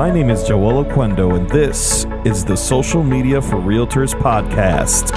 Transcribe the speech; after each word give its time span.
My 0.00 0.10
name 0.10 0.30
is 0.30 0.44
Joel 0.44 0.82
Oquendo, 0.82 1.36
and 1.36 1.46
this 1.50 2.06
is 2.24 2.42
the 2.42 2.56
Social 2.56 3.02
Media 3.02 3.42
for 3.42 3.56
Realtors 3.56 4.18
podcast. 4.18 5.12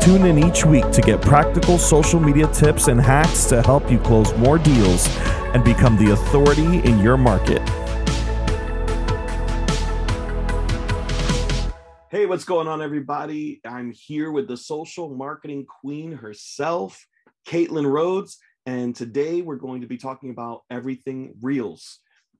Tune 0.00 0.24
in 0.24 0.42
each 0.42 0.64
week 0.64 0.90
to 0.90 1.02
get 1.02 1.20
practical 1.20 1.76
social 1.76 2.18
media 2.18 2.46
tips 2.46 2.88
and 2.88 2.98
hacks 2.98 3.44
to 3.44 3.60
help 3.60 3.90
you 3.90 3.98
close 3.98 4.34
more 4.38 4.56
deals 4.56 5.06
and 5.52 5.62
become 5.64 5.98
the 5.98 6.12
authority 6.12 6.78
in 6.78 6.98
your 7.00 7.18
market. 7.18 7.60
Hey, 12.10 12.24
what's 12.24 12.46
going 12.46 12.68
on, 12.68 12.80
everybody? 12.80 13.60
I'm 13.66 13.92
here 13.92 14.32
with 14.32 14.48
the 14.48 14.56
social 14.56 15.14
marketing 15.14 15.66
queen 15.66 16.12
herself, 16.12 17.06
Caitlin 17.46 17.84
Rhodes, 17.84 18.38
and 18.64 18.96
today 18.96 19.42
we're 19.42 19.56
going 19.56 19.82
to 19.82 19.86
be 19.86 19.98
talking 19.98 20.30
about 20.30 20.62
everything 20.70 21.34
Reels. 21.42 21.98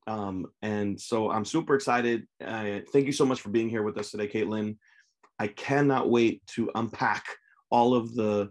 Um, 0.08 0.46
and 0.62 0.98
so 0.98 1.30
I'm 1.30 1.44
super 1.44 1.74
excited. 1.74 2.26
Uh, 2.42 2.80
thank 2.92 3.04
you 3.04 3.12
so 3.12 3.26
much 3.26 3.42
for 3.42 3.50
being 3.50 3.68
here 3.68 3.82
with 3.82 3.98
us 3.98 4.10
today, 4.10 4.26
Caitlin. 4.26 4.78
I 5.38 5.48
cannot 5.48 6.08
wait 6.08 6.44
to 6.54 6.70
unpack 6.74 7.26
all 7.70 7.94
of 7.94 8.14
the, 8.14 8.50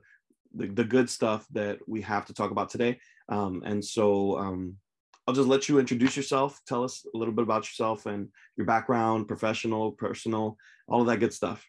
the, 0.54 0.68
the 0.68 0.84
good 0.84 1.10
stuff 1.10 1.48
that 1.54 1.80
we 1.88 2.02
have 2.02 2.28
to 2.28 2.34
talk 2.34 2.52
about 2.52 2.70
today. 2.70 3.00
Um, 3.28 3.64
and 3.66 3.84
so 3.84 4.38
um, 4.38 4.76
I'll 5.26 5.34
just 5.34 5.48
let 5.48 5.68
you 5.68 5.80
introduce 5.80 6.16
yourself. 6.16 6.62
Tell 6.68 6.84
us 6.84 7.04
a 7.12 7.18
little 7.18 7.34
bit 7.34 7.44
about 7.44 7.66
yourself 7.66 8.06
and 8.06 8.30
your 8.56 8.68
background, 8.68 9.28
professional, 9.28 9.94
personal, 9.94 10.58
all 10.88 11.02
of 11.02 11.08
that 11.08 11.20
good 11.20 11.34
stuff. 11.34 11.66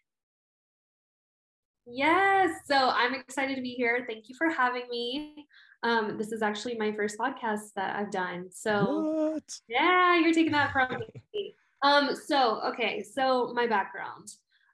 Yes. 1.86 2.50
So 2.66 2.76
I'm 2.76 3.14
excited 3.14 3.56
to 3.56 3.62
be 3.62 3.70
here. 3.70 4.04
Thank 4.06 4.28
you 4.28 4.34
for 4.36 4.50
having 4.50 4.86
me. 4.90 5.46
Um, 5.82 6.18
this 6.18 6.32
is 6.32 6.42
actually 6.42 6.76
my 6.76 6.92
first 6.92 7.18
podcast 7.18 7.72
that 7.76 7.96
I've 7.96 8.10
done. 8.10 8.46
So 8.50 9.32
what? 9.32 9.42
yeah, 9.68 10.18
you're 10.18 10.32
taking 10.32 10.52
that 10.52 10.72
from 10.72 11.00
me. 11.34 11.54
Um, 11.80 12.16
so 12.26 12.60
okay, 12.72 13.04
so 13.04 13.52
my 13.54 13.68
background. 13.68 14.26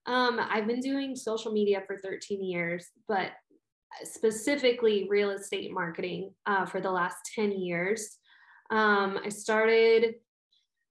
Um, 0.06 0.41
I've 0.41 0.67
been 0.67 0.81
doing 0.81 1.15
social 1.15 1.53
media 1.53 1.83
for 1.87 1.98
13 1.98 2.43
years, 2.43 2.87
but 3.09 3.33
specifically 4.03 5.06
real 5.11 5.28
estate 5.31 5.70
marketing 5.70 6.33
uh, 6.47 6.65
for 6.65 6.81
the 6.81 6.91
last 6.91 7.17
10 7.34 7.53
years. 7.53 8.17
Um, 8.71 9.19
I 9.23 9.28
started 9.28 10.15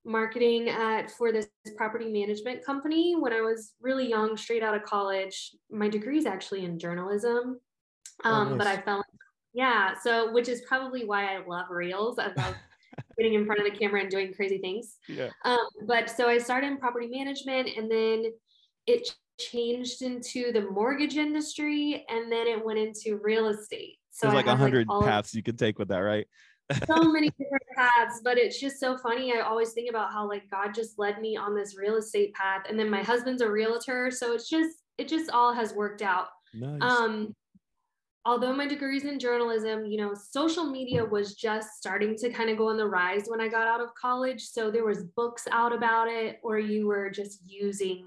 marketing 0.05 0.69
at 0.69 1.09
for 1.11 1.31
this 1.31 1.47
property 1.77 2.11
management 2.11 2.63
company 2.65 3.15
when 3.17 3.33
I 3.33 3.41
was 3.41 3.73
really 3.81 4.07
young, 4.07 4.37
straight 4.37 4.63
out 4.63 4.75
of 4.75 4.83
college. 4.83 5.55
My 5.71 5.89
degree 5.89 6.17
is 6.17 6.25
actually 6.25 6.65
in 6.65 6.77
journalism, 6.77 7.59
oh, 8.23 8.29
um, 8.29 8.47
oh, 8.47 8.49
nice. 8.49 8.57
but 8.57 8.67
I 8.67 8.81
fell 8.81 9.03
yeah. 9.53 9.93
So, 10.01 10.31
which 10.31 10.49
is 10.49 10.61
probably 10.67 11.05
why 11.05 11.35
I 11.35 11.45
love 11.45 11.67
reels. 11.69 12.19
I 12.19 12.27
love 12.35 12.55
getting 13.17 13.33
in 13.35 13.45
front 13.45 13.61
of 13.61 13.71
the 13.71 13.77
camera 13.77 14.01
and 14.01 14.09
doing 14.09 14.33
crazy 14.33 14.57
things. 14.57 14.97
Yeah. 15.07 15.29
Um, 15.45 15.59
but 15.85 16.09
so 16.09 16.27
I 16.27 16.37
started 16.37 16.67
in 16.67 16.77
property 16.77 17.07
management 17.07 17.69
and 17.77 17.89
then 17.89 18.31
it 18.87 19.07
changed 19.39 20.01
into 20.01 20.51
the 20.51 20.61
mortgage 20.61 21.17
industry 21.17 22.05
and 22.09 22.31
then 22.31 22.47
it 22.47 22.63
went 22.63 22.79
into 22.79 23.19
real 23.23 23.47
estate. 23.47 23.97
So 24.11 24.27
there's 24.27 24.35
like 24.35 24.47
a 24.47 24.55
hundred 24.55 24.87
like 24.87 25.05
paths 25.05 25.33
you 25.33 25.43
could 25.43 25.57
take 25.57 25.79
with 25.79 25.87
that, 25.89 25.99
right? 25.99 26.27
so 26.87 27.03
many 27.11 27.29
different 27.29 27.63
paths, 27.75 28.21
but 28.23 28.37
it's 28.37 28.59
just 28.59 28.79
so 28.79 28.97
funny. 28.97 29.33
I 29.35 29.41
always 29.41 29.73
think 29.73 29.89
about 29.89 30.11
how 30.11 30.27
like 30.27 30.49
God 30.49 30.73
just 30.73 30.97
led 30.97 31.19
me 31.19 31.35
on 31.35 31.55
this 31.55 31.75
real 31.77 31.97
estate 31.97 32.33
path. 32.33 32.63
And 32.69 32.79
then 32.79 32.89
my 32.89 33.03
husband's 33.03 33.41
a 33.41 33.49
realtor. 33.49 34.11
So 34.11 34.33
it's 34.33 34.49
just, 34.49 34.77
it 34.97 35.07
just 35.07 35.29
all 35.29 35.53
has 35.53 35.73
worked 35.73 36.01
out. 36.01 36.27
Nice. 36.53 36.81
Um, 36.81 37.35
although 38.25 38.53
my 38.53 38.67
degree 38.67 38.97
is 38.97 39.03
in 39.03 39.19
journalism, 39.19 39.85
you 39.85 39.97
know, 39.97 40.13
social 40.13 40.65
media 40.65 41.03
was 41.03 41.35
just 41.35 41.77
starting 41.77 42.15
to 42.17 42.29
kind 42.29 42.49
of 42.49 42.57
go 42.57 42.69
on 42.69 42.77
the 42.77 42.87
rise 42.87 43.23
when 43.27 43.41
I 43.41 43.47
got 43.47 43.67
out 43.67 43.81
of 43.81 43.93
college. 43.95 44.43
So 44.43 44.71
there 44.71 44.85
was 44.85 45.03
books 45.15 45.47
out 45.51 45.73
about 45.73 46.07
it, 46.07 46.39
or 46.43 46.59
you 46.59 46.87
were 46.87 47.09
just 47.09 47.41
using 47.45 48.05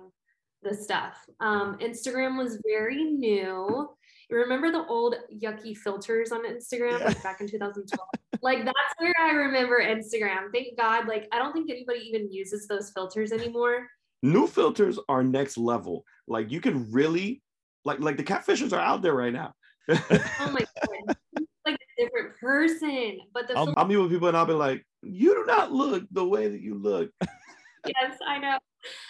the 0.62 0.74
stuff. 0.74 1.18
Um, 1.40 1.78
Instagram 1.78 2.38
was 2.38 2.60
very 2.66 3.04
new. 3.04 3.88
You 4.30 4.36
remember 4.36 4.72
the 4.72 4.86
old 4.86 5.16
yucky 5.32 5.76
filters 5.76 6.32
on 6.32 6.46
Instagram, 6.46 6.98
yeah. 6.98 7.06
like 7.06 7.22
back 7.22 7.40
in 7.40 7.48
2012? 7.48 8.08
like 8.42 8.64
that's 8.64 8.94
where 8.98 9.14
I 9.20 9.32
remember 9.32 9.80
Instagram. 9.80 10.52
Thank 10.52 10.78
God. 10.78 11.06
Like 11.06 11.28
I 11.32 11.38
don't 11.38 11.52
think 11.52 11.70
anybody 11.70 12.00
even 12.00 12.32
uses 12.32 12.66
those 12.66 12.90
filters 12.90 13.32
anymore. 13.32 13.86
New 14.22 14.46
filters 14.46 14.98
are 15.08 15.22
next 15.22 15.58
level. 15.58 16.04
Like 16.26 16.50
you 16.50 16.60
can 16.60 16.90
really 16.90 17.42
like 17.84 18.00
like 18.00 18.16
the 18.16 18.24
catfishers 18.24 18.72
are 18.72 18.80
out 18.80 19.02
there 19.02 19.14
right 19.14 19.32
now 19.32 19.54
oh 19.88 20.50
my 20.50 20.60
god, 20.60 21.16
like 21.64 21.76
a 21.76 22.02
different 22.02 22.36
person. 22.40 23.18
But 23.32 23.48
the 23.48 23.56
I'll, 23.56 23.72
I'll 23.76 23.86
meet 23.86 23.96
with 23.96 24.10
people 24.10 24.28
and 24.28 24.36
I'll 24.36 24.46
be 24.46 24.52
like, 24.52 24.84
"You 25.02 25.34
do 25.34 25.44
not 25.46 25.72
look 25.72 26.04
the 26.10 26.26
way 26.26 26.48
that 26.48 26.60
you 26.60 26.74
look." 26.74 27.10
yes, 27.86 28.18
I 28.26 28.38
know. 28.38 28.58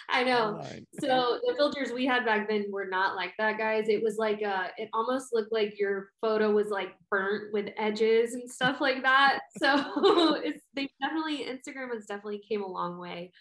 I 0.09 0.23
know. 0.23 0.61
So 0.99 1.39
the 1.45 1.53
filters 1.55 1.91
we 1.91 2.05
had 2.05 2.25
back 2.25 2.49
then 2.49 2.65
were 2.71 2.87
not 2.87 3.15
like 3.15 3.33
that, 3.37 3.57
guys. 3.57 3.89
It 3.89 4.01
was 4.01 4.17
like 4.17 4.41
uh 4.43 4.67
it 4.77 4.89
almost 4.93 5.33
looked 5.33 5.51
like 5.51 5.79
your 5.79 6.09
photo 6.21 6.51
was 6.51 6.69
like 6.69 6.95
burnt 7.11 7.53
with 7.53 7.69
edges 7.77 8.33
and 8.33 8.49
stuff 8.49 8.81
like 8.81 9.03
that. 9.03 9.39
So 9.59 10.35
it's 10.35 10.63
they 10.73 10.89
definitely 11.01 11.45
Instagram 11.45 11.93
has 11.93 12.05
definitely 12.05 12.41
came 12.47 12.63
a 12.63 12.67
long 12.67 12.97
way. 12.97 13.31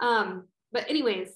Um, 0.00 0.48
but 0.72 0.88
anyways, 0.88 1.28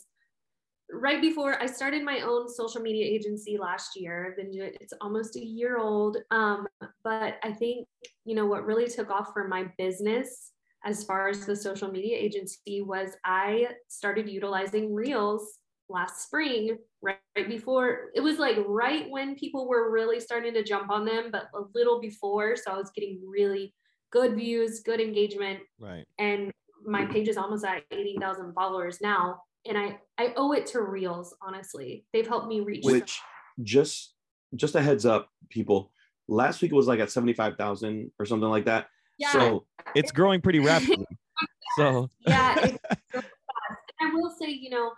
right 0.93 1.21
before 1.21 1.60
I 1.60 1.66
started 1.66 2.03
my 2.03 2.21
own 2.21 2.49
social 2.49 2.81
media 2.81 3.04
agency 3.04 3.59
last 3.59 3.99
year. 3.99 4.28
I've 4.28 4.37
been 4.37 4.50
doing 4.50 4.72
it's 4.81 4.94
almost 5.00 5.37
a 5.37 5.44
year 5.44 5.78
old. 5.78 6.19
Um, 6.31 6.66
but 7.04 7.38
I 7.43 7.53
think 7.53 7.87
you 8.25 8.34
know 8.34 8.47
what 8.47 8.65
really 8.65 8.88
took 8.88 9.10
off 9.10 9.32
for 9.32 9.47
my 9.49 9.66
business 9.78 10.53
as 10.84 11.04
far 11.04 11.28
as 11.28 11.44
the 11.44 11.56
social 11.56 11.91
media 11.91 12.16
agency 12.16 12.82
was 12.82 13.10
I 13.25 13.69
started 13.88 14.28
utilizing 14.28 14.94
Reels 14.94 15.59
last 15.91 16.22
spring, 16.26 16.76
right, 17.03 17.16
right 17.37 17.49
before 17.49 18.10
it 18.15 18.20
was 18.20 18.38
like 18.38 18.56
right 18.66 19.10
when 19.10 19.34
people 19.34 19.69
were 19.69 19.91
really 19.91 20.20
starting 20.20 20.55
to 20.55 20.62
jump 20.62 20.91
on 20.91 21.05
them, 21.05 21.31
but 21.32 21.49
a 21.55 21.62
little 21.75 22.00
before. 22.00 22.56
So 22.56 22.72
I 22.72 22.76
was 22.76 22.91
getting 22.94 23.20
really 23.26 23.75
good 24.10 24.37
views, 24.37 24.81
good 24.81 25.00
engagement. 25.00 25.60
Right. 25.78 26.05
And 26.19 26.53
my 26.84 27.05
page 27.06 27.28
is 27.28 27.37
almost 27.37 27.65
at 27.65 27.82
80,000 27.91 28.55
followers 28.55 29.00
now 29.00 29.41
and 29.67 29.77
I 29.77 29.99
I 30.19 30.33
owe 30.37 30.53
it 30.53 30.67
to 30.69 30.83
Reels. 30.83 31.35
Honestly, 31.43 32.05
they've 32.13 32.27
helped 32.27 32.49
me 32.49 32.61
reach. 32.61 32.85
Which 32.85 33.21
just 33.63 34.15
just 34.55 34.75
a 34.75 34.83
heads 34.83 35.07
up, 35.07 35.29
people. 35.51 35.93
Last 36.29 36.61
week 36.63 36.73
it 36.73 36.75
was 36.75 36.87
like 36.87 37.01
at 37.01 37.11
seventy 37.11 37.33
five 37.33 37.57
thousand 37.57 38.11
or 38.19 38.27
something 38.27 38.49
like 38.49 38.67
that. 38.67 38.87
Yeah. 39.19 39.33
So 39.33 39.67
it's 39.95 40.13
growing 40.13 40.41
pretty 40.41 40.61
rapidly. 40.61 41.07
so 41.77 42.11
yeah, 42.27 42.77
I 43.15 44.11
will 44.13 44.35
say, 44.41 44.51
you 44.51 44.71
know, 44.71 44.93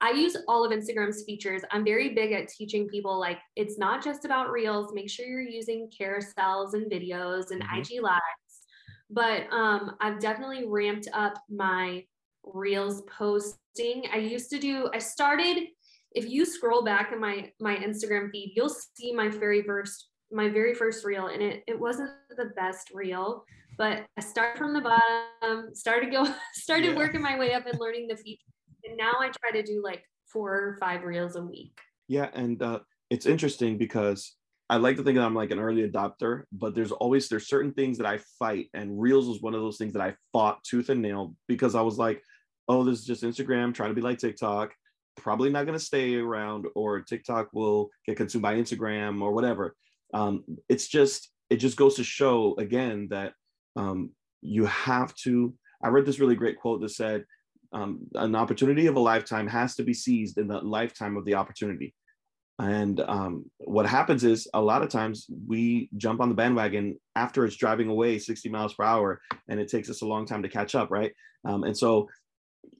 I 0.00 0.10
use 0.10 0.36
all 0.48 0.64
of 0.64 0.72
Instagram's 0.72 1.24
features. 1.24 1.62
I'm 1.70 1.84
very 1.84 2.10
big 2.10 2.32
at 2.32 2.48
teaching 2.48 2.88
people 2.88 3.18
like 3.18 3.38
it's 3.56 3.78
not 3.78 4.04
just 4.04 4.24
about 4.24 4.50
reels. 4.50 4.92
Make 4.92 5.10
sure 5.10 5.26
you're 5.26 5.40
using 5.42 5.88
carousels 5.98 6.74
and 6.74 6.90
videos 6.90 7.50
and 7.50 7.62
mm-hmm. 7.62 7.80
IG 7.80 8.02
lives. 8.02 8.20
But 9.10 9.44
um, 9.52 9.96
I've 10.00 10.20
definitely 10.20 10.66
ramped 10.66 11.08
up 11.12 11.34
my 11.48 12.04
reels 12.52 13.02
posting. 13.02 14.04
I 14.12 14.18
used 14.18 14.50
to 14.50 14.58
do, 14.58 14.88
I 14.92 14.98
started, 14.98 15.68
if 16.14 16.28
you 16.28 16.44
scroll 16.44 16.84
back 16.84 17.12
in 17.12 17.20
my 17.20 17.50
my 17.60 17.76
Instagram 17.76 18.30
feed, 18.30 18.52
you'll 18.54 18.68
see 18.68 19.12
my 19.12 19.28
very 19.28 19.62
first 19.62 20.10
my 20.32 20.48
very 20.48 20.74
first 20.74 21.04
reel 21.04 21.26
and 21.26 21.42
it 21.42 21.62
it 21.66 21.78
wasn't 21.78 22.10
the 22.36 22.50
best 22.56 22.90
reel, 22.94 23.44
but 23.76 24.06
I 24.16 24.20
started 24.20 24.58
from 24.58 24.72
the 24.72 24.80
bottom, 24.80 25.74
started 25.74 26.12
go 26.12 26.24
started 26.54 26.92
yeah. 26.92 26.96
working 26.96 27.20
my 27.20 27.38
way 27.38 27.52
up 27.52 27.66
and 27.66 27.78
learning 27.78 28.08
the 28.08 28.16
features. 28.16 28.44
And 28.84 28.96
now 28.96 29.12
I 29.18 29.30
try 29.30 29.50
to 29.60 29.62
do 29.62 29.82
like 29.82 30.04
four 30.32 30.52
or 30.52 30.76
five 30.78 31.02
reels 31.02 31.36
a 31.36 31.42
week. 31.42 31.78
Yeah, 32.06 32.28
and 32.34 32.62
uh, 32.62 32.80
it's 33.10 33.26
interesting 33.26 33.78
because 33.78 34.36
I 34.68 34.76
like 34.76 34.96
to 34.96 35.02
think 35.02 35.16
that 35.16 35.24
I'm 35.24 35.34
like 35.34 35.50
an 35.50 35.58
early 35.58 35.88
adopter, 35.88 36.44
but 36.52 36.74
there's 36.74 36.92
always 36.92 37.28
there's 37.28 37.48
certain 37.48 37.72
things 37.72 37.98
that 37.98 38.06
I 38.06 38.18
fight, 38.38 38.68
and 38.74 38.98
Reels 39.00 39.28
was 39.28 39.40
one 39.40 39.54
of 39.54 39.60
those 39.60 39.78
things 39.78 39.92
that 39.92 40.02
I 40.02 40.14
fought 40.32 40.62
tooth 40.64 40.88
and 40.88 41.02
nail 41.02 41.34
because 41.48 41.74
I 41.74 41.82
was 41.82 41.98
like, 41.98 42.22
oh, 42.68 42.84
this 42.84 43.00
is 43.00 43.06
just 43.06 43.22
Instagram 43.22 43.74
trying 43.74 43.90
to 43.90 43.94
be 43.94 44.00
like 44.00 44.18
TikTok. 44.18 44.72
Probably 45.16 45.50
not 45.50 45.66
going 45.66 45.78
to 45.78 45.84
stay 45.84 46.16
around, 46.16 46.66
or 46.74 47.00
TikTok 47.00 47.50
will 47.52 47.90
get 48.06 48.16
consumed 48.16 48.42
by 48.42 48.56
Instagram 48.56 49.22
or 49.22 49.32
whatever. 49.32 49.74
Um, 50.12 50.44
it's 50.68 50.88
just, 50.88 51.30
it 51.50 51.56
just 51.56 51.76
goes 51.76 51.96
to 51.96 52.04
show 52.04 52.54
again 52.58 53.08
that 53.10 53.32
um, 53.76 54.10
you 54.42 54.66
have 54.66 55.14
to. 55.16 55.54
I 55.82 55.88
read 55.88 56.06
this 56.06 56.18
really 56.18 56.36
great 56.36 56.58
quote 56.58 56.80
that 56.80 56.90
said, 56.90 57.24
um, 57.72 58.00
an 58.14 58.36
opportunity 58.36 58.86
of 58.86 58.96
a 58.96 59.00
lifetime 59.00 59.48
has 59.48 59.74
to 59.76 59.82
be 59.82 59.94
seized 59.94 60.38
in 60.38 60.46
the 60.46 60.60
lifetime 60.60 61.16
of 61.16 61.24
the 61.24 61.34
opportunity. 61.34 61.94
And 62.60 63.00
um, 63.00 63.50
what 63.58 63.86
happens 63.86 64.22
is 64.22 64.46
a 64.54 64.60
lot 64.60 64.82
of 64.82 64.88
times 64.88 65.26
we 65.48 65.88
jump 65.96 66.20
on 66.20 66.28
the 66.28 66.36
bandwagon 66.36 66.98
after 67.16 67.44
it's 67.44 67.56
driving 67.56 67.88
away 67.88 68.18
60 68.18 68.48
miles 68.48 68.74
per 68.74 68.84
hour, 68.84 69.20
and 69.48 69.58
it 69.58 69.68
takes 69.68 69.90
us 69.90 70.02
a 70.02 70.06
long 70.06 70.24
time 70.24 70.42
to 70.44 70.48
catch 70.48 70.76
up, 70.76 70.90
right? 70.90 71.12
Um, 71.44 71.64
and 71.64 71.76
so 71.76 72.08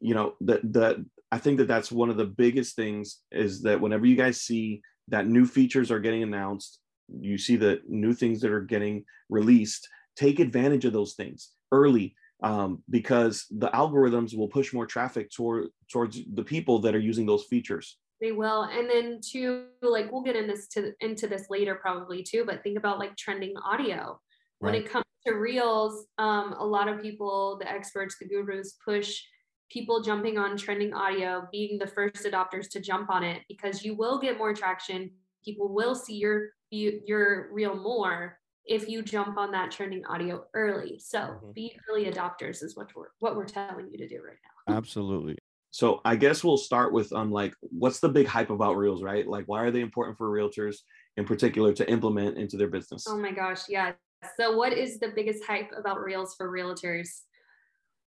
you 0.05 0.15
know 0.15 0.35
that 0.43 0.61
that 0.73 0.97
i 1.33 1.39
think 1.39 1.57
that 1.57 1.67
that's 1.67 1.91
one 1.91 2.11
of 2.11 2.19
the 2.19 2.27
biggest 2.27 2.77
things 2.77 3.23
is 3.33 3.63
that 3.63 3.81
whenever 3.81 4.05
you 4.07 4.17
guys 4.17 4.41
see 4.41 4.83
that 5.09 5.27
new 5.27 5.47
features 5.47 5.91
are 5.91 5.99
getting 5.99 6.23
announced 6.23 6.79
you 7.21 7.39
see 7.39 7.57
the 7.57 7.81
new 7.89 8.13
things 8.13 8.41
that 8.41 8.51
are 8.51 8.61
getting 8.61 9.03
released 9.31 9.89
take 10.15 10.39
advantage 10.41 10.85
of 10.85 10.93
those 10.93 11.15
things 11.15 11.53
early 11.73 12.15
um, 12.43 12.83
because 12.91 13.47
the 13.51 13.69
algorithms 13.69 14.37
will 14.37 14.49
push 14.49 14.75
more 14.75 14.87
traffic 14.87 15.31
toward 15.31 15.69
towards 15.91 16.21
the 16.35 16.45
people 16.45 16.79
that 16.81 16.95
are 16.95 17.01
using 17.01 17.25
those 17.25 17.45
features. 17.45 17.97
They 18.21 18.33
will, 18.33 18.65
and 18.65 18.89
then 18.89 19.21
too, 19.27 19.67
like 19.81 20.13
we'll 20.13 20.23
get 20.23 20.37
in 20.37 20.47
this 20.47 20.69
to 20.69 20.93
into 21.01 21.27
this 21.27 21.47
later 21.49 21.75
probably 21.75 22.23
too. 22.23 22.45
But 22.45 22.63
think 22.63 22.77
about 22.77 22.99
like 22.99 23.17
trending 23.17 23.55
audio. 23.57 24.21
When 24.59 24.75
it 24.75 24.89
comes 24.89 25.05
to 25.27 25.35
reels, 25.35 26.07
um, 26.17 26.55
a 26.59 26.65
lot 26.65 26.89
of 26.89 27.03
people, 27.03 27.59
the 27.59 27.71
experts, 27.71 28.17
the 28.19 28.27
gurus, 28.27 28.77
push 28.83 29.21
people 29.71 30.03
jumping 30.03 30.39
on 30.39 30.57
trending 30.57 30.93
audio, 30.93 31.49
being 31.51 31.79
the 31.79 31.87
first 31.87 32.25
adopters 32.25 32.69
to 32.71 32.81
jump 32.81 33.11
on 33.11 33.23
it 33.25 33.43
because 33.49 33.85
you 33.85 33.95
will 33.95 34.19
get 34.19 34.39
more 34.39 34.55
traction. 34.55 35.11
People 35.45 35.73
will 35.73 35.95
see 35.95 36.15
your 36.15 36.51
your 36.71 37.53
reel 37.53 37.77
more 37.77 38.39
if 38.67 38.89
you 38.89 39.03
jump 39.03 39.37
on 39.37 39.53
that 39.53 39.71
trending 39.71 40.05
audio 40.07 40.45
early. 40.55 40.99
So 40.99 41.19
mm-hmm. 41.19 41.53
be 41.53 41.79
early 41.89 42.07
adopters 42.07 42.63
is 42.63 42.77
what 42.77 42.89
we're 42.95 43.09
what 43.19 43.37
we're 43.37 43.47
telling 43.47 43.89
you 43.91 43.99
to 43.99 44.09
do 44.09 44.21
right 44.27 44.39
now. 44.69 44.77
Absolutely. 44.77 45.37
So 45.71 46.01
I 46.05 46.17
guess 46.17 46.45
we'll 46.45 46.57
start 46.57 46.93
with 46.93 47.13
um 47.13 47.31
like 47.31 47.55
what's 47.61 48.01
the 48.01 48.09
big 48.09 48.27
hype 48.27 48.51
about 48.51 48.77
reels, 48.77 49.03
right? 49.03 49.27
Like 49.27 49.45
why 49.47 49.63
are 49.63 49.71
they 49.71 49.81
important 49.81 50.17
for 50.17 50.31
realtors 50.31 50.79
in 51.17 51.25
particular 51.25 51.73
to 51.75 51.91
implement 51.91 52.39
into 52.39 52.57
their 52.57 52.69
business? 52.69 53.05
Oh 53.09 53.19
my 53.19 53.33
gosh, 53.33 53.69
yeah. 53.69 53.93
So 54.39 54.57
what 54.57 54.73
is 54.73 54.99
the 54.99 55.13
biggest 55.15 55.45
hype 55.45 55.71
about 55.77 56.03
reels 56.03 56.35
for 56.35 56.51
realtors? 56.51 57.09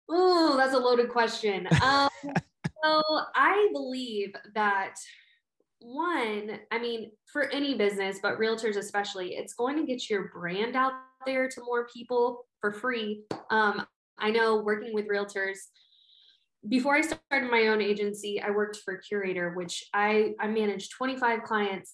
Oh, 0.09 0.55
that's 0.57 0.73
a 0.73 0.79
loaded 0.79 1.09
question. 1.09 1.67
Um, 1.81 2.09
so 2.83 3.01
I 3.35 3.69
believe 3.73 4.33
that 4.53 4.95
one, 5.79 6.59
I 6.71 6.79
mean, 6.79 7.11
for 7.25 7.49
any 7.49 7.75
business, 7.75 8.19
but 8.21 8.39
realtors 8.39 8.77
especially, 8.77 9.35
it's 9.35 9.53
going 9.53 9.77
to 9.77 9.85
get 9.85 10.09
your 10.09 10.29
brand 10.29 10.75
out 10.75 10.93
there 11.25 11.49
to 11.49 11.61
more 11.61 11.87
people 11.87 12.45
for 12.61 12.71
free. 12.71 13.23
Um, 13.49 13.85
I 14.19 14.31
know 14.31 14.57
working 14.57 14.93
with 14.93 15.07
realtors, 15.07 15.57
before 16.67 16.95
I 16.95 17.01
started 17.01 17.49
my 17.49 17.67
own 17.67 17.81
agency, 17.81 18.41
I 18.41 18.49
worked 18.51 18.77
for 18.83 18.99
Curaytor, 18.99 19.55
which 19.55 19.83
I, 19.93 20.33
I 20.39 20.47
managed 20.47 20.91
25 20.91 21.43
clients 21.43 21.93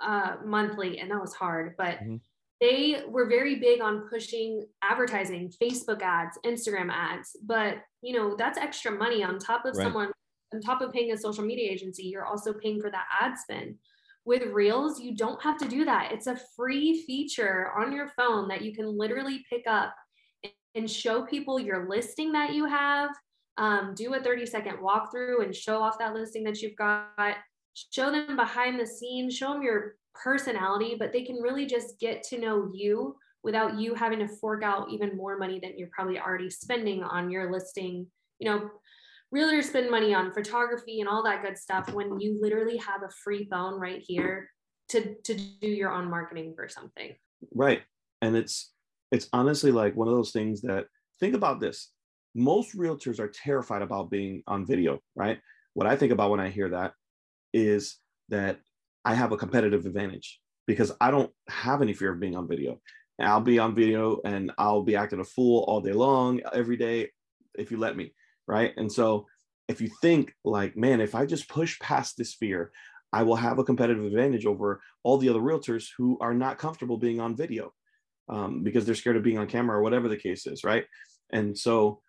uh, 0.00 0.36
monthly, 0.44 0.98
and 0.98 1.10
that 1.10 1.20
was 1.20 1.34
hard. 1.34 1.74
But 1.76 1.98
mm-hmm. 1.98 2.16
They 2.60 3.02
were 3.08 3.28
very 3.28 3.56
big 3.56 3.80
on 3.80 4.08
pushing 4.08 4.66
advertising, 4.82 5.52
Facebook 5.62 6.02
ads, 6.02 6.38
Instagram 6.44 6.90
ads. 6.90 7.36
But 7.44 7.76
you 8.02 8.16
know, 8.16 8.34
that's 8.36 8.58
extra 8.58 8.90
money 8.90 9.22
on 9.22 9.38
top 9.38 9.64
of 9.64 9.76
right. 9.76 9.84
someone 9.84 10.12
on 10.54 10.60
top 10.60 10.80
of 10.80 10.92
paying 10.92 11.12
a 11.12 11.18
social 11.18 11.44
media 11.44 11.70
agency, 11.70 12.04
you're 12.04 12.24
also 12.24 12.52
paying 12.52 12.80
for 12.80 12.90
that 12.90 13.06
ad 13.20 13.38
spend. 13.38 13.76
With 14.24 14.44
Reels, 14.52 15.00
you 15.00 15.16
don't 15.16 15.42
have 15.42 15.58
to 15.58 15.68
do 15.68 15.84
that. 15.84 16.10
It's 16.12 16.26
a 16.26 16.40
free 16.56 17.02
feature 17.06 17.70
on 17.76 17.92
your 17.92 18.08
phone 18.08 18.48
that 18.48 18.62
you 18.62 18.74
can 18.74 18.86
literally 18.98 19.44
pick 19.50 19.64
up 19.66 19.94
and 20.74 20.90
show 20.90 21.22
people 21.22 21.58
your 21.58 21.88
listing 21.88 22.32
that 22.32 22.52
you 22.52 22.66
have. 22.66 23.10
Um, 23.56 23.94
do 23.96 24.14
a 24.14 24.20
30 24.20 24.46
second 24.46 24.78
walkthrough 24.78 25.42
and 25.42 25.54
show 25.54 25.82
off 25.82 25.98
that 25.98 26.14
listing 26.14 26.44
that 26.44 26.60
you've 26.60 26.76
got. 26.76 27.36
Show 27.90 28.10
them 28.10 28.36
behind 28.36 28.78
the 28.78 28.86
scenes, 28.86 29.36
show 29.36 29.52
them 29.52 29.62
your 29.62 29.94
personality, 30.22 30.96
but 30.98 31.12
they 31.12 31.24
can 31.24 31.36
really 31.36 31.66
just 31.66 31.98
get 32.00 32.22
to 32.24 32.38
know 32.38 32.70
you 32.72 33.16
without 33.42 33.78
you 33.78 33.94
having 33.94 34.18
to 34.18 34.28
fork 34.28 34.62
out 34.62 34.90
even 34.90 35.16
more 35.16 35.38
money 35.38 35.60
than 35.60 35.72
you're 35.76 35.88
probably 35.92 36.18
already 36.18 36.50
spending 36.50 37.02
on 37.02 37.30
your 37.30 37.52
listing. 37.52 38.06
You 38.38 38.50
know, 38.50 38.70
realtors 39.34 39.64
spend 39.64 39.90
money 39.90 40.14
on 40.14 40.32
photography 40.32 41.00
and 41.00 41.08
all 41.08 41.22
that 41.24 41.42
good 41.42 41.56
stuff 41.56 41.92
when 41.92 42.18
you 42.20 42.38
literally 42.40 42.76
have 42.78 43.02
a 43.02 43.10
free 43.22 43.46
phone 43.50 43.78
right 43.78 44.02
here 44.04 44.50
to 44.90 45.14
to 45.24 45.34
do 45.34 45.68
your 45.68 45.92
own 45.92 46.10
marketing 46.10 46.54
for 46.56 46.68
something. 46.68 47.14
Right. 47.54 47.82
And 48.22 48.36
it's 48.36 48.72
it's 49.12 49.28
honestly 49.32 49.70
like 49.70 49.96
one 49.96 50.08
of 50.08 50.14
those 50.14 50.32
things 50.32 50.60
that 50.62 50.86
think 51.20 51.34
about 51.34 51.60
this. 51.60 51.92
Most 52.34 52.76
realtors 52.76 53.18
are 53.18 53.28
terrified 53.28 53.82
about 53.82 54.10
being 54.10 54.42
on 54.46 54.66
video 54.66 55.00
right? 55.14 55.38
What 55.74 55.86
i 55.86 55.94
think 55.94 56.12
about 56.12 56.30
when 56.30 56.40
i 56.40 56.48
hear 56.48 56.70
that 56.70 56.92
is 57.52 57.98
that 58.30 58.58
i 59.08 59.14
have 59.14 59.32
a 59.32 59.36
competitive 59.36 59.84
advantage 59.86 60.40
because 60.66 60.92
i 61.00 61.10
don't 61.10 61.32
have 61.48 61.82
any 61.82 61.94
fear 61.94 62.12
of 62.12 62.20
being 62.20 62.36
on 62.36 62.46
video 62.46 62.78
i'll 63.20 63.40
be 63.40 63.58
on 63.58 63.74
video 63.74 64.20
and 64.24 64.52
i'll 64.58 64.82
be 64.82 64.96
acting 64.96 65.20
a 65.20 65.24
fool 65.24 65.64
all 65.68 65.80
day 65.80 65.92
long 65.92 66.40
every 66.52 66.76
day 66.76 67.08
if 67.56 67.70
you 67.72 67.78
let 67.78 67.96
me 67.96 68.12
right? 68.48 68.72
And 68.76 68.90
so 68.90 69.26
if 69.68 69.80
you 69.80 69.90
think 70.00 70.34
like, 70.44 70.76
man, 70.76 71.00
if 71.00 71.14
I 71.14 71.26
just 71.26 71.48
push 71.48 71.78
past 71.78 72.16
this 72.16 72.34
fear, 72.34 72.72
I 73.12 73.22
will 73.22 73.36
have 73.36 73.58
a 73.58 73.64
competitive 73.64 74.04
advantage 74.04 74.46
over 74.46 74.80
all 75.04 75.18
the 75.18 75.28
other 75.28 75.40
realtors 75.40 75.88
who 75.96 76.18
are 76.20 76.34
not 76.34 76.58
comfortable 76.58 76.96
being 76.96 77.20
on 77.20 77.36
video 77.36 77.72
um, 78.28 78.64
because 78.64 78.84
they're 78.84 78.94
scared 78.94 79.16
of 79.16 79.22
being 79.22 79.38
on 79.38 79.46
camera 79.46 79.78
or 79.78 79.82
whatever 79.82 80.08
the 80.08 80.16
case 80.16 80.46
is, 80.46 80.64
right? 80.64 80.84
And 81.30 81.56
so 81.56 82.00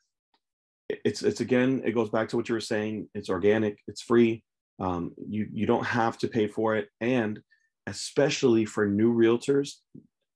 it's 0.89 1.21
it's 1.21 1.41
again, 1.41 1.83
it 1.85 1.91
goes 1.91 2.09
back 2.09 2.29
to 2.29 2.37
what 2.37 2.49
you 2.49 2.55
were 2.55 2.61
saying. 2.61 3.09
It's 3.13 3.29
organic, 3.29 3.77
it's 3.87 4.01
free. 4.01 4.43
Um, 4.79 5.13
you 5.27 5.47
you 5.51 5.65
don't 5.65 5.85
have 5.85 6.17
to 6.19 6.27
pay 6.27 6.47
for 6.47 6.75
it, 6.75 6.87
and 7.01 7.39
especially 7.87 8.65
for 8.65 8.85
new 8.85 9.13
realtors. 9.13 9.71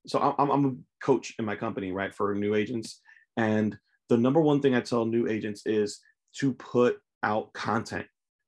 So 0.06 0.36
I'm, 0.38 0.50
I'm 0.50 0.66
a 0.66 1.06
coach 1.06 1.34
in 1.40 1.46
my 1.46 1.56
company, 1.56 1.92
right, 1.92 2.14
for 2.14 2.36
new 2.36 2.56
agents, 2.56 3.02
and 3.38 3.78
the 4.10 4.18
number 4.18 4.42
one 4.42 4.62
thing 4.62 4.76
I 4.76 4.82
tell 4.82 5.06
new 5.06 5.28
agents 5.28 5.64
is 5.66 6.00
to 6.40 6.54
put 6.54 6.98
out 7.24 7.54
content. 7.54 8.06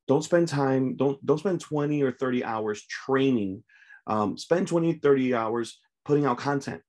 Don't 0.07 0.23
spend 0.23 0.47
time, 0.47 0.95
don't 0.95 1.23
don't 1.25 1.39
spend 1.39 1.61
20 1.61 2.03
or 2.03 2.11
30 2.11 2.43
hours 2.43 2.85
training. 2.87 3.63
Um, 4.07 4.37
spend 4.37 4.67
20, 4.67 4.93
30 4.93 5.33
hours 5.33 5.79
putting 6.03 6.25
out 6.25 6.37
content. 6.37 6.81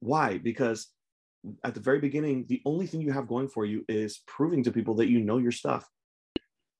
Why? 0.00 0.38
Because 0.38 0.88
at 1.64 1.74
the 1.74 1.80
very 1.80 1.98
beginning, 1.98 2.44
the 2.48 2.60
only 2.66 2.86
thing 2.86 3.00
you 3.00 3.12
have 3.12 3.28
going 3.28 3.48
for 3.48 3.64
you 3.64 3.84
is 3.88 4.22
proving 4.26 4.62
to 4.64 4.72
people 4.72 4.94
that 4.96 5.08
you 5.08 5.20
know 5.20 5.38
your 5.38 5.52
stuff. 5.52 5.88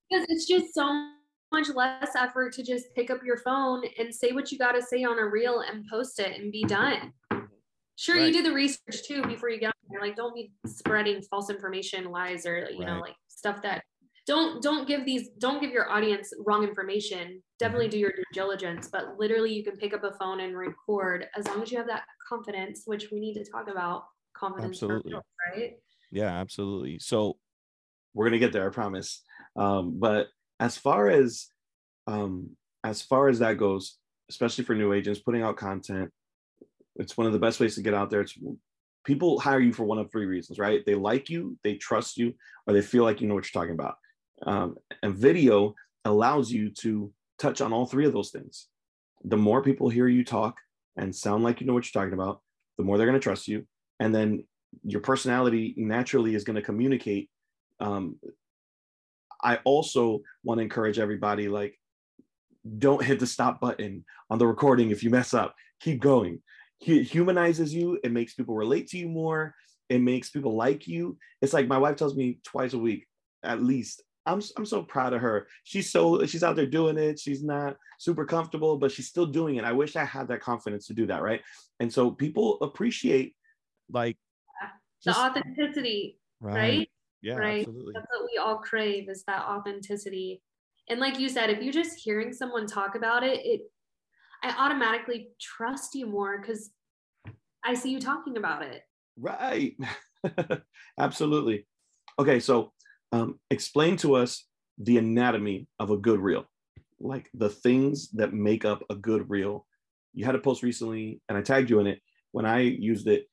Because 0.09 0.25
it's 0.29 0.45
just 0.45 0.73
so 0.73 1.09
much 1.51 1.67
less 1.73 2.15
effort 2.15 2.53
to 2.53 2.63
just 2.63 2.93
pick 2.95 3.09
up 3.09 3.23
your 3.23 3.37
phone 3.37 3.83
and 3.97 4.13
say 4.13 4.31
what 4.31 4.51
you 4.51 4.57
got 4.57 4.73
to 4.73 4.81
say 4.81 5.03
on 5.03 5.19
a 5.19 5.25
reel 5.25 5.61
and 5.61 5.85
post 5.89 6.19
it 6.19 6.39
and 6.39 6.51
be 6.51 6.63
done. 6.63 7.13
Sure, 7.95 8.15
right. 8.15 8.27
you 8.27 8.33
do 8.33 8.43
the 8.43 8.53
research 8.53 9.03
too 9.05 9.21
before 9.23 9.49
you 9.49 9.59
get 9.59 9.73
there. 9.89 9.99
Like, 9.99 10.15
don't 10.15 10.33
be 10.33 10.51
spreading 10.65 11.21
false 11.23 11.49
information, 11.49 12.11
lies, 12.11 12.45
or 12.45 12.69
you 12.71 12.79
right. 12.79 12.87
know, 12.87 12.99
like 12.99 13.15
stuff 13.27 13.61
that 13.63 13.83
don't 14.25 14.61
don't 14.61 14.87
give 14.87 15.05
these 15.05 15.29
don't 15.39 15.59
give 15.59 15.71
your 15.71 15.89
audience 15.91 16.31
wrong 16.45 16.63
information. 16.63 17.41
Definitely 17.57 17.87
mm-hmm. 17.87 17.91
do 17.91 17.97
your 17.97 18.11
due 18.11 18.23
diligence, 18.31 18.87
but 18.89 19.17
literally, 19.17 19.51
you 19.51 19.63
can 19.63 19.75
pick 19.75 19.93
up 19.93 20.03
a 20.03 20.13
phone 20.13 20.39
and 20.39 20.55
record 20.55 21.25
as 21.35 21.47
long 21.47 21.61
as 21.61 21.71
you 21.71 21.77
have 21.77 21.87
that 21.87 22.03
confidence, 22.27 22.83
which 22.85 23.11
we 23.11 23.19
need 23.19 23.33
to 23.33 23.43
talk 23.43 23.67
about 23.69 24.03
confidence. 24.33 24.77
Absolutely, 24.77 25.15
right? 25.53 25.73
Yeah, 26.11 26.39
absolutely. 26.39 26.99
So 26.99 27.37
we're 28.13 28.25
gonna 28.25 28.39
get 28.39 28.53
there, 28.53 28.65
I 28.65 28.71
promise. 28.71 29.23
Um, 29.55 29.99
but 29.99 30.27
as 30.59 30.77
far 30.77 31.09
as 31.09 31.47
um, 32.07 32.51
as 32.83 33.01
far 33.01 33.29
as 33.29 33.39
that 33.39 33.57
goes, 33.57 33.97
especially 34.29 34.63
for 34.63 34.75
new 34.75 34.93
agents, 34.93 35.19
putting 35.19 35.43
out 35.43 35.57
content 35.57 36.11
it's 36.99 37.17
one 37.17 37.25
of 37.25 37.33
the 37.33 37.39
best 37.39 37.59
ways 37.59 37.75
to 37.75 37.81
get 37.81 37.93
out 37.93 38.09
there. 38.09 38.21
It's 38.21 38.37
people 39.05 39.39
hire 39.39 39.59
you 39.59 39.73
for 39.73 39.85
one 39.85 39.97
of 39.97 40.11
three 40.11 40.25
reasons, 40.25 40.59
right? 40.59 40.85
They 40.85 40.95
like 40.95 41.29
you, 41.29 41.57
they 41.63 41.75
trust 41.75 42.17
you, 42.17 42.33
or 42.67 42.73
they 42.73 42.81
feel 42.81 43.03
like 43.03 43.21
you 43.21 43.27
know 43.27 43.33
what 43.33 43.51
you're 43.51 43.61
talking 43.61 43.73
about. 43.73 43.95
Um, 44.45 44.75
and 45.01 45.15
video 45.15 45.73
allows 46.05 46.51
you 46.51 46.69
to 46.81 47.11
touch 47.39 47.61
on 47.61 47.73
all 47.73 47.85
three 47.85 48.05
of 48.05 48.13
those 48.13 48.31
things. 48.31 48.67
The 49.23 49.37
more 49.37 49.63
people 49.63 49.89
hear 49.89 50.07
you 50.07 50.23
talk 50.23 50.57
and 50.97 51.15
sound 51.15 51.43
like 51.43 51.61
you 51.61 51.67
know 51.67 51.73
what 51.73 51.85
you're 51.85 52.03
talking 52.03 52.17
about, 52.17 52.41
the 52.77 52.83
more 52.83 52.97
they're 52.97 53.07
going 53.07 53.19
to 53.19 53.23
trust 53.23 53.47
you. 53.47 53.65
And 53.99 54.13
then 54.13 54.43
your 54.83 55.01
personality 55.01 55.73
naturally 55.77 56.35
is 56.35 56.43
going 56.43 56.55
to 56.55 56.61
communicate. 56.61 57.29
Um, 57.79 58.17
I 59.43 59.57
also 59.63 60.21
want 60.43 60.59
to 60.59 60.63
encourage 60.63 60.99
everybody 60.99 61.47
like, 61.47 61.79
don't 62.77 63.03
hit 63.03 63.19
the 63.19 63.27
stop 63.27 63.61
button 63.61 64.03
on 64.29 64.37
the 64.37 64.47
recording 64.47 64.91
if 64.91 65.03
you 65.03 65.09
mess 65.09 65.33
up. 65.33 65.55
Keep 65.79 66.01
going 66.01 66.41
humanizes 66.79 67.73
you. 67.73 67.99
It 68.03 68.11
makes 68.11 68.33
people 68.33 68.55
relate 68.55 68.87
to 68.89 68.97
you 68.97 69.07
more. 69.07 69.55
It 69.89 70.01
makes 70.01 70.29
people 70.29 70.55
like 70.55 70.87
you. 70.87 71.17
It's 71.41 71.53
like 71.53 71.67
my 71.67 71.77
wife 71.77 71.95
tells 71.95 72.15
me 72.15 72.39
twice 72.43 72.73
a 72.73 72.77
week, 72.77 73.07
at 73.43 73.61
least. 73.61 74.03
I'm 74.25 74.41
I'm 74.57 74.65
so 74.65 74.83
proud 74.83 75.13
of 75.13 75.21
her. 75.21 75.47
She's 75.63 75.91
so 75.91 76.25
she's 76.25 76.43
out 76.43 76.55
there 76.55 76.67
doing 76.67 76.97
it. 76.97 77.19
She's 77.19 77.43
not 77.43 77.77
super 77.97 78.25
comfortable, 78.25 78.77
but 78.77 78.91
she's 78.91 79.07
still 79.07 79.25
doing 79.25 79.55
it. 79.55 79.63
I 79.63 79.71
wish 79.71 79.95
I 79.95 80.05
had 80.05 80.27
that 80.27 80.41
confidence 80.41 80.87
to 80.87 80.93
do 80.93 81.07
that, 81.07 81.23
right? 81.23 81.41
And 81.79 81.91
so 81.91 82.11
people 82.11 82.59
appreciate 82.61 83.35
like 83.91 84.17
the 85.03 85.11
just, 85.11 85.19
authenticity, 85.19 86.19
right? 86.39 86.55
right? 86.55 86.89
Yeah, 87.21 87.35
right. 87.35 87.59
Absolutely. 87.59 87.93
That's 87.93 88.07
what 88.11 88.29
we 88.31 88.37
all 88.37 88.57
crave 88.57 89.09
is 89.09 89.23
that 89.27 89.43
authenticity. 89.43 90.41
And 90.89 90.99
like 90.99 91.19
you 91.19 91.29
said, 91.29 91.49
if 91.49 91.61
you're 91.61 91.73
just 91.73 91.99
hearing 91.99 92.33
someone 92.33 92.65
talk 92.65 92.95
about 92.95 93.23
it, 93.23 93.39
it 93.45 93.61
I 94.41 94.55
automatically 94.57 95.29
trust 95.39 95.95
you 95.95 96.07
more 96.07 96.39
because 96.39 96.71
I 97.63 97.73
see 97.73 97.91
you 97.91 97.99
talking 97.99 98.37
about 98.37 98.63
it. 98.63 98.83
Right. 99.17 99.75
Absolutely. 100.99 101.67
Okay, 102.17 102.39
so 102.39 102.71
um, 103.11 103.39
explain 103.49 103.97
to 103.97 104.15
us 104.15 104.45
the 104.77 104.97
anatomy 104.97 105.67
of 105.79 105.91
a 105.91 105.97
good 105.97 106.19
reel, 106.19 106.45
like 106.99 107.29
the 107.33 107.49
things 107.49 108.09
that 108.11 108.33
make 108.33 108.65
up 108.65 108.83
a 108.89 108.95
good 108.95 109.29
reel. 109.29 109.65
You 110.13 110.25
had 110.25 110.35
a 110.35 110.39
post 110.39 110.63
recently, 110.63 111.21
and 111.27 111.37
I 111.37 111.41
tagged 111.41 111.69
you 111.69 111.79
in 111.79 111.87
it. 111.87 111.99
When 112.31 112.45
I 112.45 112.59
used 112.61 113.07
it, 113.07 113.25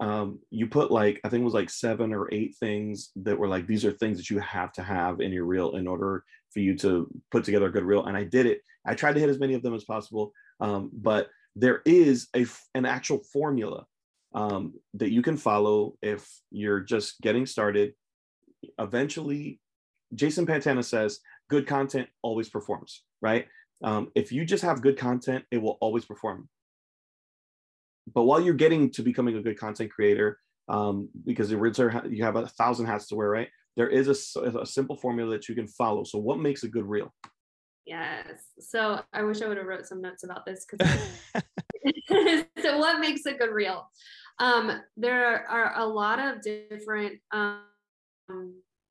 um, 0.00 0.38
you 0.50 0.66
put 0.66 0.90
like 0.90 1.20
I 1.24 1.28
think 1.28 1.42
it 1.42 1.44
was 1.44 1.54
like 1.54 1.70
seven 1.70 2.12
or 2.12 2.32
eight 2.32 2.56
things 2.58 3.10
that 3.16 3.38
were 3.38 3.48
like 3.48 3.66
these 3.66 3.84
are 3.84 3.92
things 3.92 4.18
that 4.18 4.30
you 4.30 4.38
have 4.38 4.72
to 4.72 4.82
have 4.82 5.20
in 5.20 5.32
your 5.32 5.44
reel 5.44 5.76
in 5.76 5.86
order 5.86 6.24
for 6.52 6.60
you 6.60 6.76
to 6.78 7.08
put 7.30 7.44
together 7.44 7.66
a 7.66 7.72
good 7.72 7.84
reel. 7.84 8.06
And 8.06 8.16
I 8.16 8.24
did 8.24 8.46
it. 8.46 8.62
I 8.86 8.94
tried 8.94 9.14
to 9.14 9.20
hit 9.20 9.28
as 9.28 9.38
many 9.38 9.54
of 9.54 9.62
them 9.62 9.74
as 9.74 9.84
possible, 9.84 10.32
um, 10.60 10.90
but 10.92 11.28
there 11.54 11.82
is 11.84 12.28
a 12.34 12.46
an 12.74 12.86
actual 12.86 13.18
formula 13.32 13.86
um, 14.34 14.74
that 14.94 15.10
you 15.12 15.22
can 15.22 15.36
follow 15.36 15.96
if 16.02 16.26
you're 16.50 16.80
just 16.80 17.20
getting 17.20 17.46
started. 17.46 17.94
Eventually, 18.78 19.60
Jason 20.14 20.46
Pantana 20.46 20.84
says 20.84 21.20
good 21.48 21.66
content 21.66 22.08
always 22.22 22.48
performs, 22.48 23.02
right? 23.20 23.46
Um, 23.82 24.10
if 24.14 24.32
you 24.32 24.44
just 24.44 24.62
have 24.62 24.82
good 24.82 24.96
content, 24.96 25.44
it 25.50 25.60
will 25.60 25.78
always 25.80 26.04
perform. 26.04 26.48
But 28.14 28.24
while 28.24 28.40
you're 28.40 28.54
getting 28.54 28.90
to 28.92 29.02
becoming 29.02 29.36
a 29.36 29.42
good 29.42 29.58
content 29.58 29.90
creator, 29.90 30.38
um, 30.68 31.08
because 31.24 31.48
the 31.48 32.08
you 32.10 32.24
have 32.24 32.36
a 32.36 32.46
thousand 32.48 32.86
hats 32.86 33.06
to 33.08 33.14
wear, 33.14 33.30
right? 33.30 33.48
There 33.76 33.88
is 33.88 34.08
a, 34.08 34.40
a 34.60 34.66
simple 34.66 34.96
formula 34.96 35.32
that 35.32 35.48
you 35.48 35.54
can 35.54 35.68
follow. 35.68 36.04
So, 36.04 36.18
what 36.18 36.38
makes 36.38 36.62
a 36.64 36.68
good 36.68 36.86
reel? 36.86 37.12
Yes. 37.84 38.46
So 38.58 39.00
I 39.12 39.22
wish 39.22 39.42
I 39.42 39.46
would 39.46 39.58
have 39.58 39.66
wrote 39.66 39.86
some 39.86 40.00
notes 40.00 40.24
about 40.24 40.44
this 40.44 40.66
because. 40.68 40.98
so 42.62 42.78
what 42.78 43.00
makes 43.00 43.26
a 43.26 43.34
good 43.34 43.52
reel? 43.52 43.88
Um, 44.38 44.80
there 44.96 45.48
are 45.48 45.78
a 45.78 45.86
lot 45.86 46.18
of 46.18 46.42
different. 46.42 47.20
Um, 47.32 47.62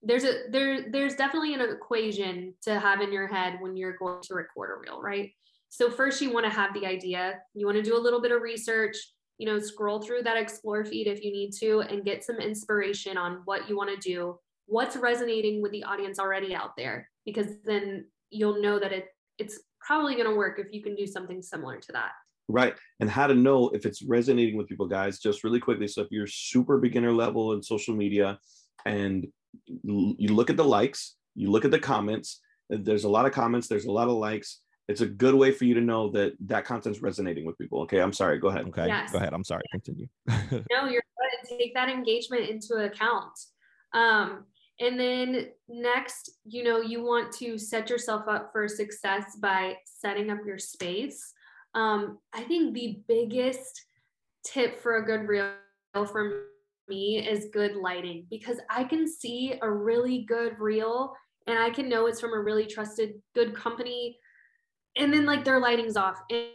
there's 0.02 0.24
a 0.24 0.44
there 0.50 0.90
there's 0.92 1.16
definitely 1.16 1.54
an 1.56 1.62
equation 1.62 2.54
to 2.64 2.80
have 2.80 3.02
in 3.02 3.12
your 3.12 3.28
head 3.28 3.58
when 3.60 3.76
you're 3.76 3.98
going 3.98 4.22
to 4.22 4.34
record 4.34 4.70
a 4.72 4.80
reel, 4.80 5.02
right? 5.02 5.32
So 5.76 5.92
first 5.92 6.22
you 6.22 6.32
want 6.32 6.46
to 6.46 6.50
have 6.50 6.74
the 6.74 6.86
idea. 6.86 7.34
You 7.54 7.66
want 7.66 7.76
to 7.76 7.84
do 7.84 7.98
a 7.98 8.00
little 8.00 8.22
bit 8.22 8.32
of 8.32 8.42
research. 8.42 8.96
You 9.38 9.46
know, 9.46 9.60
scroll 9.60 10.00
through 10.02 10.24
that 10.24 10.38
explore 10.38 10.86
feed 10.86 11.08
if 11.08 11.22
you 11.22 11.34
need 11.34 11.52
to, 11.60 11.82
and 11.82 12.06
get 12.06 12.24
some 12.24 12.38
inspiration 12.38 13.18
on 13.18 13.42
what 13.44 13.68
you 13.68 13.76
want 13.76 13.90
to 13.90 13.98
do. 13.98 14.40
What's 14.68 14.96
resonating 14.96 15.62
with 15.62 15.74
the 15.74 15.84
audience 15.84 16.18
already 16.18 16.56
out 16.56 16.78
there? 16.78 17.10
Because 17.26 17.48
then 17.66 18.06
you'll 18.30 18.62
know 18.62 18.80
that 18.80 18.94
it 18.94 19.08
it's 19.38 19.60
probably 19.82 20.14
going 20.14 20.30
to 20.30 20.36
work 20.36 20.60
if 20.60 20.68
you 20.72 20.82
can 20.82 20.96
do 20.96 21.06
something 21.06 21.42
similar 21.42 21.78
to 21.82 21.92
that. 21.92 22.12
Right. 22.48 22.76
And 23.02 23.10
how 23.10 23.28
to 23.28 23.36
know 23.36 23.70
if 23.72 23.86
it's 23.86 24.02
resonating 24.02 24.56
with 24.56 24.70
people, 24.70 24.88
guys, 24.88 25.20
just 25.20 25.44
really 25.44 25.60
quickly. 25.60 25.90
So 25.90 26.04
if 26.04 26.08
you're 26.10 26.26
super 26.26 26.78
beginner 26.78 27.12
level 27.12 27.52
in 27.52 27.62
social 27.62 27.94
media 27.94 28.40
and 28.86 29.28
you 29.84 30.30
look 30.30 30.50
at 30.50 30.56
the 30.56 30.64
likes, 30.64 31.18
you 31.36 31.52
look 31.52 31.66
at 31.66 31.72
the 31.72 31.80
comments, 31.80 32.40
there's 32.70 33.04
a 33.04 33.10
lot 33.10 33.26
of 33.26 33.34
comments, 33.34 33.68
there's 33.68 33.86
a 33.86 33.92
lot 33.92 34.08
of 34.08 34.14
likes. 34.14 34.62
It's 34.88 35.02
a 35.02 35.06
good 35.06 35.34
way 35.34 35.52
for 35.52 35.66
you 35.66 35.74
to 35.74 35.82
know 35.82 36.10
that 36.12 36.34
that 36.42 36.66
content's 36.66 37.02
resonating 37.02 37.46
with 37.46 37.58
people. 37.58 37.82
Okay. 37.82 38.00
I'm 38.00 38.14
sorry. 38.14 38.40
Go 38.40 38.50
ahead. 38.50 38.68
Okay. 38.68 38.88
Yes. 38.88 39.12
Go 39.12 39.18
ahead. 39.18 39.34
I'm 39.34 39.44
sorry. 39.44 39.64
Continue. 39.72 40.08
no, 40.28 40.86
you're 40.86 41.02
good. 41.02 41.58
Take 41.58 41.74
that 41.74 41.90
engagement 41.90 42.50
into 42.50 42.76
account. 42.76 43.34
Um, 43.94 44.46
and 44.80 45.00
then 45.00 45.48
next, 45.70 46.32
you 46.46 46.64
know, 46.64 46.82
you 46.82 47.04
want 47.04 47.32
to 47.34 47.58
set 47.58 47.90
yourself 47.90 48.28
up 48.28 48.52
for 48.52 48.68
success 48.68 49.38
by 49.42 49.78
setting 49.86 50.30
up 50.30 50.40
your 50.46 50.60
space. 50.60 51.34
Um, 51.74 52.20
I 52.34 52.42
think 52.42 52.74
the 52.74 53.00
biggest 53.08 53.86
tip 54.46 54.82
for 54.82 54.98
a 54.98 55.06
good 55.06 55.28
reel 55.28 55.54
for 55.94 56.44
me 56.88 57.26
is 57.28 57.48
good 57.54 57.76
lighting 57.76 58.28
because 58.30 58.60
I 58.70 58.84
can 58.84 59.08
see 59.08 59.58
a 59.62 59.70
really 59.70 60.26
good 60.28 60.60
reel 60.60 61.14
and 61.48 61.58
I 61.58 61.70
can 61.70 61.90
know 61.90 62.08
it's 62.08 62.20
from 62.20 62.34
a 62.34 62.40
really 62.40 62.66
trusted, 62.66 63.14
good 63.34 63.56
company. 63.56 64.18
And 64.98 65.14
then 65.14 65.26
like 65.26 65.44
their 65.44 65.60
lighting's 65.60 65.98
off 65.98 66.20
and, 66.30 66.48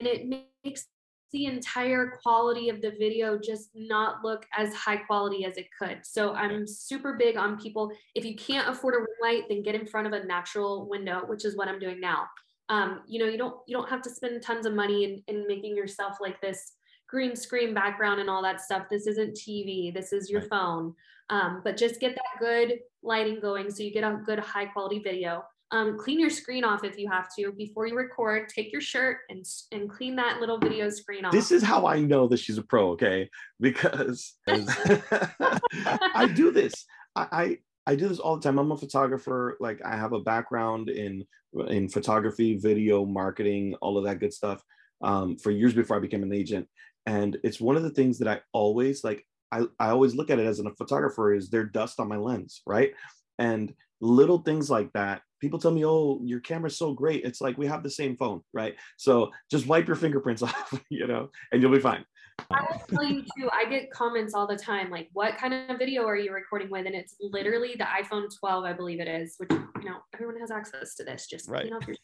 and 0.00 0.08
it 0.08 0.46
makes 0.64 0.86
the 1.32 1.46
entire 1.46 2.12
quality 2.22 2.68
of 2.68 2.80
the 2.80 2.92
video 2.98 3.38
just 3.38 3.70
not 3.74 4.24
look 4.24 4.46
as 4.56 4.72
high 4.74 4.96
quality 4.96 5.44
as 5.44 5.56
it 5.56 5.66
could. 5.78 5.98
So 6.02 6.34
I'm 6.34 6.66
super 6.66 7.16
big 7.18 7.36
on 7.36 7.58
people. 7.58 7.90
If 8.14 8.24
you 8.24 8.36
can't 8.36 8.68
afford 8.68 8.94
a 8.94 8.98
ring 8.98 9.06
light, 9.22 9.42
then 9.48 9.62
get 9.62 9.74
in 9.74 9.86
front 9.86 10.06
of 10.06 10.12
a 10.12 10.24
natural 10.24 10.88
window, 10.88 11.22
which 11.26 11.44
is 11.44 11.56
what 11.56 11.68
I'm 11.68 11.78
doing 11.78 12.00
now. 12.00 12.26
Um, 12.68 13.02
you 13.06 13.18
know, 13.18 13.26
you 13.26 13.38
don't 13.38 13.56
you 13.66 13.76
don't 13.76 13.88
have 13.88 14.02
to 14.02 14.10
spend 14.10 14.42
tons 14.42 14.66
of 14.66 14.74
money 14.74 15.04
in, 15.04 15.22
in 15.28 15.46
making 15.46 15.76
yourself 15.76 16.16
like 16.20 16.40
this 16.40 16.72
green 17.08 17.36
screen 17.36 17.74
background 17.74 18.20
and 18.20 18.28
all 18.30 18.42
that 18.42 18.60
stuff. 18.60 18.84
This 18.90 19.06
isn't 19.06 19.36
TV. 19.36 19.92
This 19.92 20.12
is 20.12 20.30
your 20.30 20.42
phone. 20.42 20.94
Um, 21.28 21.60
but 21.64 21.76
just 21.76 22.00
get 22.00 22.14
that 22.14 22.40
good 22.40 22.78
lighting 23.02 23.40
going 23.40 23.70
so 23.70 23.82
you 23.82 23.92
get 23.92 24.04
a 24.04 24.20
good 24.24 24.38
high 24.38 24.66
quality 24.66 25.00
video. 25.00 25.44
Um, 25.72 25.98
clean 25.98 26.20
your 26.20 26.30
screen 26.30 26.62
off 26.62 26.84
if 26.84 26.96
you 26.96 27.10
have 27.10 27.28
to 27.36 27.50
before 27.52 27.86
you 27.86 27.96
record. 27.96 28.48
Take 28.48 28.70
your 28.70 28.80
shirt 28.80 29.18
and 29.30 29.44
and 29.72 29.90
clean 29.90 30.14
that 30.16 30.40
little 30.40 30.58
video 30.58 30.88
screen 30.90 31.24
off. 31.24 31.32
This 31.32 31.50
is 31.50 31.62
how 31.62 31.86
I 31.86 32.00
know 32.00 32.28
that 32.28 32.38
she's 32.38 32.58
a 32.58 32.62
pro, 32.62 32.90
okay? 32.90 33.28
Because 33.60 34.34
I 34.46 36.30
do 36.34 36.52
this. 36.52 36.72
I, 37.16 37.26
I 37.32 37.58
I 37.88 37.96
do 37.96 38.08
this 38.08 38.20
all 38.20 38.36
the 38.36 38.42
time. 38.42 38.58
I'm 38.58 38.70
a 38.70 38.76
photographer. 38.76 39.56
Like 39.58 39.80
I 39.84 39.96
have 39.96 40.12
a 40.12 40.20
background 40.20 40.88
in 40.88 41.24
in 41.68 41.88
photography, 41.88 42.56
video, 42.56 43.04
marketing, 43.04 43.74
all 43.80 43.98
of 43.98 44.04
that 44.04 44.20
good 44.20 44.32
stuff. 44.32 44.62
Um, 45.02 45.36
for 45.36 45.50
years 45.50 45.74
before 45.74 45.96
I 45.96 46.00
became 46.00 46.22
an 46.22 46.32
agent, 46.32 46.68
and 47.06 47.36
it's 47.42 47.60
one 47.60 47.76
of 47.76 47.82
the 47.82 47.90
things 47.90 48.18
that 48.18 48.28
I 48.28 48.40
always 48.52 49.02
like. 49.02 49.24
I, 49.52 49.62
I 49.78 49.90
always 49.90 50.14
look 50.14 50.30
at 50.30 50.40
it 50.40 50.46
as 50.46 50.58
a 50.58 50.68
photographer 50.74 51.32
is 51.32 51.50
there 51.50 51.64
dust 51.64 52.00
on 52.00 52.08
my 52.08 52.16
lens, 52.16 52.62
right? 52.66 52.92
And 53.38 53.72
little 54.00 54.38
things 54.38 54.68
like 54.68 54.92
that 54.94 55.22
people 55.40 55.58
tell 55.58 55.70
me 55.70 55.84
oh 55.84 56.20
your 56.24 56.40
camera's 56.40 56.78
so 56.78 56.92
great 56.92 57.24
it's 57.24 57.40
like 57.40 57.56
we 57.58 57.66
have 57.66 57.82
the 57.82 57.90
same 57.90 58.16
phone 58.16 58.40
right 58.52 58.74
so 58.96 59.30
just 59.50 59.66
wipe 59.66 59.86
your 59.86 59.96
fingerprints 59.96 60.42
off 60.42 60.80
you 60.90 61.06
know 61.06 61.28
and 61.52 61.62
you'll 61.62 61.72
be 61.72 61.80
fine 61.80 62.04
I 62.50 62.62
will 62.62 62.78
tell 62.88 63.04
you 63.04 63.22
too, 63.22 63.48
I 63.52 63.68
get 63.68 63.90
comments 63.90 64.34
all 64.34 64.46
the 64.46 64.56
time 64.56 64.90
like, 64.90 65.08
what 65.12 65.38
kind 65.38 65.54
of 65.54 65.78
video 65.78 66.06
are 66.06 66.16
you 66.16 66.32
recording 66.32 66.70
with? 66.70 66.86
And 66.86 66.94
it's 66.94 67.16
literally 67.20 67.74
the 67.78 67.84
iPhone 67.84 68.28
12, 68.38 68.64
I 68.64 68.72
believe 68.72 69.00
it 69.00 69.08
is, 69.08 69.34
which, 69.38 69.50
you 69.50 69.88
know, 69.88 69.96
everyone 70.14 70.38
has 70.40 70.50
access 70.50 70.94
to 70.96 71.04
this. 71.04 71.26
Just 71.26 71.48
right. 71.48 71.62
clean 71.62 71.74
off 71.74 71.86
your 71.86 71.96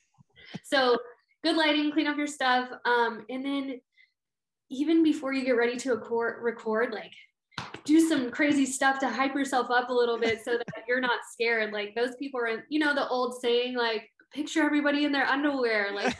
So 0.64 0.98
good 1.44 1.56
lighting, 1.56 1.92
clean 1.92 2.06
off 2.06 2.16
your 2.16 2.26
stuff. 2.26 2.70
Um, 2.84 3.24
and 3.28 3.44
then 3.44 3.80
even 4.70 5.04
before 5.04 5.32
you 5.32 5.44
get 5.44 5.56
ready 5.56 5.76
to 5.76 5.90
record, 5.90 6.42
record 6.42 6.92
like 6.92 7.12
do 7.84 8.00
some 8.00 8.30
crazy 8.30 8.66
stuff 8.66 8.98
to 9.00 9.08
hype 9.08 9.34
yourself 9.34 9.70
up 9.70 9.90
a 9.90 9.92
little 9.92 10.18
bit 10.18 10.44
so 10.44 10.52
that 10.58 10.84
you're 10.86 11.00
not 11.00 11.20
scared. 11.30 11.72
Like 11.72 11.94
those 11.94 12.14
people 12.16 12.40
are, 12.40 12.46
in, 12.46 12.62
you 12.68 12.78
know, 12.78 12.94
the 12.94 13.08
old 13.08 13.40
saying, 13.40 13.76
like, 13.76 14.08
picture 14.32 14.62
everybody 14.62 15.04
in 15.04 15.12
their 15.12 15.26
underwear. 15.26 15.92
Like, 15.94 16.16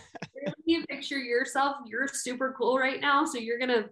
you 0.65 0.85
picture 0.87 1.19
yourself, 1.19 1.77
you're 1.87 2.09
super 2.09 2.55
cool 2.59 2.79
right 2.79 3.01
now. 3.01 3.25
So 3.25 3.39
you're 3.39 3.59
going 3.59 3.71
to 3.71 3.89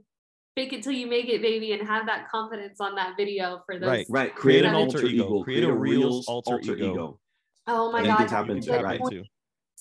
fake 0.57 0.73
it 0.73 0.83
till 0.83 0.93
you 0.93 1.07
make 1.07 1.29
it, 1.29 1.43
baby, 1.43 1.73
and 1.73 1.87
have 1.87 2.07
that 2.07 2.29
confidence 2.29 2.81
on 2.81 2.95
that 2.97 3.15
video 3.17 3.63
for 3.67 3.79
those. 3.79 3.89
Right, 3.89 4.07
right. 4.09 4.35
Create 4.35 4.65
an 4.65 4.75
alter 4.75 5.07
ego. 5.07 5.43
Create 5.43 5.65
a 5.65 5.73
real 5.73 6.23
alter, 6.27 6.55
alter 6.55 6.75
ego. 6.75 6.93
ego. 6.93 7.21
Oh 7.67 7.93
my 7.93 8.05
God. 8.05 8.29
Happen 8.29 8.61
to, 8.61 8.83
right. 8.83 9.01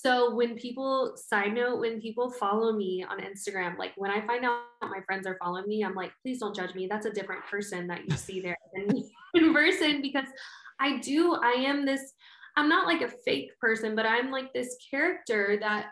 So 0.01 0.33
when 0.33 0.55
people, 0.55 1.17
side 1.17 1.53
note, 1.53 1.81
when 1.81 1.99
people 1.99 2.31
follow 2.31 2.71
me 2.71 3.03
on 3.03 3.19
Instagram, 3.19 3.77
like 3.77 3.91
when 3.97 4.09
I 4.09 4.25
find 4.25 4.45
out 4.45 4.61
my 4.81 5.01
friends 5.05 5.27
are 5.27 5.35
following 5.43 5.67
me, 5.67 5.83
I'm 5.83 5.93
like, 5.93 6.13
please 6.21 6.39
don't 6.39 6.55
judge 6.55 6.73
me. 6.73 6.87
That's 6.87 7.05
a 7.05 7.11
different 7.11 7.45
person 7.51 7.85
that 7.87 8.09
you 8.09 8.15
see 8.15 8.39
there 8.39 8.55
in 9.33 9.53
person 9.53 10.01
because 10.01 10.27
I 10.79 10.99
do, 10.99 11.33
I 11.33 11.51
am 11.51 11.85
this, 11.85 12.13
I'm 12.55 12.69
not 12.69 12.87
like 12.87 13.01
a 13.01 13.13
fake 13.25 13.51
person, 13.59 13.93
but 13.93 14.05
I'm 14.05 14.31
like 14.31 14.53
this 14.53 14.77
character 14.89 15.57
that 15.59 15.87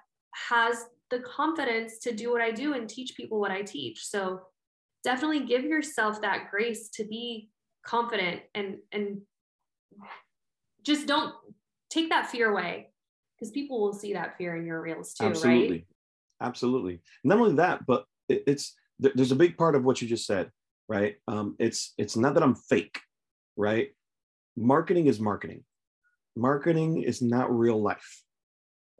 has 0.49 0.85
the 1.09 1.19
confidence 1.19 1.99
to 1.99 2.13
do 2.13 2.31
what 2.31 2.41
I 2.41 2.51
do 2.51 2.75
and 2.75 2.87
teach 2.87 3.13
people 3.17 3.41
what 3.41 3.51
I 3.51 3.61
teach. 3.61 4.05
So 4.05 4.39
definitely 5.03 5.41
give 5.41 5.65
yourself 5.65 6.21
that 6.21 6.49
grace 6.49 6.87
to 6.93 7.03
be 7.03 7.49
confident 7.85 8.43
and 8.55 8.77
and 8.93 9.19
just 10.83 11.07
don't 11.07 11.33
take 11.89 12.09
that 12.09 12.29
fear 12.29 12.49
away 12.49 12.87
because 13.37 13.51
people 13.51 13.81
will 13.81 13.93
see 13.93 14.13
that 14.13 14.37
fear 14.37 14.55
in 14.55 14.65
your 14.65 14.81
reels 14.81 15.13
too 15.13 15.25
absolutely. 15.25 15.69
Right? 15.69 15.87
absolutely 16.41 17.01
not 17.23 17.39
only 17.39 17.55
that 17.55 17.85
but 17.85 18.05
it, 18.29 18.43
it's 18.47 18.75
there's 18.99 19.31
a 19.31 19.35
big 19.35 19.57
part 19.57 19.75
of 19.75 19.83
what 19.83 20.01
you 20.01 20.07
just 20.07 20.25
said 20.25 20.51
right? 20.89 21.17
Um, 21.27 21.55
it's 21.59 21.93
it's 21.97 22.15
not 22.15 22.33
that 22.33 22.43
i'm 22.43 22.55
fake 22.55 22.99
right? 23.59 23.89
Marketing 24.55 25.07
is 25.07 25.19
marketing. 25.19 25.63
Marketing 26.35 27.01
is 27.01 27.21
not 27.21 27.55
real 27.55 27.81
life 27.81 28.23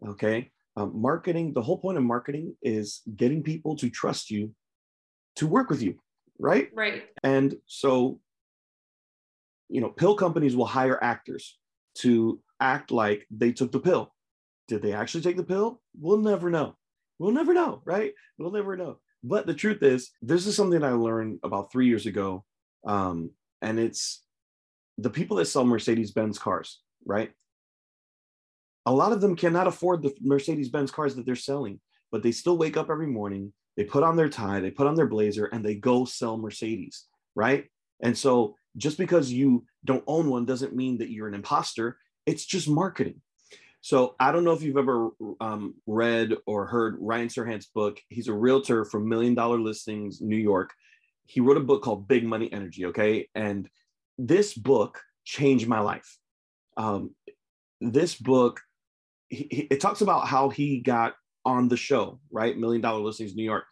okay? 0.05 0.51
Um, 0.75 0.91
marketing 0.93 1.53
the 1.53 1.61
whole 1.61 1.77
point 1.77 1.97
of 1.97 2.03
marketing 2.03 2.55
is 2.61 3.01
getting 3.15 3.41
people 3.41 3.75
to 3.77 3.89
trust 3.89 4.29
you 4.29 4.53
to 5.37 5.47
work 5.47 5.69
with 5.69 5.81
you 5.81 5.95
right? 6.39 6.69
Right. 6.73 7.03
And 7.23 7.55
so 7.65 8.19
you 9.69 9.81
know 9.81 9.89
pill 9.89 10.15
companies 10.15 10.55
will 10.55 10.65
hire 10.65 11.01
actors 11.03 11.57
to 11.95 12.39
act 12.59 12.91
like 12.91 13.25
they 13.31 13.51
took 13.51 13.71
the 13.71 13.79
pill 13.79 14.13
did 14.67 14.81
they 14.81 14.93
actually 14.93 15.21
take 15.21 15.37
the 15.37 15.43
pill? 15.43 15.81
We'll 15.99 16.17
never 16.17 16.49
know. 16.49 16.75
We'll 17.19 17.31
never 17.31 17.53
know, 17.53 17.81
right? 17.85 18.13
We'll 18.37 18.51
never 18.51 18.77
know. 18.77 18.99
But 19.23 19.47
the 19.47 19.53
truth 19.53 19.81
is, 19.81 20.11
this 20.21 20.45
is 20.45 20.55
something 20.55 20.83
I 20.83 20.91
learned 20.91 21.39
about 21.43 21.71
three 21.71 21.87
years 21.87 22.05
ago. 22.05 22.43
Um, 22.85 23.31
and 23.61 23.79
it's 23.79 24.23
the 24.97 25.09
people 25.09 25.37
that 25.37 25.45
sell 25.45 25.65
Mercedes 25.65 26.11
Benz 26.11 26.37
cars, 26.37 26.81
right? 27.05 27.31
A 28.85 28.91
lot 28.91 29.11
of 29.11 29.21
them 29.21 29.35
cannot 29.35 29.67
afford 29.67 30.01
the 30.01 30.13
Mercedes 30.21 30.69
Benz 30.69 30.91
cars 30.91 31.15
that 31.15 31.25
they're 31.25 31.35
selling, 31.35 31.79
but 32.11 32.23
they 32.23 32.31
still 32.31 32.57
wake 32.57 32.77
up 32.77 32.89
every 32.89 33.07
morning. 33.07 33.53
they 33.75 33.83
put 33.83 34.03
on 34.03 34.15
their 34.15 34.29
tie, 34.29 34.59
they 34.59 34.71
put 34.71 34.87
on 34.87 34.95
their 34.95 35.07
blazer, 35.07 35.45
and 35.45 35.63
they 35.63 35.75
go 35.75 36.03
sell 36.03 36.37
Mercedes, 36.37 37.05
right? 37.35 37.65
And 38.01 38.17
so 38.17 38.55
just 38.75 38.97
because 38.97 39.31
you 39.31 39.65
don't 39.85 40.03
own 40.07 40.29
one 40.29 40.45
doesn't 40.45 40.75
mean 40.75 40.97
that 40.99 41.09
you're 41.09 41.27
an 41.27 41.33
imposter. 41.33 41.97
It's 42.25 42.45
just 42.45 42.69
marketing. 42.69 43.21
So 43.87 44.15
I 44.19 44.33
don't 44.33 44.43
know 44.43 44.51
if 44.51 44.63
you've 44.63 44.75
ever 44.75 45.11
um, 45.39 45.75
read 45.85 46.33
or 46.45 46.65
heard 46.65 46.97
Ryan 46.99 47.29
Serhant's 47.29 47.67
book. 47.67 48.01
He's 48.09 48.27
a 48.27 48.33
realtor 48.33 48.83
from 48.83 49.07
Million 49.07 49.33
Dollar 49.33 49.61
Listings, 49.61 50.19
New 50.19 50.35
York. 50.35 50.73
He 51.25 51.39
wrote 51.39 51.55
a 51.55 51.61
book 51.61 51.83
called 51.83 52.05
Big 52.05 52.25
Money 52.25 52.51
Energy. 52.51 52.87
Okay, 52.87 53.29
and 53.33 53.69
this 54.17 54.53
book 54.53 55.01
changed 55.23 55.69
my 55.69 55.79
life. 55.79 56.17
Um, 56.75 57.15
this 57.79 58.13
book, 58.13 58.59
he, 59.29 59.47
he, 59.49 59.61
it 59.71 59.79
talks 59.79 60.01
about 60.01 60.27
how 60.27 60.49
he 60.49 60.81
got 60.81 61.13
on 61.45 61.69
the 61.69 61.77
show, 61.77 62.19
right? 62.29 62.57
Million 62.57 62.81
Dollar 62.81 62.99
Listings, 62.99 63.35
New 63.35 63.45
York. 63.45 63.63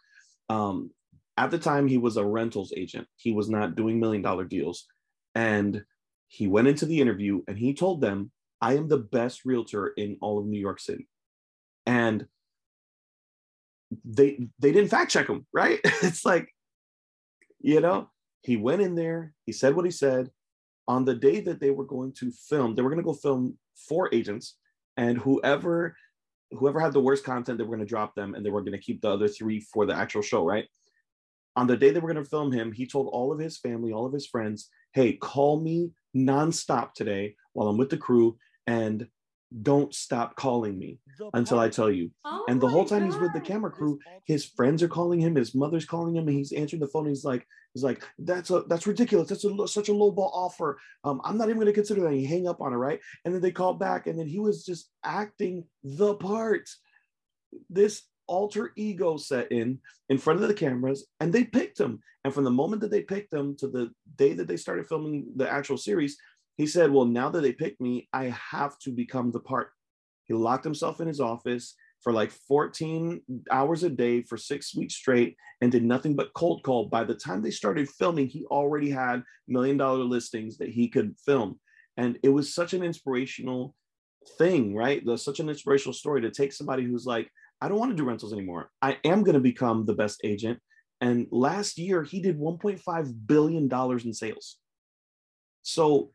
Um, 0.48 0.92
at 1.36 1.50
the 1.50 1.58
time, 1.58 1.86
he 1.86 1.98
was 1.98 2.16
a 2.16 2.24
rentals 2.24 2.72
agent. 2.74 3.06
He 3.16 3.32
was 3.32 3.50
not 3.50 3.76
doing 3.76 4.00
million 4.00 4.22
dollar 4.22 4.46
deals, 4.46 4.86
and 5.34 5.82
he 6.28 6.46
went 6.46 6.68
into 6.68 6.86
the 6.86 7.02
interview 7.02 7.42
and 7.46 7.58
he 7.58 7.74
told 7.74 8.00
them 8.00 8.30
I 8.60 8.74
am 8.74 8.88
the 8.88 8.98
best 8.98 9.44
realtor 9.44 9.88
in 9.88 10.16
all 10.20 10.38
of 10.38 10.46
New 10.46 10.60
York 10.60 10.80
City. 10.80 11.08
And 11.84 12.26
they 14.04 14.48
they 14.58 14.72
didn't 14.72 14.90
fact 14.90 15.10
check 15.10 15.28
him, 15.28 15.46
right? 15.52 15.80
it's 15.84 16.24
like, 16.24 16.48
you 17.60 17.80
know, 17.80 18.10
he 18.42 18.56
went 18.56 18.82
in 18.82 18.94
there, 18.94 19.32
he 19.44 19.52
said 19.52 19.74
what 19.74 19.84
he 19.84 19.90
said. 19.90 20.30
On 20.88 21.04
the 21.04 21.14
day 21.14 21.40
that 21.40 21.60
they 21.60 21.70
were 21.70 21.84
going 21.84 22.12
to 22.14 22.30
film, 22.30 22.74
they 22.74 22.82
were 22.82 22.90
going 22.90 23.02
to 23.02 23.04
go 23.04 23.12
film 23.12 23.58
four 23.88 24.08
agents, 24.12 24.56
and 24.96 25.18
whoever 25.18 25.96
whoever 26.52 26.78
had 26.78 26.92
the 26.92 27.00
worst 27.00 27.24
content, 27.24 27.58
they 27.58 27.64
were 27.64 27.74
going 27.74 27.86
to 27.86 27.92
drop 27.92 28.14
them, 28.14 28.34
and 28.34 28.46
they 28.46 28.50
were 28.50 28.62
going 28.62 28.72
to 28.72 28.78
keep 28.78 29.00
the 29.00 29.10
other 29.10 29.28
three 29.28 29.60
for 29.60 29.84
the 29.84 29.94
actual 29.94 30.22
show, 30.22 30.44
right? 30.44 30.64
On 31.56 31.66
the 31.66 31.76
day 31.76 31.90
they 31.90 31.98
were 31.98 32.12
going 32.12 32.22
to 32.22 32.30
film 32.30 32.52
him, 32.52 32.70
he 32.70 32.86
told 32.86 33.08
all 33.12 33.32
of 33.32 33.40
his 33.40 33.58
family, 33.58 33.92
all 33.92 34.06
of 34.06 34.12
his 34.12 34.26
friends, 34.26 34.68
"Hey, 34.92 35.14
call 35.14 35.60
me 35.60 35.90
nonstop 36.16 36.92
today 36.94 37.34
while 37.56 37.68
I'm 37.68 37.78
with 37.78 37.90
the 37.90 37.96
crew 37.96 38.36
and 38.66 39.06
don't 39.62 39.94
stop 39.94 40.36
calling 40.36 40.78
me 40.78 40.98
until 41.32 41.58
I 41.58 41.68
tell 41.68 41.90
you. 41.90 42.10
Oh 42.24 42.44
and 42.48 42.60
the 42.60 42.68
whole 42.68 42.84
time 42.84 43.00
God. 43.00 43.12
he's 43.12 43.20
with 43.20 43.32
the 43.32 43.40
camera 43.40 43.70
crew, 43.70 43.98
his 44.24 44.44
friends 44.44 44.82
are 44.82 44.88
calling 44.88 45.20
him, 45.20 45.34
his 45.34 45.54
mother's 45.54 45.84
calling 45.84 46.16
him, 46.16 46.28
and 46.28 46.36
he's 46.36 46.52
answering 46.52 46.80
the 46.80 46.88
phone. 46.88 47.06
he's 47.06 47.24
like, 47.24 47.46
he's 47.72 47.84
like, 47.84 48.04
that's 48.18 48.50
a 48.50 48.64
that's 48.68 48.86
ridiculous. 48.86 49.28
That's 49.28 49.44
a 49.44 49.68
such 49.68 49.88
a 49.88 49.94
low 49.94 50.10
ball 50.10 50.32
offer. 50.34 50.78
Um, 51.04 51.20
I'm 51.24 51.38
not 51.38 51.48
even 51.48 51.58
going 51.58 51.66
to 51.66 51.72
consider 51.72 52.02
that. 52.02 52.08
And 52.08 52.18
he 52.18 52.26
hang 52.26 52.48
up 52.48 52.60
on 52.60 52.72
it, 52.72 52.76
right? 52.76 53.00
And 53.24 53.34
then 53.34 53.40
they 53.40 53.52
call 53.52 53.74
back, 53.74 54.06
and 54.06 54.18
then 54.18 54.26
he 54.26 54.40
was 54.40 54.64
just 54.64 54.90
acting 55.04 55.64
the 55.82 56.14
part. 56.14 56.68
This 57.70 58.02
alter 58.26 58.72
ego 58.76 59.16
set 59.16 59.50
in 59.52 59.78
in 60.08 60.18
front 60.18 60.42
of 60.42 60.48
the 60.48 60.54
cameras, 60.54 61.06
and 61.20 61.32
they 61.32 61.44
picked 61.44 61.78
him. 61.78 62.00
And 62.24 62.34
from 62.34 62.44
the 62.44 62.50
moment 62.50 62.82
that 62.82 62.90
they 62.90 63.02
picked 63.02 63.32
him 63.32 63.56
to 63.58 63.68
the 63.68 63.90
day 64.16 64.32
that 64.32 64.48
they 64.48 64.56
started 64.56 64.88
filming 64.88 65.28
the 65.36 65.48
actual 65.48 65.78
series, 65.78 66.18
he 66.56 66.66
said, 66.66 66.90
Well, 66.90 67.04
now 67.04 67.28
that 67.30 67.42
they 67.42 67.52
picked 67.52 67.80
me, 67.80 68.08
I 68.12 68.34
have 68.50 68.78
to 68.80 68.90
become 68.90 69.30
the 69.30 69.40
part. 69.40 69.70
He 70.24 70.34
locked 70.34 70.64
himself 70.64 71.00
in 71.00 71.06
his 71.06 71.20
office 71.20 71.74
for 72.02 72.12
like 72.12 72.30
14 72.30 73.20
hours 73.50 73.82
a 73.82 73.90
day 73.90 74.22
for 74.22 74.36
six 74.36 74.74
weeks 74.74 74.94
straight 74.94 75.36
and 75.60 75.72
did 75.72 75.84
nothing 75.84 76.14
but 76.14 76.34
cold 76.34 76.62
call. 76.62 76.86
By 76.86 77.04
the 77.04 77.14
time 77.14 77.42
they 77.42 77.50
started 77.50 77.88
filming, 77.88 78.26
he 78.26 78.44
already 78.46 78.90
had 78.90 79.22
million 79.48 79.76
dollar 79.76 80.04
listings 80.04 80.58
that 80.58 80.68
he 80.68 80.88
could 80.88 81.14
film. 81.24 81.60
And 81.96 82.18
it 82.22 82.28
was 82.28 82.54
such 82.54 82.74
an 82.74 82.82
inspirational 82.82 83.74
thing, 84.38 84.74
right? 84.74 85.02
There's 85.04 85.24
such 85.24 85.40
an 85.40 85.48
inspirational 85.48 85.94
story 85.94 86.20
to 86.22 86.30
take 86.30 86.52
somebody 86.52 86.84
who's 86.84 87.06
like, 87.06 87.30
I 87.60 87.68
don't 87.68 87.78
want 87.78 87.92
to 87.92 87.96
do 87.96 88.04
rentals 88.04 88.32
anymore. 88.32 88.70
I 88.82 88.98
am 89.04 89.22
going 89.22 89.34
to 89.34 89.40
become 89.40 89.86
the 89.86 89.94
best 89.94 90.20
agent. 90.24 90.58
And 91.00 91.26
last 91.30 91.78
year, 91.78 92.02
he 92.02 92.20
did 92.20 92.38
$1.5 92.38 93.26
billion 93.26 93.70
in 94.04 94.12
sales. 94.12 94.58
So 95.62 96.10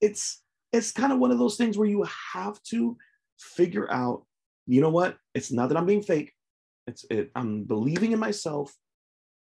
it's 0.00 0.42
it's 0.72 0.92
kind 0.92 1.12
of 1.12 1.18
one 1.18 1.30
of 1.30 1.38
those 1.38 1.56
things 1.56 1.76
where 1.76 1.88
you 1.88 2.06
have 2.32 2.62
to 2.64 2.96
figure 3.38 3.90
out 3.90 4.24
you 4.66 4.80
know 4.80 4.90
what? 4.90 5.16
It's 5.34 5.50
not 5.50 5.68
that 5.68 5.76
i'm 5.76 5.86
being 5.86 6.02
fake. 6.02 6.32
It's 6.86 7.04
it, 7.10 7.30
i'm 7.34 7.64
believing 7.64 8.12
in 8.12 8.18
myself. 8.18 8.74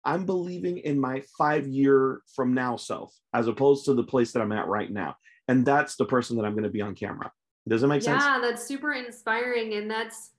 I'm 0.05 0.25
believing 0.25 0.79
in 0.79 0.99
my 0.99 1.23
five 1.37 1.65
year 1.67 2.21
from 2.35 2.53
now 2.53 2.75
self 2.75 3.13
as 3.33 3.47
opposed 3.47 3.85
to 3.85 3.93
the 3.93 4.03
place 4.03 4.31
that 4.31 4.41
i'm 4.41 4.51
at 4.51 4.67
right 4.67 4.91
now. 4.91 5.15
And 5.47 5.65
that's 5.65 5.95
the 5.95 6.05
person 6.05 6.37
that 6.37 6.45
i'm 6.45 6.53
going 6.53 6.63
to 6.63 6.69
be 6.69 6.81
on 6.81 6.95
camera. 6.95 7.31
Does 7.67 7.83
it 7.83 7.87
make 7.87 8.03
yeah, 8.03 8.17
sense? 8.17 8.23
Yeah 8.23 8.39
that's 8.41 8.67
super 8.67 8.93
inspiring 8.93 9.73
and 9.75 9.89
that's 9.89 10.31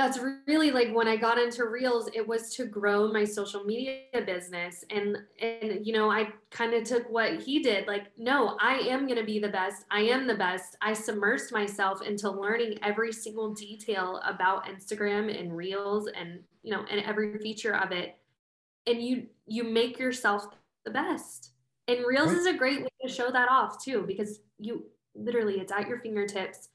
that's 0.00 0.18
really 0.46 0.70
like 0.70 0.94
when 0.94 1.06
I 1.06 1.16
got 1.16 1.36
into 1.36 1.66
Reels, 1.66 2.08
it 2.14 2.26
was 2.26 2.54
to 2.54 2.64
grow 2.64 3.12
my 3.12 3.22
social 3.22 3.64
media 3.64 3.98
business. 4.24 4.82
And 4.88 5.18
and 5.38 5.86
you 5.86 5.92
know, 5.92 6.10
I 6.10 6.32
kind 6.50 6.72
of 6.72 6.84
took 6.84 7.10
what 7.10 7.42
he 7.42 7.58
did, 7.62 7.86
like, 7.86 8.06
no, 8.16 8.56
I 8.62 8.76
am 8.76 9.06
gonna 9.06 9.24
be 9.24 9.38
the 9.38 9.50
best. 9.50 9.84
I 9.90 10.00
am 10.00 10.26
the 10.26 10.36
best. 10.36 10.78
I 10.80 10.92
submersed 10.92 11.52
myself 11.52 12.00
into 12.00 12.30
learning 12.30 12.78
every 12.82 13.12
single 13.12 13.52
detail 13.52 14.22
about 14.24 14.64
Instagram 14.64 15.38
and 15.38 15.54
Reels 15.54 16.08
and 16.08 16.40
you 16.62 16.72
know, 16.72 16.82
and 16.90 17.02
every 17.02 17.38
feature 17.38 17.76
of 17.76 17.92
it. 17.92 18.16
And 18.86 19.02
you 19.02 19.26
you 19.46 19.64
make 19.64 19.98
yourself 19.98 20.46
the 20.86 20.92
best. 20.92 21.50
And 21.88 22.06
Reels 22.06 22.32
is 22.32 22.46
a 22.46 22.54
great 22.54 22.80
way 22.80 22.88
to 23.04 23.12
show 23.12 23.30
that 23.30 23.50
off 23.50 23.84
too, 23.84 24.04
because 24.06 24.40
you 24.58 24.86
literally 25.14 25.60
it's 25.60 25.72
at 25.72 25.88
your 25.88 26.00
fingertips 26.00 26.70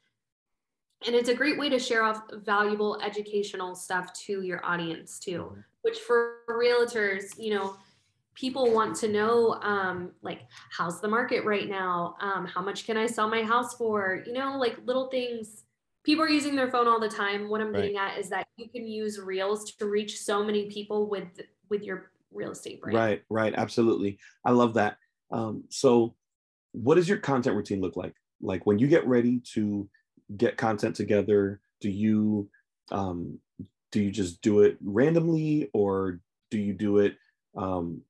and 1.05 1.15
it's 1.15 1.29
a 1.29 1.35
great 1.35 1.57
way 1.57 1.69
to 1.69 1.79
share 1.79 2.03
off 2.03 2.21
valuable 2.43 2.99
educational 3.01 3.75
stuff 3.75 4.11
to 4.13 4.41
your 4.41 4.63
audience 4.65 5.19
too 5.19 5.49
mm-hmm. 5.51 5.59
which 5.81 5.99
for 5.99 6.37
realtors 6.49 7.37
you 7.37 7.53
know 7.53 7.75
people 8.35 8.71
want 8.71 8.95
to 8.97 9.07
know 9.07 9.57
um, 9.61 10.11
like 10.21 10.41
how's 10.69 11.01
the 11.01 11.07
market 11.07 11.43
right 11.45 11.67
now? 11.67 12.15
Um, 12.19 12.45
how 12.45 12.61
much 12.61 12.85
can 12.85 12.97
i 12.97 13.05
sell 13.05 13.29
my 13.29 13.41
house 13.41 13.75
for? 13.75 14.23
You 14.25 14.33
know 14.33 14.57
like 14.57 14.77
little 14.85 15.07
things. 15.07 15.63
People 16.03 16.23
are 16.23 16.29
using 16.29 16.55
their 16.55 16.69
phone 16.69 16.87
all 16.87 16.99
the 16.99 17.09
time. 17.09 17.49
What 17.49 17.61
i'm 17.61 17.71
right. 17.71 17.81
getting 17.81 17.97
at 17.97 18.19
is 18.19 18.29
that 18.29 18.45
you 18.57 18.69
can 18.69 18.85
use 18.85 19.19
reels 19.19 19.73
to 19.75 19.85
reach 19.87 20.19
so 20.19 20.43
many 20.43 20.69
people 20.69 21.09
with 21.09 21.41
with 21.69 21.83
your 21.83 22.11
real 22.31 22.51
estate 22.51 22.81
brand. 22.81 22.97
Right 22.97 23.23
right 23.29 23.53
absolutely. 23.55 24.19
I 24.43 24.51
love 24.51 24.75
that. 24.75 24.97
Um, 25.31 25.63
so 25.69 26.15
what 26.73 26.95
does 26.95 27.09
your 27.09 27.17
content 27.17 27.55
routine 27.55 27.81
look 27.81 27.95
like? 27.95 28.13
Like 28.41 28.65
when 28.65 28.77
you 28.77 28.87
get 28.87 29.07
ready 29.07 29.39
to 29.53 29.89
get 30.37 30.57
content 30.57 30.95
together? 30.95 31.61
Do 31.81 31.89
you 31.89 32.49
um, 32.91 33.39
do 33.91 34.01
you 34.01 34.11
just 34.11 34.41
do 34.41 34.61
it 34.61 34.77
randomly, 34.83 35.69
or 35.73 36.19
do 36.51 36.59
you 36.59 36.73
do 36.73 36.97
it? 36.97 37.15
Um, 37.55 38.01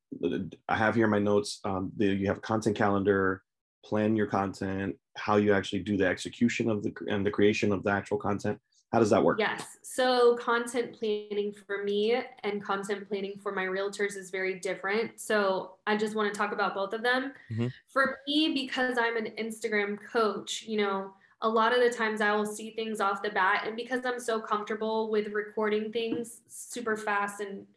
I 0.67 0.75
have 0.75 0.95
here 0.95 1.07
my 1.07 1.19
notes. 1.19 1.59
Um, 1.63 1.91
the, 1.97 2.07
you 2.07 2.27
have 2.27 2.37
a 2.37 2.41
content 2.41 2.75
calendar, 2.75 3.43
plan 3.83 4.15
your 4.15 4.27
content, 4.27 4.95
how 5.15 5.37
you 5.37 5.53
actually 5.53 5.79
do 5.79 5.97
the 5.97 6.07
execution 6.07 6.69
of 6.69 6.83
the 6.83 6.93
and 7.07 7.25
the 7.25 7.31
creation 7.31 7.71
of 7.71 7.83
the 7.83 7.91
actual 7.91 8.17
content. 8.17 8.59
How 8.91 8.99
does 8.99 9.09
that 9.09 9.23
work? 9.23 9.39
Yes. 9.39 9.77
So 9.83 10.37
content 10.37 10.97
planning 10.97 11.53
for 11.67 11.83
me 11.83 12.21
and 12.43 12.63
content 12.63 13.07
planning 13.09 13.33
for 13.43 13.51
my 13.51 13.65
realtors 13.65 14.15
is 14.15 14.29
very 14.29 14.59
different. 14.59 15.19
So 15.19 15.75
I 15.85 15.97
just 15.97 16.15
want 16.15 16.33
to 16.33 16.37
talk 16.37 16.53
about 16.53 16.75
both 16.75 16.93
of 16.93 17.03
them. 17.03 17.33
Mm-hmm. 17.51 17.67
For 17.91 18.19
me, 18.25 18.53
because 18.53 18.97
I'm 18.97 19.17
an 19.17 19.31
Instagram 19.37 19.97
coach, 20.11 20.63
you 20.65 20.77
know, 20.77 21.13
a 21.45 21.49
lot 21.49 21.75
of 21.75 21.79
the 21.79 21.95
times 21.95 22.21
I 22.21 22.35
will 22.35 22.45
see 22.45 22.71
things 22.71 22.99
off 22.99 23.21
the 23.21 23.29
bat. 23.29 23.65
And 23.67 23.75
because 23.75 24.03
I'm 24.03 24.19
so 24.19 24.39
comfortable 24.39 25.11
with 25.11 25.27
recording 25.27 25.91
things 25.91 26.41
super 26.47 26.97
fast 26.97 27.39
and 27.39 27.67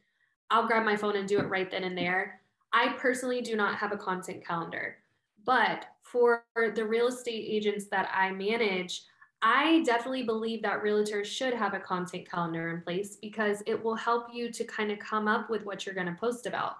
I'll 0.50 0.66
grab 0.66 0.86
my 0.86 0.96
phone 0.96 1.16
and 1.16 1.28
do 1.28 1.38
it 1.38 1.50
right 1.50 1.70
then 1.70 1.84
and 1.84 1.96
there, 1.96 2.40
I 2.72 2.94
personally 2.98 3.42
do 3.42 3.56
not 3.56 3.76
have 3.76 3.92
a 3.92 3.98
content 3.98 4.42
calendar. 4.42 4.96
But 5.44 5.84
for 6.00 6.44
the 6.56 6.86
real 6.86 7.08
estate 7.08 7.44
agents 7.46 7.88
that 7.90 8.10
I 8.10 8.30
manage, 8.30 9.02
I 9.42 9.82
definitely 9.84 10.22
believe 10.22 10.62
that 10.62 10.82
realtors 10.82 11.26
should 11.26 11.52
have 11.52 11.74
a 11.74 11.78
content 11.78 12.28
calendar 12.28 12.70
in 12.70 12.80
place 12.80 13.16
because 13.20 13.62
it 13.66 13.84
will 13.84 13.96
help 13.96 14.28
you 14.32 14.50
to 14.50 14.64
kind 14.64 14.90
of 14.90 14.98
come 14.98 15.28
up 15.28 15.50
with 15.50 15.66
what 15.66 15.84
you're 15.84 15.94
going 15.94 16.06
to 16.06 16.18
post 16.18 16.46
about. 16.46 16.78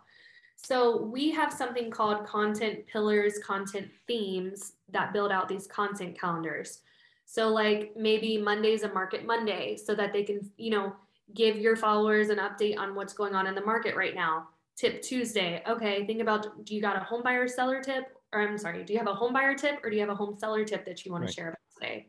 So 0.60 1.02
we 1.02 1.30
have 1.30 1.52
something 1.52 1.88
called 1.88 2.26
content 2.26 2.84
pillars, 2.88 3.38
content 3.38 3.88
themes 4.08 4.72
that 4.90 5.12
build 5.12 5.30
out 5.30 5.48
these 5.48 5.68
content 5.68 6.20
calendars. 6.20 6.80
So 7.26 7.48
like 7.48 7.92
maybe 7.96 8.38
Monday's 8.38 8.82
a 8.82 8.92
market 8.92 9.24
Monday 9.24 9.76
so 9.76 9.94
that 9.94 10.12
they 10.12 10.24
can, 10.24 10.50
you 10.56 10.70
know, 10.70 10.94
give 11.34 11.56
your 11.56 11.76
followers 11.76 12.28
an 12.30 12.38
update 12.38 12.76
on 12.76 12.96
what's 12.96 13.12
going 13.12 13.34
on 13.34 13.46
in 13.46 13.54
the 13.54 13.64
market 13.64 13.94
right 13.94 14.14
now. 14.14 14.48
Tip 14.76 15.00
Tuesday. 15.00 15.62
Okay, 15.68 16.04
think 16.06 16.20
about 16.20 16.64
do 16.64 16.74
you 16.74 16.80
got 16.80 16.96
a 16.96 17.00
home 17.00 17.22
buyer 17.22 17.46
seller 17.46 17.80
tip? 17.80 18.04
Or 18.32 18.40
I'm 18.40 18.58
sorry, 18.58 18.84
do 18.84 18.92
you 18.92 18.98
have 18.98 19.08
a 19.08 19.14
home 19.14 19.32
buyer 19.32 19.54
tip 19.54 19.78
or 19.84 19.90
do 19.90 19.96
you 19.96 20.02
have 20.02 20.10
a 20.10 20.14
home 20.14 20.36
seller 20.38 20.64
tip 20.64 20.84
that 20.86 21.04
you 21.04 21.12
want 21.12 21.22
right. 21.22 21.28
to 21.28 21.34
share 21.34 21.48
about 21.48 21.58
today? 21.80 22.08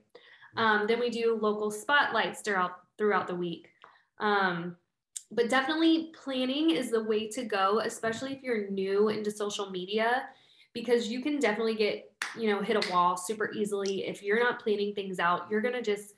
Um, 0.57 0.87
then 0.87 0.99
we 0.99 1.11
do 1.11 1.37
local 1.39 1.69
spotlights 1.69 2.41
throughout 2.41 2.71
throughout 2.97 3.27
the 3.27 3.35
week. 3.35 3.69
Um, 4.19 4.75
but 5.31 5.49
definitely 5.49 6.11
planning 6.23 6.71
is 6.71 6.91
the 6.91 7.03
way 7.03 7.27
to 7.29 7.43
go, 7.43 7.81
especially 7.83 8.33
if 8.33 8.41
you're 8.41 8.69
new 8.69 9.09
into 9.09 9.29
social 9.29 9.69
media, 9.69 10.23
because 10.73 11.07
you 11.07 11.21
can 11.21 11.39
definitely 11.39 11.75
get, 11.75 12.11
you 12.37 12.49
know, 12.49 12.61
hit 12.61 12.83
a 12.83 12.91
wall 12.91 13.15
super 13.15 13.51
easily. 13.53 14.05
If 14.07 14.23
you're 14.23 14.39
not 14.39 14.61
planning 14.61 14.93
things 14.95 15.19
out, 15.19 15.47
you're 15.49 15.61
going 15.61 15.75
to 15.75 15.81
just 15.81 16.15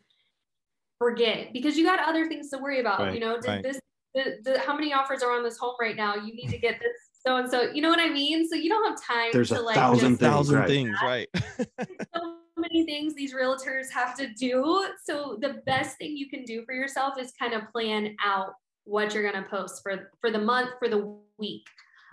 forget 0.97 1.51
because 1.51 1.77
you 1.77 1.83
got 1.83 1.99
other 1.99 2.27
things 2.27 2.49
to 2.51 2.57
worry 2.57 2.79
about. 2.79 2.99
Right, 2.99 3.13
you 3.13 3.19
know, 3.19 3.35
did 3.35 3.47
right. 3.47 3.63
this 3.63 3.79
the, 4.13 4.37
the 4.43 4.59
how 4.59 4.75
many 4.75 4.93
offers 4.93 5.23
are 5.23 5.31
on 5.31 5.43
this 5.43 5.57
home 5.57 5.75
right 5.79 5.95
now? 5.95 6.15
You 6.15 6.33
need 6.33 6.49
to 6.49 6.57
get 6.57 6.79
this 6.79 6.91
so 7.25 7.37
and 7.37 7.49
so. 7.49 7.63
You 7.63 7.81
know 7.81 7.89
what 7.89 7.99
I 7.99 8.09
mean? 8.09 8.47
So 8.47 8.55
you 8.55 8.69
don't 8.69 8.87
have 8.87 9.01
time 9.01 9.29
There's 9.33 9.49
to 9.49 9.59
a 9.59 9.61
like 9.61 9.75
thousand 9.75 10.11
just- 10.11 10.21
things, 10.21 10.31
thousand 10.31 10.55
right. 10.59 10.67
things, 10.67 10.97
right? 11.01 11.27
so 12.15 12.37
many 12.57 12.85
things 12.85 13.13
these 13.13 13.33
realtors 13.33 13.89
have 13.91 14.15
to 14.17 14.27
do. 14.33 14.87
So 15.03 15.37
the 15.41 15.61
best 15.65 15.97
thing 15.97 16.15
you 16.15 16.29
can 16.29 16.43
do 16.43 16.63
for 16.63 16.73
yourself 16.73 17.17
is 17.19 17.33
kind 17.37 17.53
of 17.53 17.63
plan 17.71 18.15
out 18.23 18.53
what 18.85 19.13
you're 19.13 19.29
going 19.29 19.43
to 19.43 19.49
post 19.49 19.81
for 19.83 20.11
for 20.19 20.31
the 20.31 20.39
month, 20.39 20.71
for 20.79 20.87
the 20.89 21.17
week. 21.37 21.65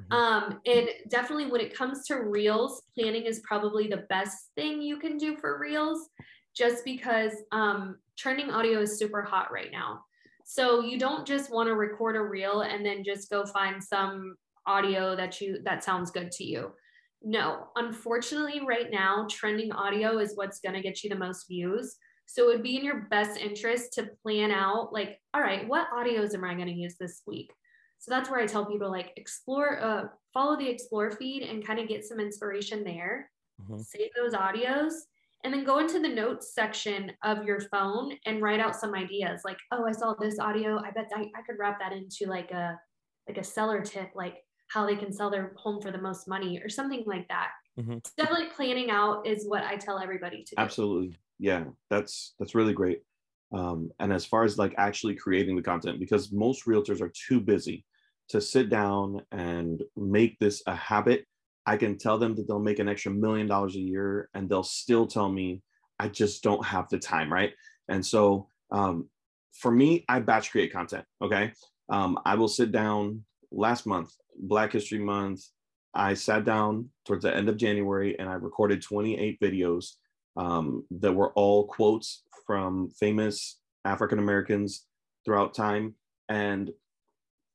Mhm. 0.02 0.14
Um, 0.14 0.60
and 0.66 0.88
definitely 1.08 1.46
when 1.46 1.60
it 1.60 1.74
comes 1.74 2.06
to 2.06 2.16
reels, 2.16 2.82
planning 2.96 3.24
is 3.24 3.40
probably 3.40 3.88
the 3.88 4.04
best 4.08 4.50
thing 4.54 4.80
you 4.80 4.98
can 4.98 5.18
do 5.18 5.36
for 5.36 5.58
reels, 5.58 6.08
just 6.54 6.84
because 6.84 7.32
um, 7.52 7.98
trending 8.16 8.50
audio 8.50 8.80
is 8.80 8.98
super 8.98 9.22
hot 9.22 9.50
right 9.52 9.70
now. 9.72 10.04
So 10.44 10.82
you 10.82 10.98
don't 10.98 11.26
just 11.26 11.50
want 11.50 11.66
to 11.66 11.74
record 11.74 12.16
a 12.16 12.22
reel 12.22 12.62
and 12.62 12.84
then 12.84 13.04
just 13.04 13.28
go 13.28 13.44
find 13.44 13.82
some 13.82 14.36
audio 14.66 15.16
that 15.16 15.40
you 15.40 15.60
that 15.64 15.84
sounds 15.84 16.10
good 16.10 16.30
to 16.32 16.44
you. 16.44 16.72
No, 17.22 17.68
unfortunately, 17.74 18.60
right 18.66 18.90
now, 18.90 19.26
trending 19.28 19.72
audio 19.72 20.18
is 20.18 20.36
what's 20.36 20.60
going 20.60 20.74
to 20.74 20.80
get 20.80 21.02
you 21.02 21.10
the 21.10 21.16
most 21.16 21.48
views. 21.48 21.96
So 22.30 22.44
it 22.44 22.46
would 22.54 22.62
be 22.62 22.76
in 22.76 22.84
your 22.84 23.06
best 23.10 23.40
interest 23.40 23.94
to 23.94 24.10
plan 24.22 24.50
out, 24.50 24.92
like, 24.92 25.18
all 25.32 25.40
right, 25.40 25.66
what 25.66 25.88
audios 25.90 26.34
am 26.34 26.44
I 26.44 26.54
going 26.54 26.66
to 26.68 26.72
use 26.74 26.96
this 27.00 27.22
week? 27.26 27.50
So 27.98 28.10
that's 28.10 28.28
where 28.28 28.38
I 28.38 28.46
tell 28.46 28.66
people, 28.66 28.90
like, 28.90 29.14
explore, 29.16 29.80
uh, 29.82 30.08
follow 30.34 30.56
the 30.58 30.68
explore 30.68 31.10
feed 31.10 31.42
and 31.42 31.66
kind 31.66 31.80
of 31.80 31.88
get 31.88 32.04
some 32.04 32.20
inspiration 32.20 32.84
there. 32.84 33.30
Mhm. 33.62 33.82
Save 33.82 34.10
those 34.14 34.34
audios 34.34 34.92
and 35.42 35.54
then 35.54 35.64
go 35.64 35.78
into 35.78 36.00
the 36.00 36.08
notes 36.08 36.52
section 36.52 37.12
of 37.24 37.44
your 37.44 37.60
phone 37.60 38.12
and 38.26 38.42
write 38.42 38.60
out 38.60 38.76
some 38.76 38.94
ideas 38.94 39.40
like, 39.46 39.58
oh, 39.72 39.86
I 39.86 39.92
saw 39.92 40.12
this 40.14 40.38
audio. 40.38 40.78
I 40.78 40.90
bet 40.90 41.08
I, 41.14 41.30
I 41.34 41.42
could 41.46 41.58
wrap 41.58 41.78
that 41.80 41.94
into 41.94 42.26
like 42.26 42.50
a, 42.50 42.78
like 43.26 43.38
a 43.38 43.44
seller 43.44 43.80
tip, 43.82 44.10
like 44.14 44.44
how 44.68 44.84
they 44.84 44.96
can 44.96 45.12
sell 45.14 45.30
their 45.30 45.54
home 45.56 45.80
for 45.80 45.90
the 45.90 45.98
most 46.00 46.28
money 46.28 46.60
or 46.62 46.68
something 46.68 47.04
like 47.06 47.26
that. 47.28 47.52
Mhm. 47.78 48.02
Definitely 48.18 48.50
planning 48.54 48.90
out 48.90 49.26
is 49.26 49.48
what 49.48 49.64
I 49.64 49.76
tell 49.76 49.98
everybody 49.98 50.44
to 50.44 50.54
do. 50.56 50.60
absolutely 50.62 51.16
yeah 51.38 51.64
that's 51.90 52.34
that's 52.38 52.54
really 52.54 52.74
great. 52.74 53.02
Um, 53.52 53.90
and 53.98 54.12
as 54.12 54.26
far 54.26 54.44
as 54.44 54.58
like 54.58 54.74
actually 54.76 55.14
creating 55.14 55.56
the 55.56 55.62
content 55.62 55.98
because 55.98 56.32
most 56.32 56.66
realtors 56.66 57.00
are 57.00 57.10
too 57.28 57.40
busy 57.40 57.84
to 58.28 58.40
sit 58.40 58.68
down 58.68 59.22
and 59.32 59.82
make 59.96 60.38
this 60.38 60.62
a 60.66 60.74
habit 60.74 61.24
i 61.66 61.76
can 61.76 61.96
tell 61.96 62.18
them 62.18 62.34
that 62.34 62.46
they'll 62.46 62.58
make 62.58 62.78
an 62.78 62.88
extra 62.88 63.10
million 63.10 63.46
dollars 63.46 63.74
a 63.74 63.80
year 63.80 64.28
and 64.34 64.48
they'll 64.48 64.62
still 64.62 65.06
tell 65.06 65.30
me 65.30 65.62
i 65.98 66.08
just 66.08 66.42
don't 66.42 66.64
have 66.64 66.88
the 66.88 66.98
time 66.98 67.32
right? 67.32 67.52
And 67.88 68.04
so 68.04 68.48
um, 68.70 69.08
for 69.54 69.70
me 69.70 70.04
i 70.08 70.20
batch 70.20 70.50
create 70.50 70.72
content 70.72 71.04
okay? 71.22 71.52
Um, 71.88 72.18
i 72.24 72.34
will 72.34 72.48
sit 72.48 72.70
down 72.70 73.24
last 73.50 73.86
month 73.86 74.10
black 74.40 74.72
history 74.72 74.98
month 74.98 75.40
i 75.94 76.12
sat 76.12 76.44
down 76.44 76.90
towards 77.06 77.22
the 77.24 77.34
end 77.34 77.48
of 77.48 77.56
january 77.56 78.18
and 78.18 78.28
i 78.28 78.34
recorded 78.34 78.82
28 78.82 79.40
videos 79.40 79.94
um, 80.38 80.84
that 80.90 81.12
were 81.12 81.32
all 81.32 81.66
quotes 81.66 82.22
from 82.46 82.88
famous 82.90 83.58
African 83.84 84.18
Americans 84.18 84.86
throughout 85.24 85.52
time. 85.52 85.94
And 86.28 86.70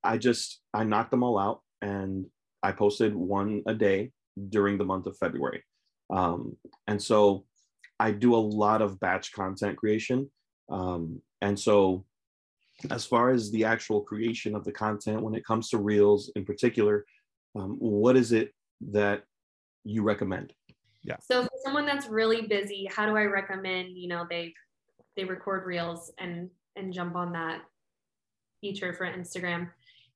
I 0.03 0.17
just, 0.17 0.61
I 0.73 0.83
knocked 0.83 1.11
them 1.11 1.23
all 1.23 1.39
out 1.39 1.61
and 1.81 2.25
I 2.61 2.73
posted 2.73 3.15
one 3.15 3.63
a 3.65 3.73
day 3.73 4.11
during 4.49 4.77
the 4.77 4.85
month 4.85 5.07
of 5.07 5.17
February. 5.17 5.63
Um, 6.09 6.57
and 6.87 7.01
so 7.01 7.45
I 7.99 8.11
do 8.11 8.35
a 8.35 8.37
lot 8.37 8.81
of 8.81 8.99
batch 8.99 9.31
content 9.31 9.77
creation. 9.77 10.29
Um, 10.69 11.21
and 11.41 11.57
so 11.59 12.05
as 12.91 13.05
far 13.05 13.29
as 13.29 13.51
the 13.51 13.63
actual 13.63 14.01
creation 14.01 14.55
of 14.55 14.65
the 14.65 14.71
content, 14.71 15.21
when 15.21 15.35
it 15.35 15.45
comes 15.45 15.69
to 15.69 15.77
reels 15.77 16.31
in 16.35 16.43
particular, 16.43 17.05
um, 17.55 17.77
what 17.79 18.17
is 18.17 18.31
it 18.31 18.53
that 18.91 19.23
you 19.83 20.03
recommend? 20.03 20.53
Yeah. 21.03 21.17
So 21.21 21.43
for 21.43 21.52
someone 21.63 21.85
that's 21.85 22.07
really 22.07 22.43
busy, 22.47 22.87
how 22.93 23.05
do 23.05 23.15
I 23.15 23.23
recommend, 23.23 23.97
you 23.97 24.07
know, 24.07 24.25
they 24.29 24.53
they 25.15 25.23
record 25.23 25.65
reels 25.65 26.11
and 26.17 26.49
and 26.75 26.93
jump 26.93 27.15
on 27.15 27.33
that 27.33 27.61
feature 28.61 28.93
for 28.93 29.05
Instagram? 29.05 29.69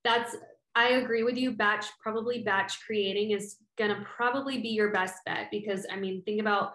That's 0.04 0.36
I 0.76 0.90
agree 0.90 1.24
with 1.24 1.38
you. 1.38 1.52
Batch 1.52 1.86
probably 2.02 2.44
batch 2.44 2.86
creating 2.86 3.32
is 3.32 3.58
gonna 3.78 4.06
probably 4.16 4.62
be 4.62 4.70
your 4.70 4.92
best 4.92 5.16
bet 5.26 5.48
because 5.52 5.86
I 5.92 5.96
mean, 5.96 6.22
think 6.24 6.40
about 6.42 6.74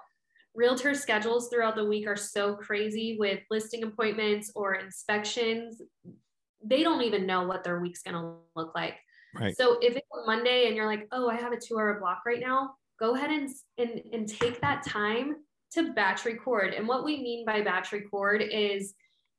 realtor 0.55 0.95
schedules 0.95 1.49
throughout 1.49 1.77
the 1.77 1.85
week 1.85 2.07
are 2.07 2.17
so 2.17 2.55
crazy 2.55 3.17
with 3.19 3.41
listing 3.51 3.85
appointments 3.85 4.53
or 4.55 4.75
inspections. 4.75 5.81
They 6.65 6.83
don't 6.83 7.03
even 7.03 7.27
know 7.27 7.47
what 7.47 7.65
their 7.65 7.81
week's 7.81 8.03
gonna 8.03 8.37
look 8.55 8.75
like. 8.75 8.97
Right. 9.35 9.57
So 9.57 9.79
if 9.81 9.97
it's 9.97 10.07
Monday 10.27 10.67
and 10.67 10.77
you're 10.77 10.87
like, 10.87 11.09
oh, 11.13 11.29
I 11.29 11.37
have 11.37 11.53
a 11.53 11.59
two 11.59 11.79
hour 11.79 11.99
block 11.99 12.23
right 12.27 12.41
now, 12.41 12.75
go 12.99 13.15
ahead 13.15 13.31
and, 13.31 13.49
and, 13.79 14.01
and 14.13 14.29
take 14.29 14.61
that 14.61 14.85
time 14.87 15.37
to 15.73 15.93
batch 15.93 16.25
record. 16.25 16.75
And 16.75 16.87
what 16.87 17.05
we 17.05 17.23
mean 17.23 17.45
by 17.45 17.63
batch 17.63 17.93
record 17.93 18.43
is 18.43 18.95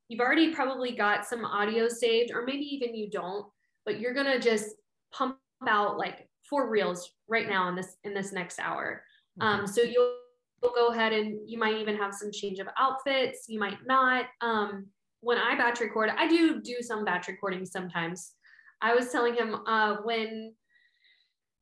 you've 0.09 0.19
already 0.19 0.53
probably 0.53 0.91
got 0.91 1.25
some 1.25 1.45
audio 1.45 1.87
saved, 1.87 2.31
or 2.33 2.43
maybe 2.45 2.63
even 2.63 2.95
you 2.95 3.09
don't, 3.09 3.45
but 3.85 3.99
you're 3.99 4.13
gonna 4.13 4.39
just 4.39 4.75
pump 5.13 5.37
out 5.67 5.97
like 5.97 6.27
four 6.49 6.69
reels 6.69 7.09
right 7.27 7.47
now 7.47 7.69
in 7.69 7.75
this 7.75 7.97
in 8.03 8.13
this 8.13 8.31
next 8.31 8.59
hour. 8.59 9.03
Um, 9.41 9.65
so 9.65 9.81
you'll, 9.81 10.15
you'll 10.61 10.73
go 10.73 10.89
ahead 10.89 11.13
and 11.13 11.39
you 11.49 11.57
might 11.57 11.77
even 11.77 11.95
have 11.97 12.13
some 12.13 12.31
change 12.31 12.59
of 12.59 12.67
outfits, 12.77 13.45
you 13.47 13.59
might 13.59 13.79
not. 13.85 14.25
Um, 14.41 14.87
when 15.21 15.37
I 15.37 15.55
batch 15.55 15.79
record, 15.79 16.09
I 16.15 16.27
do 16.27 16.61
do 16.61 16.75
some 16.81 17.05
batch 17.05 17.27
recording 17.27 17.65
sometimes. 17.65 18.33
I 18.81 18.93
was 18.93 19.09
telling 19.09 19.35
him 19.35 19.55
uh, 19.65 19.97
when 20.03 20.53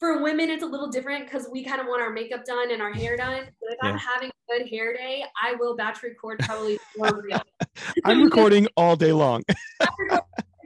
for 0.01 0.23
women 0.23 0.49
it's 0.49 0.63
a 0.63 0.65
little 0.65 0.89
different 0.89 1.25
because 1.25 1.47
we 1.51 1.63
kind 1.63 1.79
of 1.79 1.85
want 1.85 2.01
our 2.01 2.09
makeup 2.09 2.43
done 2.43 2.71
and 2.71 2.81
our 2.81 2.91
hair 2.91 3.15
done. 3.15 3.43
But 3.61 3.73
if 3.73 3.77
I'm 3.83 3.97
having 3.99 4.29
a 4.29 4.57
good 4.57 4.67
hair 4.67 4.93
day, 4.97 5.23
I 5.41 5.53
will 5.59 5.77
batch 5.77 6.01
record 6.01 6.39
probably 6.39 6.79
reels. 6.97 7.41
I'm 8.05 8.23
recording 8.23 8.67
all 8.75 8.95
day 8.95 9.13
long. 9.13 9.43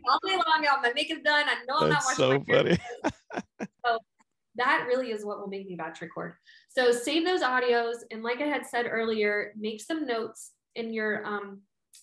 All 0.07 0.19
day 0.23 0.35
long. 0.35 0.59
I 0.59 0.63
got 0.63 0.83
my 0.83 0.93
makeup 0.93 1.23
done. 1.23 1.45
I 1.47 1.55
know 1.67 1.79
I'm 1.79 1.89
not 1.89 2.03
That's 2.05 2.19
washing 2.19 2.45
so 2.47 2.53
funny. 2.53 2.77
so 3.83 3.97
that 4.55 4.85
really 4.87 5.09
is 5.09 5.25
what 5.25 5.39
will 5.39 5.47
make 5.47 5.67
me 5.67 5.75
batch 5.75 5.99
record. 5.99 6.35
So 6.69 6.91
save 6.91 7.25
those 7.25 7.41
audios, 7.41 7.95
and 8.11 8.21
like 8.21 8.39
I 8.39 8.45
had 8.45 8.67
said 8.67 8.85
earlier, 8.87 9.51
make 9.57 9.81
some 9.81 10.05
notes 10.05 10.51
in 10.75 10.93
your 10.93 11.25
um 11.25 11.61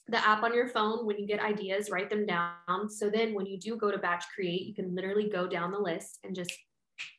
the 0.09 0.19
app 0.27 0.43
on 0.43 0.53
your 0.53 0.67
phone 0.67 1.07
when 1.07 1.17
you 1.17 1.29
get 1.29 1.39
ideas, 1.39 1.91
write 1.91 2.11
them 2.11 2.27
down. 2.27 2.91
So 2.91 3.09
then 3.09 3.35
when 3.35 3.47
you 3.47 3.57
do 3.57 3.77
go 3.77 3.93
to 3.93 3.99
batch 3.99 4.25
create, 4.35 4.63
you 4.63 4.75
can 4.75 4.97
literally 4.97 5.31
go 5.31 5.47
down 5.47 5.71
the 5.71 5.79
list 5.79 6.19
and 6.25 6.35
just 6.35 6.51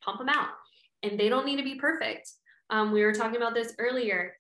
pump 0.04 0.20
them 0.20 0.30
out. 0.30 0.50
And 1.04 1.20
they 1.20 1.30
don't 1.30 1.46
need 1.46 1.58
to 1.58 1.64
be 1.64 1.76
perfect. 1.76 2.30
Um, 2.70 2.92
we 2.92 3.04
were 3.04 3.14
talking 3.14 3.38
about 3.38 3.54
this 3.54 3.74
earlier. 3.78 4.36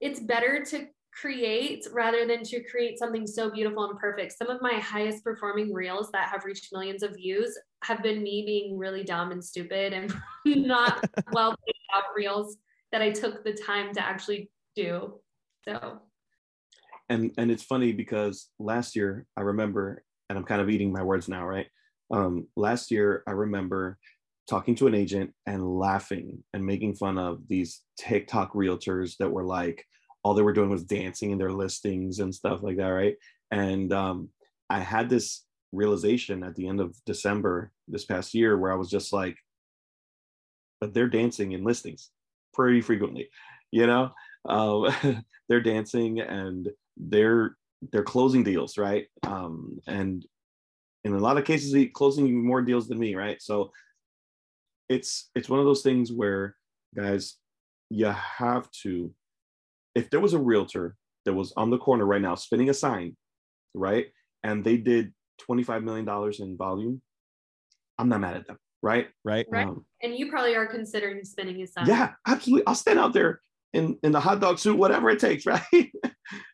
It's 0.00 0.20
better 0.20 0.64
to 0.66 0.86
create 1.12 1.86
rather 1.92 2.26
than 2.26 2.42
to 2.44 2.62
create 2.64 2.98
something 2.98 3.26
so 3.26 3.50
beautiful 3.50 3.84
and 3.84 3.98
perfect. 3.98 4.32
Some 4.32 4.48
of 4.48 4.62
my 4.62 4.74
highest 4.74 5.24
performing 5.24 5.72
reels 5.72 6.10
that 6.12 6.28
have 6.28 6.44
reached 6.44 6.72
millions 6.72 7.02
of 7.02 7.16
views 7.16 7.56
have 7.84 8.02
been 8.02 8.22
me 8.22 8.44
being 8.46 8.78
really 8.78 9.04
dumb 9.04 9.32
and 9.32 9.44
stupid 9.44 9.92
and 9.92 10.14
not 10.44 11.04
well 11.32 11.56
played 11.64 11.74
out 11.94 12.04
reels 12.16 12.56
that 12.92 13.02
I 13.02 13.10
took 13.10 13.44
the 13.44 13.52
time 13.52 13.92
to 13.94 14.04
actually 14.04 14.50
do. 14.76 15.20
So 15.64 16.00
and 17.08 17.32
and 17.36 17.50
it's 17.50 17.64
funny 17.64 17.92
because 17.92 18.48
last 18.58 18.96
year 18.96 19.26
I 19.36 19.42
remember, 19.42 20.04
and 20.28 20.38
I'm 20.38 20.44
kind 20.44 20.60
of 20.62 20.70
eating 20.70 20.92
my 20.92 21.02
words 21.02 21.28
now, 21.28 21.44
right? 21.44 21.66
Um, 22.10 22.46
last 22.56 22.90
year 22.90 23.22
I 23.26 23.32
remember 23.32 23.98
talking 24.50 24.74
to 24.74 24.88
an 24.88 24.94
agent 24.94 25.32
and 25.46 25.78
laughing 25.78 26.42
and 26.52 26.66
making 26.66 26.96
fun 26.96 27.16
of 27.16 27.46
these 27.48 27.82
TikTok 27.96 28.52
realtors 28.52 29.16
that 29.18 29.30
were 29.30 29.44
like, 29.44 29.86
all 30.24 30.34
they 30.34 30.42
were 30.42 30.52
doing 30.52 30.68
was 30.68 30.82
dancing 30.82 31.30
in 31.30 31.38
their 31.38 31.52
listings 31.52 32.18
and 32.18 32.34
stuff 32.34 32.60
like 32.62 32.76
that, 32.76 32.88
right? 32.88 33.16
And 33.52 33.92
um, 33.92 34.28
I 34.68 34.80
had 34.80 35.08
this 35.08 35.44
realization 35.72 36.42
at 36.42 36.56
the 36.56 36.66
end 36.66 36.80
of 36.80 36.96
December 37.06 37.70
this 37.86 38.04
past 38.04 38.34
year 38.34 38.58
where 38.58 38.72
I 38.72 38.74
was 38.74 38.90
just 38.90 39.12
like, 39.12 39.36
but 40.80 40.92
they're 40.92 41.08
dancing 41.08 41.52
in 41.52 41.62
listings 41.62 42.10
pretty 42.52 42.80
frequently, 42.80 43.30
you 43.70 43.86
know? 43.86 44.10
Um, 44.46 45.24
they're 45.48 45.60
dancing 45.60 46.20
and 46.20 46.68
they're 46.96 47.56
they're 47.92 48.02
closing 48.02 48.42
deals, 48.42 48.76
right? 48.76 49.06
Um, 49.22 49.78
and 49.86 50.26
in 51.04 51.14
a 51.14 51.18
lot 51.18 51.38
of 51.38 51.44
cases, 51.44 51.74
closing 51.94 52.44
more 52.44 52.60
deals 52.60 52.88
than 52.88 52.98
me, 52.98 53.14
right? 53.14 53.40
So 53.40 53.72
it's 54.90 55.30
it's 55.34 55.48
one 55.48 55.60
of 55.60 55.64
those 55.64 55.82
things 55.82 56.12
where, 56.12 56.56
guys, 56.94 57.36
you 57.88 58.06
have 58.06 58.70
to. 58.82 59.14
If 59.94 60.10
there 60.10 60.20
was 60.20 60.34
a 60.34 60.38
realtor 60.38 60.96
that 61.24 61.32
was 61.32 61.52
on 61.56 61.70
the 61.70 61.78
corner 61.78 62.04
right 62.04 62.20
now 62.20 62.34
spinning 62.34 62.68
a 62.68 62.74
sign, 62.74 63.16
right, 63.72 64.08
and 64.42 64.62
they 64.62 64.76
did 64.76 65.14
twenty 65.38 65.62
five 65.62 65.82
million 65.82 66.04
dollars 66.04 66.40
in 66.40 66.56
volume, 66.56 67.00
I'm 67.98 68.08
not 68.08 68.20
mad 68.20 68.36
at 68.36 68.46
them, 68.46 68.58
right? 68.82 69.08
Right. 69.24 69.46
Right. 69.50 69.68
Um, 69.68 69.86
and 70.02 70.14
you 70.14 70.28
probably 70.28 70.56
are 70.56 70.66
considering 70.66 71.24
spinning 71.24 71.62
a 71.62 71.66
sign 71.66 71.86
yeah, 71.86 72.12
absolutely. 72.26 72.66
I'll 72.66 72.74
stand 72.74 72.98
out 72.98 73.12
there 73.12 73.40
in 73.72 73.96
in 74.02 74.12
the 74.12 74.20
hot 74.20 74.40
dog 74.40 74.58
suit, 74.58 74.76
whatever 74.76 75.08
it 75.10 75.20
takes, 75.20 75.46
right? 75.46 75.92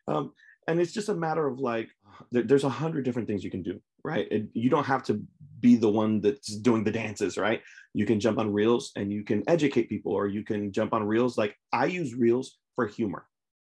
um, 0.07 0.31
and 0.67 0.79
it's 0.79 0.93
just 0.93 1.09
a 1.09 1.15
matter 1.15 1.47
of 1.47 1.59
like, 1.59 1.89
there, 2.31 2.43
there's 2.43 2.65
a 2.65 2.69
hundred 2.69 3.05
different 3.05 3.27
things 3.27 3.43
you 3.43 3.51
can 3.51 3.63
do, 3.63 3.81
right? 4.07 4.27
It, 4.31 4.47
you 4.53 4.69
don't 4.69 4.85
have 4.85 5.03
to 5.03 5.21
be 5.59 5.75
the 5.75 5.89
one 5.89 6.21
that's 6.21 6.55
doing 6.55 6.83
the 6.83 6.91
dances, 6.91 7.37
right? 7.37 7.61
You 7.93 8.05
can 8.05 8.19
jump 8.19 8.39
on 8.39 8.53
reels 8.53 8.91
and 8.95 9.11
you 9.11 9.23
can 9.23 9.43
educate 9.47 9.89
people, 9.89 10.13
or 10.13 10.27
you 10.27 10.43
can 10.43 10.71
jump 10.71 10.93
on 10.93 11.03
reels. 11.05 11.37
Like 11.37 11.55
I 11.73 11.85
use 11.85 12.15
reels 12.15 12.57
for 12.75 12.87
humor. 12.87 13.25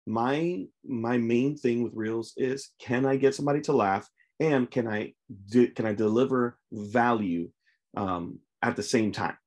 My 0.07 0.65
my 0.85 1.17
main 1.19 1.57
thing 1.57 1.85
with 1.85 1.95
reels 1.95 2.35
is 2.37 2.71
can 2.81 3.07
I 3.07 3.17
get 3.17 3.35
somebody 3.35 3.61
to 3.63 3.73
laugh 3.73 4.09
and 4.41 4.71
can 4.71 4.89
I 4.89 5.15
do, 5.47 5.69
can 5.69 5.87
I 5.87 5.95
deliver 5.95 6.59
value 6.73 7.49
um, 7.97 8.41
at 8.61 8.75
the 8.77 8.83
same 8.83 9.13
time? 9.13 9.39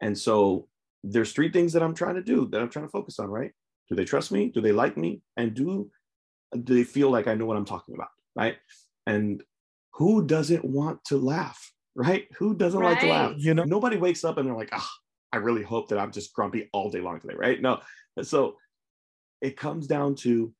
And 0.00 0.16
so 0.18 0.68
there's 1.04 1.32
three 1.32 1.50
things 1.52 1.72
that 1.74 1.82
I'm 1.82 1.94
trying 1.94 2.14
to 2.14 2.22
do 2.22 2.48
that 2.48 2.60
I'm 2.60 2.70
trying 2.70 2.86
to 2.86 2.90
focus 2.90 3.18
on, 3.18 3.28
right? 3.28 3.52
Do 3.88 3.94
they 3.94 4.04
trust 4.04 4.32
me? 4.32 4.48
Do 4.48 4.60
they 4.62 4.72
like 4.72 4.96
me? 4.96 5.20
And 5.36 5.52
do 5.54 5.90
do 6.64 6.74
they 6.74 6.84
feel 6.84 7.10
like 7.10 7.28
I 7.28 7.34
know 7.34 7.46
what 7.46 7.56
I'm 7.56 7.64
talking 7.74 7.94
about, 7.94 8.12
right? 8.34 8.56
And 9.06 9.42
who 9.92 10.26
doesn't 10.26 10.64
want 10.64 11.04
to 11.06 11.16
laugh, 11.16 11.72
right? 11.94 12.26
Who 12.38 12.54
doesn't 12.54 12.80
right. 12.80 12.90
like 12.90 13.00
to 13.00 13.06
laugh? 13.08 13.34
You 13.36 13.54
know, 13.54 13.64
nobody 13.64 13.96
wakes 13.96 14.24
up 14.24 14.38
and 14.38 14.46
they're 14.46 14.56
like, 14.56 14.70
ah, 14.72 14.78
oh, 14.80 14.98
I 15.32 15.38
really 15.38 15.62
hope 15.62 15.88
that 15.88 15.98
I'm 15.98 16.12
just 16.12 16.32
grumpy 16.32 16.68
all 16.72 16.90
day 16.90 17.00
long 17.00 17.20
today, 17.20 17.34
right? 17.36 17.60
No. 17.60 17.80
So 18.22 18.56
it 19.40 19.56
comes 19.56 19.86
down 19.86 20.14
to 20.16 20.52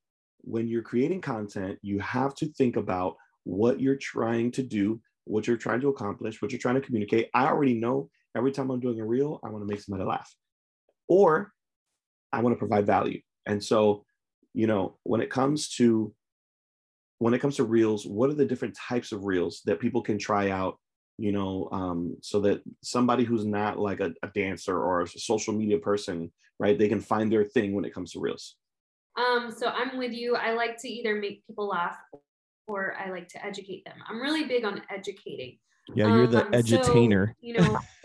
when 0.42 0.68
you're 0.68 0.82
creating 0.82 1.20
content, 1.20 1.78
you 1.82 2.00
have 2.00 2.34
to 2.36 2.46
think 2.46 2.76
about 2.76 3.16
what 3.44 3.80
you're 3.80 3.96
trying 3.96 4.50
to 4.52 4.62
do, 4.62 5.00
what 5.24 5.46
you're 5.46 5.56
trying 5.56 5.80
to 5.80 5.88
accomplish, 5.88 6.42
what 6.42 6.50
you're 6.50 6.58
trying 6.58 6.74
to 6.74 6.80
communicate. 6.80 7.28
I 7.32 7.46
already 7.46 7.74
know 7.74 8.10
every 8.36 8.52
time 8.52 8.70
I'm 8.70 8.80
doing 8.80 9.00
a 9.00 9.06
reel, 9.06 9.40
I 9.44 9.50
want 9.50 9.62
to 9.62 9.72
make 9.72 9.80
somebody 9.80 10.08
laugh, 10.08 10.34
or 11.08 11.52
I 12.32 12.40
want 12.40 12.54
to 12.54 12.58
provide 12.58 12.86
value. 12.86 13.20
And 13.46 13.62
so, 13.62 14.04
you 14.54 14.66
know, 14.66 14.98
when 15.04 15.20
it 15.20 15.30
comes 15.30 15.68
to 15.76 16.14
when 17.22 17.34
it 17.34 17.38
comes 17.38 17.54
to 17.54 17.62
reels, 17.62 18.04
what 18.04 18.30
are 18.30 18.34
the 18.34 18.44
different 18.44 18.76
types 18.76 19.12
of 19.12 19.24
reels 19.24 19.62
that 19.64 19.78
people 19.78 20.02
can 20.02 20.18
try 20.18 20.50
out? 20.50 20.80
You 21.18 21.30
know, 21.30 21.68
um, 21.70 22.16
so 22.20 22.40
that 22.40 22.62
somebody 22.82 23.22
who's 23.22 23.44
not 23.44 23.78
like 23.78 24.00
a, 24.00 24.12
a 24.24 24.28
dancer 24.34 24.76
or 24.76 25.02
a 25.02 25.06
social 25.06 25.54
media 25.54 25.78
person, 25.78 26.32
right, 26.58 26.76
they 26.76 26.88
can 26.88 27.00
find 27.00 27.30
their 27.30 27.44
thing 27.44 27.74
when 27.74 27.84
it 27.84 27.94
comes 27.94 28.10
to 28.12 28.20
reels. 28.20 28.56
Um, 29.16 29.54
so 29.56 29.68
I'm 29.68 29.98
with 29.98 30.10
you. 30.10 30.34
I 30.34 30.54
like 30.54 30.78
to 30.78 30.88
either 30.88 31.14
make 31.14 31.46
people 31.46 31.68
laugh 31.68 31.96
or 32.66 32.96
I 32.98 33.10
like 33.10 33.28
to 33.28 33.46
educate 33.46 33.84
them. 33.84 33.98
I'm 34.08 34.20
really 34.20 34.46
big 34.46 34.64
on 34.64 34.82
educating. 34.90 35.58
Yeah, 35.94 36.08
you're 36.08 36.26
the 36.26 36.46
um, 36.46 36.52
edutainer. 36.52 37.28
So, 37.28 37.34
you 37.40 37.54
know, 37.54 37.78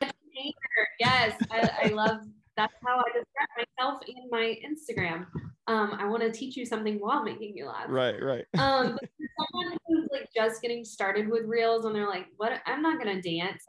edutainer. 0.00 0.84
Yes, 1.00 1.36
I, 1.50 1.70
I 1.82 1.88
love. 1.88 2.20
That's 2.56 2.72
how 2.82 3.00
I 3.00 3.10
describe 3.12 3.68
myself 3.78 4.00
in 4.06 4.30
my 4.30 4.58
Instagram. 4.64 5.26
Um, 5.66 5.96
I 5.98 6.06
want 6.06 6.22
to 6.22 6.30
teach 6.30 6.56
you 6.56 6.66
something 6.66 6.96
while 6.96 7.22
making 7.22 7.56
you 7.56 7.66
laugh. 7.66 7.86
Right, 7.88 8.22
right. 8.22 8.44
Um, 8.58 8.98
someone 9.38 9.78
who's 9.86 10.08
like 10.12 10.28
just 10.34 10.60
getting 10.60 10.84
started 10.84 11.28
with 11.28 11.44
reels 11.46 11.86
and 11.86 11.94
they're 11.94 12.08
like, 12.08 12.26
"What? 12.36 12.60
I'm 12.66 12.82
not 12.82 12.98
gonna 12.98 13.22
dance." 13.22 13.64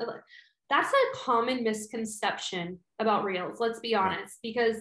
That's 0.70 0.90
a 0.90 1.18
common 1.18 1.64
misconception 1.64 2.80
about 3.00 3.24
reels. 3.24 3.60
Let's 3.60 3.80
be 3.80 3.96
honest, 3.96 4.40
because 4.44 4.78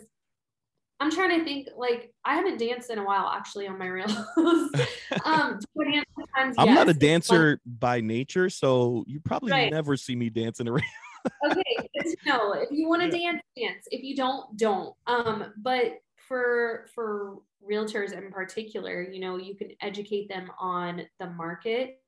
I'm 1.01 1.11
trying 1.11 1.39
to 1.39 1.45
think 1.45 1.69
like 1.77 2.13
I 2.25 2.35
haven't 2.35 2.59
danced 2.59 2.91
in 2.91 2.99
a 2.99 3.05
while 3.05 3.29
actually 3.29 3.67
on 3.67 3.79
my 3.79 3.87
reels. 3.87 4.13
um, 5.25 5.61
I'm 6.35 6.53
yes, 6.67 6.75
not 6.75 6.89
a 6.89 6.95
dancer 6.95 7.61
by 7.65 8.01
nature, 8.01 8.49
so 8.49 9.05
you 9.07 9.21
probably 9.21 9.53
right. 9.53 9.73
never 9.73 9.97
see 9.97 10.17
me 10.17 10.31
dance 10.31 10.61
in 10.61 10.69
a 10.69 10.73
reel. 10.73 10.85
okay, 11.51 11.89
no. 12.27 12.53
If 12.53 12.71
you 12.71 12.89
want 12.89 13.03
to 13.03 13.11
dance, 13.11 13.43
dance. 13.57 13.87
If 13.91 14.03
you 14.03 14.17
don't, 14.17 14.57
don't. 14.57 14.95
Um, 15.07 15.53
but 15.59 15.99
for 16.29 16.87
for 16.95 17.39
realtors 17.69 18.13
in 18.13 18.31
particular, 18.31 19.03
you 19.03 19.21
know, 19.21 19.37
you 19.37 19.55
can 19.55 19.71
educate 19.81 20.29
them 20.29 20.51
on 20.59 21.03
the 21.19 21.27
market. 21.31 22.01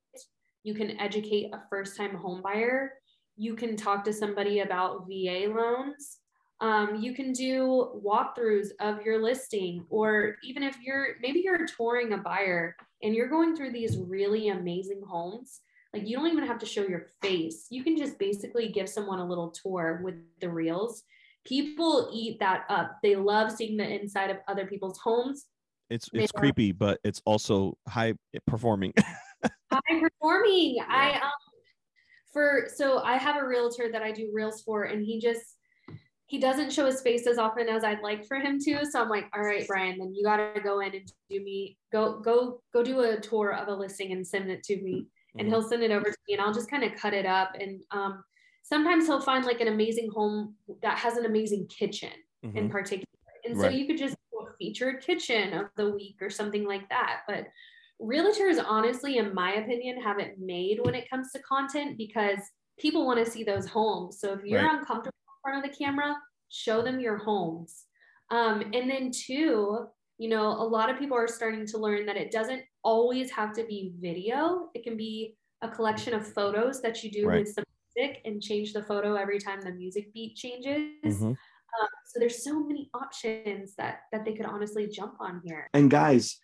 You 0.63 0.75
can 0.75 0.99
educate 1.01 1.53
a 1.53 1.63
first-time 1.71 2.17
home 2.17 2.43
buyer. 2.43 2.93
You 3.37 3.55
can 3.55 3.77
talk 3.77 4.05
to 4.05 4.13
somebody 4.13 4.61
about 4.61 5.07
VA 5.07 5.47
loans 5.49 6.19
um, 6.61 6.97
you 7.01 7.15
can 7.15 7.33
do 7.33 8.01
walkthroughs 8.03 8.69
of 8.81 9.03
your 9.03 9.23
listing, 9.23 9.85
or 9.91 10.37
even 10.43 10.63
if 10.63 10.77
you're 10.81 11.17
maybe 11.21 11.41
you're 11.41 11.67
touring 11.67 12.15
a 12.15 12.19
buyer 12.19 12.77
and 13.03 13.15
you're 13.15 13.29
going 13.29 13.55
through 13.55 13.73
these 13.73 13.99
really 13.99 14.49
amazing 14.49 15.03
homes, 15.07 15.61
like 15.93 16.09
you 16.09 16.17
don't 16.17 16.29
even 16.29 16.47
have 16.47 16.59
to 16.61 16.67
show 16.67 16.83
your 16.83 17.07
face. 17.21 17.67
You 17.71 17.85
can 17.85 17.97
just 17.97 18.19
basically 18.19 18.69
give 18.69 18.89
someone 18.89 19.19
a 19.19 19.27
little 19.27 19.51
tour 19.51 20.01
with 20.03 20.15
the 20.41 20.49
reels. 20.49 21.03
People 21.47 22.11
eat 22.13 22.39
that 22.41 22.65
up. 22.69 22.99
They 23.03 23.17
love 23.17 23.53
seeing 23.53 23.77
the 23.77 23.89
inside 23.89 24.31
of 24.31 24.39
other 24.49 24.67
people's 24.67 24.99
homes. 24.99 25.47
It's 25.89 26.09
it's 26.13 26.33
they 26.33 26.39
creepy, 26.39 26.69
love- 26.69 26.79
but 26.79 27.01
it's 27.05 27.23
also 27.25 27.79
high 27.89 28.15
performing. 28.47 28.93
high 29.73 30.01
performing. 30.01 30.77
Yeah. 30.77 30.85
I 30.89 31.13
um 31.21 31.31
for 32.33 32.69
so 32.75 32.99
I 32.99 33.17
have 33.17 33.37
a 33.37 33.47
realtor 33.47 33.91
that 33.93 34.03
I 34.03 34.13
do 34.13 34.31
reels 34.35 34.63
for, 34.63 34.85
and 34.85 35.05
he 35.05 35.21
just 35.21 35.57
he 36.27 36.39
doesn't 36.39 36.73
show 36.73 36.87
his 36.87 37.01
face 37.03 37.27
as 37.27 37.39
often 37.39 37.69
as 37.69 37.85
I'd 37.85 38.03
like 38.03 38.27
for 38.27 38.37
him 38.39 38.59
to. 38.61 38.85
So 38.85 39.01
I'm 39.01 39.09
like, 39.09 39.27
all 39.35 39.43
right, 39.43 39.67
Brian, 39.67 39.99
then 39.99 40.13
you 40.13 40.25
got 40.25 40.55
to 40.55 40.61
go 40.61 40.81
in 40.81 40.93
and 40.95 41.13
do 41.31 41.41
me, 41.41 41.79
go, 41.93 42.19
go, 42.19 42.61
go 42.75 42.83
do 42.83 43.01
a 43.01 43.21
tour 43.21 43.55
of 43.55 43.69
a 43.69 43.75
listing 43.75 44.11
and 44.13 44.27
send 44.27 44.51
it 44.51 44.65
to 44.65 44.83
me. 44.83 44.93
Mm-hmm. 45.03 45.39
And 45.39 45.49
he'll 45.49 45.63
send 45.63 45.85
it 45.85 45.93
over 45.93 46.05
to 46.05 46.17
me 46.27 46.35
and 46.35 46.43
I'll 46.43 46.53
just 46.53 46.69
kind 46.69 46.83
of 46.83 46.97
cut 46.97 47.15
it 47.15 47.27
up. 47.27 47.53
And 47.61 47.81
um, 47.93 48.25
sometimes 48.69 49.07
he'll 49.07 49.21
find 49.21 49.45
like 49.45 49.61
an 49.61 49.69
amazing 49.69 50.11
home 50.13 50.55
that 50.83 50.99
has 50.99 51.17
an 51.17 51.25
amazing 51.25 51.69
kitchen 51.69 52.11
mm-hmm. 52.45 52.57
in 52.57 52.69
particular. 52.69 53.05
And 53.45 53.57
right. 53.57 53.71
so 53.71 53.77
you 53.77 53.87
could 53.87 53.99
just 53.99 54.17
do 54.33 54.39
a 54.41 54.57
featured 54.59 55.01
kitchen 55.03 55.53
of 55.53 55.67
the 55.77 55.91
week 55.91 56.17
or 56.21 56.31
something 56.31 56.67
like 56.67 56.89
that. 56.89 57.21
But 57.29 57.47
realtors, 58.03 58.63
honestly, 58.65 59.19
in 59.19 59.33
my 59.33 59.55
opinion, 59.55 60.03
have 60.03 60.19
it 60.19 60.39
made 60.41 60.81
when 60.83 60.97
it 60.97 61.09
comes 61.09 61.31
to 61.33 61.39
content 61.41 61.97
because 61.97 62.41
people 62.79 63.07
want 63.07 63.25
to 63.25 63.31
see 63.31 63.45
those 63.45 63.67
homes. 63.67 64.19
So 64.21 64.33
if 64.33 64.45
you're 64.45 64.63
right. 64.63 64.79
uncomfortable 64.79 65.15
in 65.17 65.51
front 65.51 65.65
of 65.65 65.71
the 65.71 65.77
camera, 65.77 66.17
show 66.49 66.83
them 66.83 66.99
your 66.99 67.19
homes. 67.19 67.85
Um, 68.33 68.63
and 68.75 68.91
then 68.91 69.13
two, 69.13 69.87
you 70.19 70.29
know, 70.29 70.49
a 70.49 70.67
lot 70.67 70.91
of 70.91 70.99
people 70.99 71.17
are 71.17 71.29
starting 71.29 71.67
to 71.67 71.79
learn 71.79 72.05
that 72.07 72.17
it 72.17 72.33
doesn't 72.33 72.63
always 72.83 73.31
have 73.31 73.53
to 73.55 73.65
be 73.65 73.93
video. 74.01 74.71
It 74.75 74.83
can 74.83 74.97
be 74.97 75.37
a 75.63 75.69
collection 75.69 76.15
of 76.15 76.27
photos 76.27 76.83
that 76.83 77.05
you 77.05 77.13
do 77.13 77.29
right. 77.29 77.41
with 77.41 77.55
some 77.55 77.65
music 77.97 78.21
and 78.25 78.43
change 78.43 78.73
the 78.73 78.83
photo 78.83 79.15
every 79.15 79.39
time 79.39 79.61
the 79.61 79.73
music 79.73 80.13
beat 80.13 80.37
changes. 80.37 80.91
Mm-hmm. 81.05 81.27
Um, 81.27 81.89
so 82.07 82.21
there's 82.21 82.45
so 82.45 82.65
many 82.65 82.91
options 82.95 83.75
that 83.77 84.01
that 84.13 84.25
they 84.25 84.33
could 84.33 84.47
honestly 84.47 84.89
jump 84.89 85.15
on 85.21 85.43
here. 85.45 85.69
And 85.75 85.91
guys, 85.91 86.39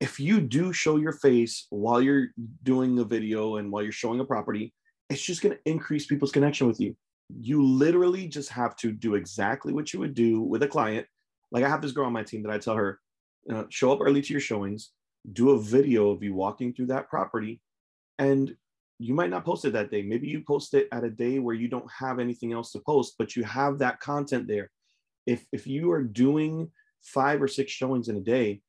if 0.00 0.18
you 0.18 0.40
do 0.40 0.72
show 0.72 0.96
your 0.96 1.12
face 1.12 1.66
while 1.70 2.00
you're 2.00 2.28
doing 2.62 2.98
a 2.98 3.04
video 3.04 3.56
and 3.56 3.70
while 3.70 3.82
you're 3.82 3.92
showing 3.92 4.20
a 4.20 4.24
property, 4.24 4.72
it's 5.08 5.22
just 5.22 5.42
going 5.42 5.54
to 5.54 5.60
increase 5.70 6.06
people's 6.06 6.32
connection 6.32 6.66
with 6.66 6.80
you 6.80 6.96
you 7.40 7.62
literally 7.62 8.28
just 8.28 8.50
have 8.50 8.76
to 8.76 8.92
do 8.92 9.14
exactly 9.14 9.72
what 9.72 9.92
you 9.92 10.00
would 10.00 10.14
do 10.14 10.40
with 10.40 10.62
a 10.62 10.68
client. 10.68 11.06
Like 11.50 11.64
I 11.64 11.68
have 11.68 11.82
this 11.82 11.92
girl 11.92 12.06
on 12.06 12.12
my 12.12 12.22
team 12.22 12.42
that 12.42 12.52
I 12.52 12.58
tell 12.58 12.74
her, 12.74 13.00
uh, 13.52 13.64
show 13.68 13.92
up 13.92 14.00
early 14.00 14.22
to 14.22 14.32
your 14.32 14.40
showings, 14.40 14.90
do 15.32 15.50
a 15.50 15.60
video 15.60 16.10
of 16.10 16.22
you 16.22 16.34
walking 16.34 16.72
through 16.72 16.86
that 16.86 17.08
property, 17.08 17.60
and 18.18 18.56
you 18.98 19.14
might 19.14 19.30
not 19.30 19.44
post 19.44 19.64
it 19.64 19.72
that 19.74 19.90
day. 19.90 20.02
Maybe 20.02 20.28
you 20.28 20.42
post 20.46 20.74
it 20.74 20.88
at 20.92 21.04
a 21.04 21.10
day 21.10 21.38
where 21.38 21.54
you 21.54 21.68
don't 21.68 21.90
have 21.90 22.18
anything 22.18 22.52
else 22.52 22.72
to 22.72 22.80
post, 22.80 23.14
but 23.18 23.36
you 23.36 23.44
have 23.44 23.78
that 23.78 24.00
content 24.00 24.48
there. 24.48 24.70
If 25.26 25.44
if 25.52 25.66
you 25.66 25.90
are 25.90 26.02
doing 26.02 26.70
five 27.02 27.42
or 27.42 27.48
six 27.48 27.72
showings 27.72 28.08
in 28.08 28.16
a 28.16 28.20
day, 28.20 28.62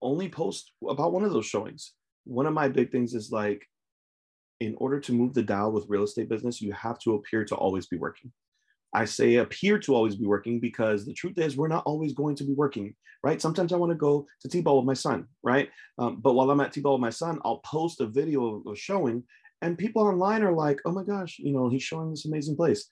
only 0.00 0.28
post 0.28 0.72
about 0.88 1.12
one 1.12 1.24
of 1.24 1.32
those 1.32 1.46
showings. 1.46 1.92
One 2.24 2.46
of 2.46 2.54
my 2.54 2.68
big 2.68 2.90
things 2.90 3.14
is 3.14 3.30
like 3.30 3.66
in 4.60 4.74
order 4.78 5.00
to 5.00 5.12
move 5.12 5.34
the 5.34 5.42
dial 5.42 5.72
with 5.72 5.86
real 5.88 6.02
estate 6.02 6.28
business, 6.28 6.60
you 6.60 6.72
have 6.72 6.98
to 7.00 7.14
appear 7.14 7.44
to 7.44 7.54
always 7.54 7.86
be 7.86 7.96
working. 7.96 8.32
I 8.94 9.04
say 9.04 9.36
appear 9.36 9.78
to 9.80 9.94
always 9.94 10.16
be 10.16 10.26
working 10.26 10.60
because 10.60 11.04
the 11.04 11.12
truth 11.12 11.38
is 11.38 11.56
we're 11.56 11.68
not 11.68 11.84
always 11.84 12.14
going 12.14 12.36
to 12.36 12.44
be 12.44 12.54
working, 12.54 12.94
right? 13.22 13.40
Sometimes 13.40 13.72
I 13.72 13.76
want 13.76 13.90
to 13.90 13.96
go 13.96 14.26
to 14.40 14.48
T-ball 14.48 14.76
with 14.78 14.86
my 14.86 14.94
son, 14.94 15.26
right? 15.42 15.68
Um, 15.98 16.20
but 16.20 16.32
while 16.32 16.50
I'm 16.50 16.60
at 16.60 16.72
T-ball 16.72 16.94
with 16.94 17.02
my 17.02 17.10
son, 17.10 17.38
I'll 17.44 17.58
post 17.58 18.00
a 18.00 18.06
video 18.06 18.56
of, 18.56 18.72
a 18.72 18.74
showing, 18.74 19.24
and 19.62 19.78
people 19.78 20.02
online 20.02 20.42
are 20.42 20.52
like, 20.52 20.80
"Oh 20.84 20.92
my 20.92 21.04
gosh, 21.04 21.38
you 21.38 21.52
know, 21.52 21.68
he's 21.68 21.82
showing 21.82 22.10
this 22.10 22.26
amazing 22.26 22.56
place." 22.56 22.88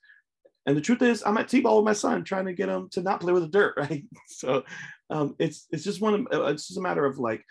And 0.65 0.75
the 0.75 0.81
truth 0.81 1.01
is, 1.01 1.23
I'm 1.25 1.37
at 1.37 1.47
T-ball 1.47 1.77
with 1.77 1.85
my 1.85 1.93
son, 1.93 2.25
trying 2.25 2.45
to 2.45 2.53
get 2.53 2.67
him 2.67 2.89
to 2.91 3.01
not 3.01 3.21
play 3.21 3.31
with 3.31 3.43
the 3.43 3.49
dirt, 3.49 3.75
right? 3.77 4.03
So 4.27 4.63
um, 5.09 5.35
it's 5.39 5.67
it's 5.71 5.83
just 5.83 6.01
one 6.01 6.27
of 6.31 6.49
it's 6.49 6.67
just 6.67 6.77
a 6.77 6.81
matter 6.81 7.05
of 7.05 7.19
like 7.19 7.43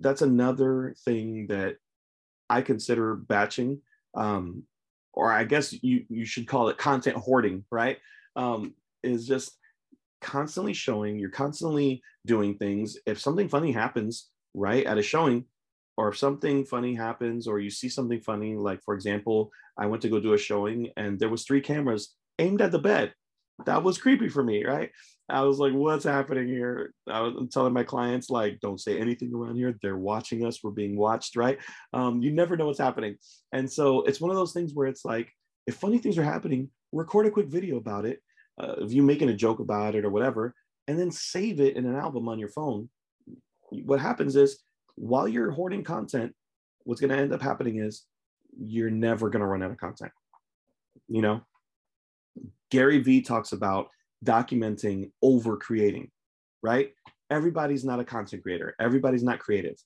that's 0.00 0.22
another 0.22 0.94
thing 1.04 1.46
that 1.48 1.76
I 2.50 2.62
consider 2.62 3.14
batching, 3.14 3.80
um, 4.14 4.64
or 5.12 5.32
I 5.32 5.44
guess 5.44 5.72
you 5.82 6.04
you 6.08 6.24
should 6.24 6.48
call 6.48 6.68
it 6.68 6.78
content 6.78 7.16
hoarding, 7.16 7.64
right? 7.70 7.98
Um, 8.34 8.74
is 9.02 9.26
just 9.26 9.56
constantly 10.20 10.72
showing. 10.72 11.18
You're 11.18 11.30
constantly 11.30 12.02
doing 12.26 12.56
things. 12.56 12.96
If 13.06 13.20
something 13.20 13.48
funny 13.48 13.72
happens, 13.72 14.28
right, 14.54 14.84
at 14.84 14.98
a 14.98 15.02
showing, 15.02 15.44
or 15.96 16.08
if 16.08 16.18
something 16.18 16.64
funny 16.64 16.94
happens, 16.94 17.46
or 17.46 17.60
you 17.60 17.70
see 17.70 17.88
something 17.88 18.20
funny, 18.20 18.54
like 18.54 18.80
for 18.84 18.94
example, 18.94 19.50
I 19.78 19.86
went 19.86 20.02
to 20.02 20.08
go 20.08 20.20
do 20.20 20.34
a 20.34 20.38
showing 20.38 20.90
and 20.96 21.18
there 21.18 21.28
was 21.28 21.44
three 21.44 21.60
cameras 21.60 22.14
aimed 22.38 22.62
at 22.62 22.72
the 22.72 22.78
bed. 22.78 23.12
that 23.66 23.82
was 23.82 23.98
creepy 23.98 24.28
for 24.28 24.42
me, 24.42 24.64
right? 24.64 24.90
I 25.28 25.42
was 25.42 25.58
like, 25.58 25.72
what's 25.72 26.04
happening 26.04 26.48
here? 26.48 26.92
I 27.08 27.20
was 27.20 27.48
telling 27.50 27.72
my 27.72 27.84
clients, 27.84 28.28
like, 28.28 28.60
don't 28.60 28.80
say 28.80 28.98
anything 28.98 29.32
around 29.34 29.56
here. 29.56 29.78
They're 29.80 29.96
watching 29.96 30.44
us. 30.44 30.62
We're 30.62 30.70
being 30.70 30.96
watched, 30.96 31.36
right? 31.36 31.58
Um, 31.92 32.22
you 32.22 32.32
never 32.32 32.56
know 32.56 32.66
what's 32.66 32.78
happening. 32.78 33.16
And 33.52 33.70
so 33.70 34.02
it's 34.02 34.20
one 34.20 34.30
of 34.30 34.36
those 34.36 34.52
things 34.52 34.72
where 34.74 34.88
it's 34.88 35.04
like, 35.04 35.32
if 35.66 35.76
funny 35.76 35.98
things 35.98 36.18
are 36.18 36.24
happening, 36.24 36.70
record 36.90 37.26
a 37.26 37.30
quick 37.30 37.46
video 37.46 37.76
about 37.76 38.04
it. 38.04 38.20
Uh, 38.60 38.74
if 38.78 38.92
you 38.92 39.02
making 39.02 39.30
a 39.30 39.34
joke 39.34 39.60
about 39.60 39.94
it 39.94 40.04
or 40.04 40.10
whatever, 40.10 40.54
and 40.88 40.98
then 40.98 41.10
save 41.10 41.60
it 41.60 41.76
in 41.76 41.86
an 41.86 41.96
album 41.96 42.28
on 42.28 42.38
your 42.38 42.50
phone. 42.50 42.90
What 43.70 44.00
happens 44.00 44.36
is 44.36 44.60
while 44.96 45.28
you're 45.28 45.50
hoarding 45.50 45.84
content, 45.84 46.34
what's 46.84 47.00
going 47.00 47.10
to 47.10 47.16
end 47.16 47.32
up 47.32 47.42
happening 47.42 47.78
is 47.78 48.04
you're 48.58 48.90
never 48.90 49.30
going 49.30 49.40
to 49.40 49.46
run 49.46 49.62
out 49.62 49.70
of 49.70 49.78
content. 49.78 50.12
You 51.08 51.22
know, 51.22 51.40
Gary 52.70 52.98
Vee 52.98 53.22
talks 53.22 53.52
about 53.52 53.88
documenting 54.24 55.10
over 55.22 55.56
creating, 55.56 56.10
right? 56.62 56.92
Everybody's 57.30 57.84
not 57.84 58.00
a 58.00 58.04
content 58.04 58.42
creator, 58.42 58.74
everybody's 58.80 59.22
not 59.22 59.38
creative. 59.38 59.76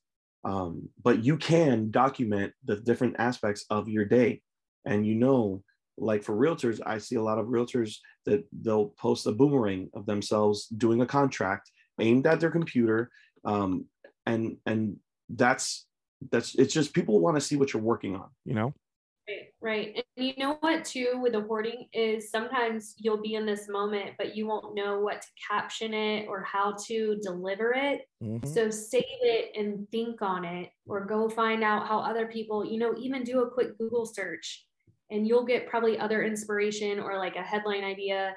Um, 0.44 0.88
but 1.02 1.24
you 1.24 1.36
can 1.36 1.90
document 1.90 2.52
the 2.64 2.76
different 2.76 3.16
aspects 3.18 3.64
of 3.68 3.88
your 3.88 4.04
day. 4.04 4.42
And 4.84 5.04
you 5.04 5.16
know, 5.16 5.64
like 5.98 6.22
for 6.22 6.36
realtors, 6.36 6.80
I 6.86 6.98
see 6.98 7.16
a 7.16 7.22
lot 7.22 7.38
of 7.38 7.46
realtors 7.46 7.96
that 8.26 8.46
they'll 8.52 8.90
post 8.90 9.26
a 9.26 9.32
boomerang 9.32 9.90
of 9.94 10.06
themselves 10.06 10.66
doing 10.66 11.00
a 11.00 11.06
contract 11.06 11.70
aimed 12.00 12.26
at 12.26 12.38
their 12.38 12.50
computer. 12.50 13.10
Um, 13.44 13.86
and 14.26 14.56
and 14.66 14.96
that's 15.28 15.86
that's 16.30 16.54
it's 16.54 16.72
just 16.72 16.92
people 16.92 17.20
want 17.20 17.36
to 17.36 17.40
see 17.40 17.56
what 17.56 17.72
you're 17.72 17.82
working 17.82 18.16
on, 18.16 18.28
you 18.44 18.54
know? 18.54 18.74
Right, 19.28 19.48
right. 19.60 20.04
And 20.16 20.26
you 20.26 20.34
know 20.38 20.56
what, 20.60 20.84
too, 20.84 21.18
with 21.20 21.32
the 21.32 21.40
hoarding 21.40 21.88
is 21.92 22.30
sometimes 22.30 22.94
you'll 22.96 23.20
be 23.20 23.34
in 23.34 23.44
this 23.44 23.68
moment, 23.68 24.12
but 24.18 24.36
you 24.36 24.46
won't 24.46 24.76
know 24.76 25.00
what 25.00 25.20
to 25.20 25.28
caption 25.50 25.92
it 25.92 26.28
or 26.28 26.44
how 26.44 26.76
to 26.86 27.18
deliver 27.22 27.72
it. 27.72 28.02
Mm-hmm. 28.22 28.46
So 28.46 28.70
save 28.70 29.02
it 29.04 29.50
and 29.56 29.88
think 29.90 30.22
on 30.22 30.44
it, 30.44 30.70
or 30.86 31.04
go 31.04 31.28
find 31.28 31.64
out 31.64 31.88
how 31.88 31.98
other 31.98 32.26
people, 32.26 32.64
you 32.64 32.78
know, 32.78 32.94
even 32.96 33.24
do 33.24 33.42
a 33.42 33.50
quick 33.50 33.76
Google 33.78 34.06
search 34.06 34.64
and 35.10 35.26
you'll 35.26 35.44
get 35.44 35.68
probably 35.68 35.98
other 35.98 36.22
inspiration 36.22 37.00
or 37.00 37.18
like 37.18 37.34
a 37.34 37.42
headline 37.42 37.82
idea 37.82 38.32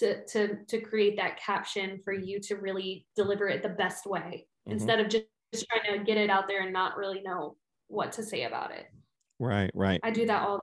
to, 0.00 0.24
to, 0.26 0.58
to 0.68 0.80
create 0.80 1.16
that 1.16 1.38
caption 1.40 2.00
for 2.04 2.12
you 2.12 2.38
to 2.40 2.56
really 2.56 3.06
deliver 3.16 3.48
it 3.48 3.62
the 3.62 3.68
best 3.70 4.04
way 4.04 4.46
mm-hmm. 4.68 4.72
instead 4.72 5.00
of 5.00 5.08
just, 5.08 5.24
just 5.54 5.66
trying 5.70 5.98
to 5.98 6.04
get 6.04 6.16
it 6.16 6.30
out 6.30 6.48
there 6.48 6.62
and 6.62 6.72
not 6.72 6.96
really 6.96 7.22
know 7.22 7.56
what 7.88 8.12
to 8.12 8.22
say 8.22 8.44
about 8.44 8.70
it. 8.72 8.86
Right, 9.38 9.70
right. 9.74 10.00
I 10.02 10.10
do 10.10 10.26
that 10.26 10.42
all 10.42 10.60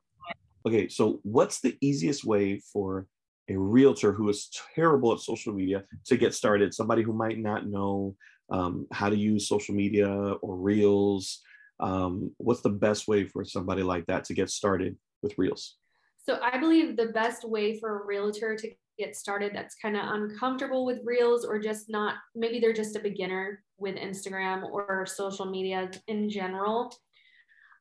Okay, 0.65 0.87
so 0.89 1.19
what's 1.23 1.59
the 1.59 1.75
easiest 1.81 2.23
way 2.23 2.59
for 2.71 3.07
a 3.49 3.57
realtor 3.57 4.13
who 4.13 4.29
is 4.29 4.49
terrible 4.75 5.11
at 5.11 5.19
social 5.19 5.53
media 5.53 5.83
to 6.05 6.17
get 6.17 6.35
started? 6.35 6.73
Somebody 6.73 7.01
who 7.01 7.13
might 7.13 7.39
not 7.39 7.67
know 7.67 8.15
um, 8.51 8.85
how 8.91 9.09
to 9.09 9.17
use 9.17 9.47
social 9.47 9.73
media 9.73 10.07
or 10.09 10.55
reels. 10.57 11.41
Um, 11.79 12.31
what's 12.37 12.61
the 12.61 12.69
best 12.69 13.07
way 13.07 13.25
for 13.25 13.43
somebody 13.43 13.81
like 13.81 14.05
that 14.05 14.25
to 14.25 14.35
get 14.35 14.51
started 14.51 14.97
with 15.23 15.33
reels? 15.37 15.77
So 16.23 16.39
I 16.43 16.59
believe 16.59 16.95
the 16.95 17.07
best 17.07 17.43
way 17.43 17.79
for 17.79 18.03
a 18.03 18.05
realtor 18.05 18.55
to 18.55 18.69
get 19.01 19.15
started 19.15 19.51
that's 19.53 19.75
kind 19.75 19.97
of 19.97 20.03
uncomfortable 20.05 20.85
with 20.85 20.99
reels 21.03 21.43
or 21.43 21.59
just 21.59 21.89
not 21.89 22.15
maybe 22.35 22.59
they're 22.59 22.73
just 22.73 22.95
a 22.95 22.99
beginner 22.99 23.63
with 23.77 23.95
Instagram 23.95 24.63
or 24.63 25.05
social 25.05 25.45
media 25.45 25.89
in 26.07 26.29
general. 26.29 26.93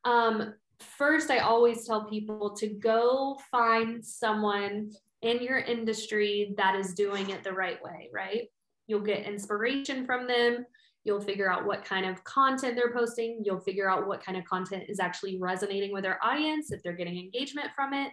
Um, 0.04 0.54
first, 0.78 1.30
I 1.30 1.38
always 1.38 1.87
tell 1.87 2.09
people 2.09 2.56
to 2.56 2.68
go 2.68 3.38
find 3.50 4.04
someone 4.04 4.90
in 5.22 5.42
your 5.42 5.59
industry 5.59 6.54
that 6.56 6.74
is 6.74 6.94
doing 6.94 7.28
it 7.30 7.44
the 7.44 7.52
right 7.52 7.83
way, 7.83 8.09
right? 8.12 8.48
You'll 8.87 9.00
get 9.00 9.26
inspiration 9.26 10.06
from 10.06 10.26
them. 10.26 10.64
You'll 11.04 11.20
figure 11.20 11.50
out 11.50 11.66
what 11.66 11.85
kind 11.85 12.06
of 12.06 12.22
content 12.24 12.76
they're 12.76 12.92
posting. 12.92 13.42
You'll 13.44 13.61
figure 13.61 13.90
out 13.90 14.06
what 14.06 14.24
kind 14.24 14.38
of 14.38 14.44
content 14.44 14.85
is 14.88 15.00
actually 15.00 15.38
resonating 15.38 15.92
with 15.92 16.02
their 16.02 16.18
audience, 16.24 16.72
if 16.72 16.83
they're 16.83 16.96
getting 16.96 17.18
engagement 17.18 17.68
from 17.76 17.92
it. 17.92 18.11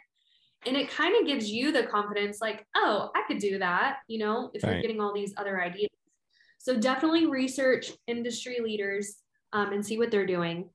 And 0.65 0.75
it 0.75 0.89
kind 0.89 1.15
of 1.19 1.25
gives 1.27 1.49
you 1.49 1.71
the 1.71 1.83
confidence, 1.83 2.39
like, 2.41 2.65
oh, 2.75 3.11
I 3.15 3.23
could 3.27 3.39
do 3.39 3.59
that, 3.59 3.97
you 4.07 4.19
know, 4.19 4.49
if 4.53 4.63
right. 4.63 4.73
you're 4.73 4.81
getting 4.81 4.99
all 4.99 5.13
these 5.13 5.33
other 5.37 5.61
ideas. 5.61 5.89
So 6.57 6.77
definitely 6.77 7.27
research 7.27 7.91
industry 8.07 8.57
leaders 8.61 9.17
um, 9.53 9.71
and 9.71 9.85
see 9.85 9.97
what 9.97 10.11
they're 10.11 10.25
doing 10.25 10.69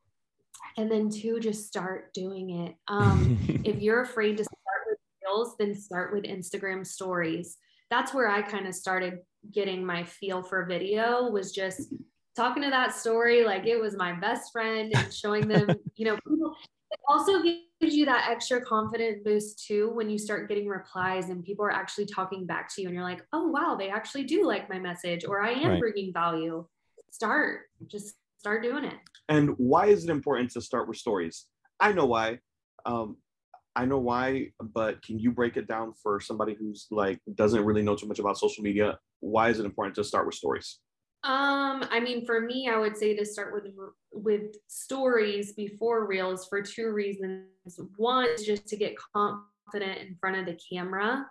and 0.77 0.91
then 0.91 1.11
two 1.11 1.41
just 1.41 1.67
start 1.67 2.13
doing 2.15 2.51
it 2.67 2.75
um, 2.89 3.39
if 3.65 3.81
you're 3.81 4.03
afraid 4.03 4.37
to 4.37 4.45
start 4.45 4.87
with 4.89 4.99
reels 5.23 5.55
then 5.59 5.75
start 5.75 6.13
with 6.13 6.25
instagram 6.25 6.87
stories 6.87 7.57
that's 7.91 8.15
where 8.15 8.29
i 8.29 8.43
kind 8.43 8.67
of 8.67 8.75
started 8.75 9.19
getting 9.53 9.85
my 9.85 10.05
feel 10.05 10.43
for 10.43 10.65
video 10.65 11.29
was 11.31 11.53
just 11.53 11.93
talking 12.37 12.63
to 12.63 12.71
that 12.71 12.95
story 12.95 13.45
like 13.45 13.67
it 13.67 13.81
was 13.81 13.97
my 13.97 14.13
best 14.13 14.53
friend 14.53 14.93
and 14.95 15.13
showing 15.13 15.47
them 15.49 15.69
you 15.97 16.05
know 16.05 16.17
people 16.27 16.55
it 16.93 17.01
also 17.09 17.43
gives 17.43 17.95
you 17.95 18.05
that 18.05 18.29
extra 18.31 18.65
confident 18.65 19.25
boost 19.25 19.67
too 19.67 19.91
when 19.95 20.09
you 20.09 20.19
start 20.19 20.49
getting 20.49 20.69
replies 20.69 21.31
and 21.31 21.45
people 21.45 21.65
are 21.65 21.73
actually 21.73 22.07
talking 22.07 22.47
back 22.47 22.73
to 22.75 22.83
you 22.83 22.89
and 22.89 22.95
you're 22.95 23.05
like 23.05 23.23
oh 23.33 23.49
wow 23.49 23.75
they 23.77 23.89
actually 23.89 24.25
do 24.25 24.47
like 24.47 24.69
my 24.69 24.79
message 24.79 25.25
or 25.25 25.43
i 25.43 25.51
am 25.51 25.71
right. 25.71 25.81
bringing 25.81 26.13
value 26.13 26.65
start 27.11 27.63
just 27.89 28.15
start 28.39 28.63
doing 28.63 28.85
it 28.85 28.99
and 29.29 29.55
why 29.57 29.87
is 29.87 30.05
it 30.05 30.11
important 30.11 30.51
to 30.53 30.61
start 30.61 30.89
with 30.89 30.97
stories? 30.97 31.47
I 31.81 31.93
know 31.93 32.07
why. 32.07 32.39
Um, 32.85 33.17
I 33.75 33.87
know 33.87 33.99
why, 33.99 34.49
but 34.61 35.03
can 35.03 35.19
you 35.19 35.33
break 35.33 35.57
it 35.57 35.67
down 35.67 35.95
for 36.03 36.21
somebody 36.21 36.55
who's 36.59 36.87
like 36.91 37.19
doesn't 37.35 37.65
really 37.65 37.83
know 37.83 37.97
too 37.97 38.07
much 38.07 38.19
about 38.19 38.37
social 38.37 38.63
media? 38.63 38.99
Why 39.21 39.49
is 39.49 39.59
it 39.59 39.65
important 39.65 39.95
to 39.97 40.05
start 40.05 40.27
with 40.27 40.35
stories? 40.35 40.81
Um, 41.25 41.87
I 41.91 42.01
mean, 42.01 42.27
for 42.27 42.41
me, 42.41 42.69
I 42.69 42.79
would 42.79 42.97
say 42.97 43.15
to 43.17 43.25
start 43.25 43.55
with 43.55 43.73
with 44.13 44.57
stories 44.67 45.53
before 45.53 46.07
reels 46.07 46.47
for 46.49 46.63
two 46.63 46.91
reasons. 46.91 47.47
One 47.97 48.27
is 48.27 48.45
just 48.45 48.67
to 48.69 48.77
get 48.77 48.95
confident 49.15 49.99
in 50.01 50.17
front 50.21 50.37
of 50.37 50.47
the 50.47 50.59
camera. 50.71 51.27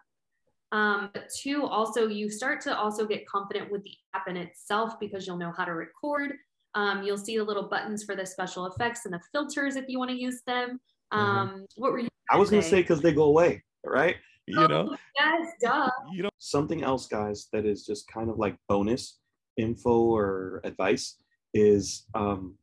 Um, 0.71 1.09
but 1.13 1.27
two, 1.37 1.65
also 1.65 2.07
you 2.07 2.29
start 2.29 2.61
to 2.61 2.77
also 2.77 3.05
get 3.05 3.27
confident 3.27 3.69
with 3.69 3.83
the 3.83 3.93
app 4.13 4.29
in 4.29 4.37
itself 4.37 4.97
because 4.99 5.27
you'll 5.27 5.37
know 5.37 5.51
how 5.55 5.65
to 5.65 5.73
record, 5.73 6.31
um, 6.75 7.03
you'll 7.03 7.17
see 7.17 7.37
the 7.37 7.43
little 7.43 7.67
buttons 7.67 8.05
for 8.05 8.15
the 8.15 8.25
special 8.25 8.65
effects 8.67 9.01
and 9.03 9.13
the 9.13 9.19
filters 9.33 9.75
if 9.75 9.85
you 9.89 9.99
want 9.99 10.11
to 10.11 10.17
use 10.17 10.41
them. 10.47 10.79
Mm-hmm. 11.13 11.19
Um, 11.19 11.49
mm-hmm. 11.49 11.61
What 11.75 11.91
were 11.91 11.99
you? 11.99 12.07
I 12.29 12.37
was 12.37 12.49
going 12.49 12.63
to 12.63 12.67
say 12.67 12.81
because 12.81 13.01
they 13.01 13.13
go 13.13 13.23
away, 13.23 13.61
right? 13.85 14.15
You 14.47 14.67
know. 14.67 14.89
Oh, 14.91 14.97
yes, 15.19 15.47
duh. 15.61 15.89
You 16.13 16.23
know 16.23 16.29
something 16.37 16.83
else, 16.83 17.07
guys, 17.07 17.47
that 17.53 17.65
is 17.65 17.85
just 17.85 18.07
kind 18.07 18.29
of 18.29 18.37
like 18.37 18.55
bonus 18.67 19.19
info 19.57 20.01
or 20.01 20.61
advice 20.63 21.17
is 21.53 22.07
um, 22.15 22.55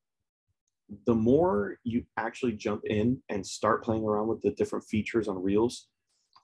the 1.07 1.15
more 1.15 1.77
you 1.85 2.05
actually 2.17 2.53
jump 2.53 2.83
in 2.87 3.21
and 3.29 3.47
start 3.47 3.85
playing 3.85 4.05
around 4.05 4.29
with 4.29 4.41
the 4.43 4.53
different 4.53 4.85
features 4.85 5.29
on 5.29 5.43
Reels, 5.43 5.89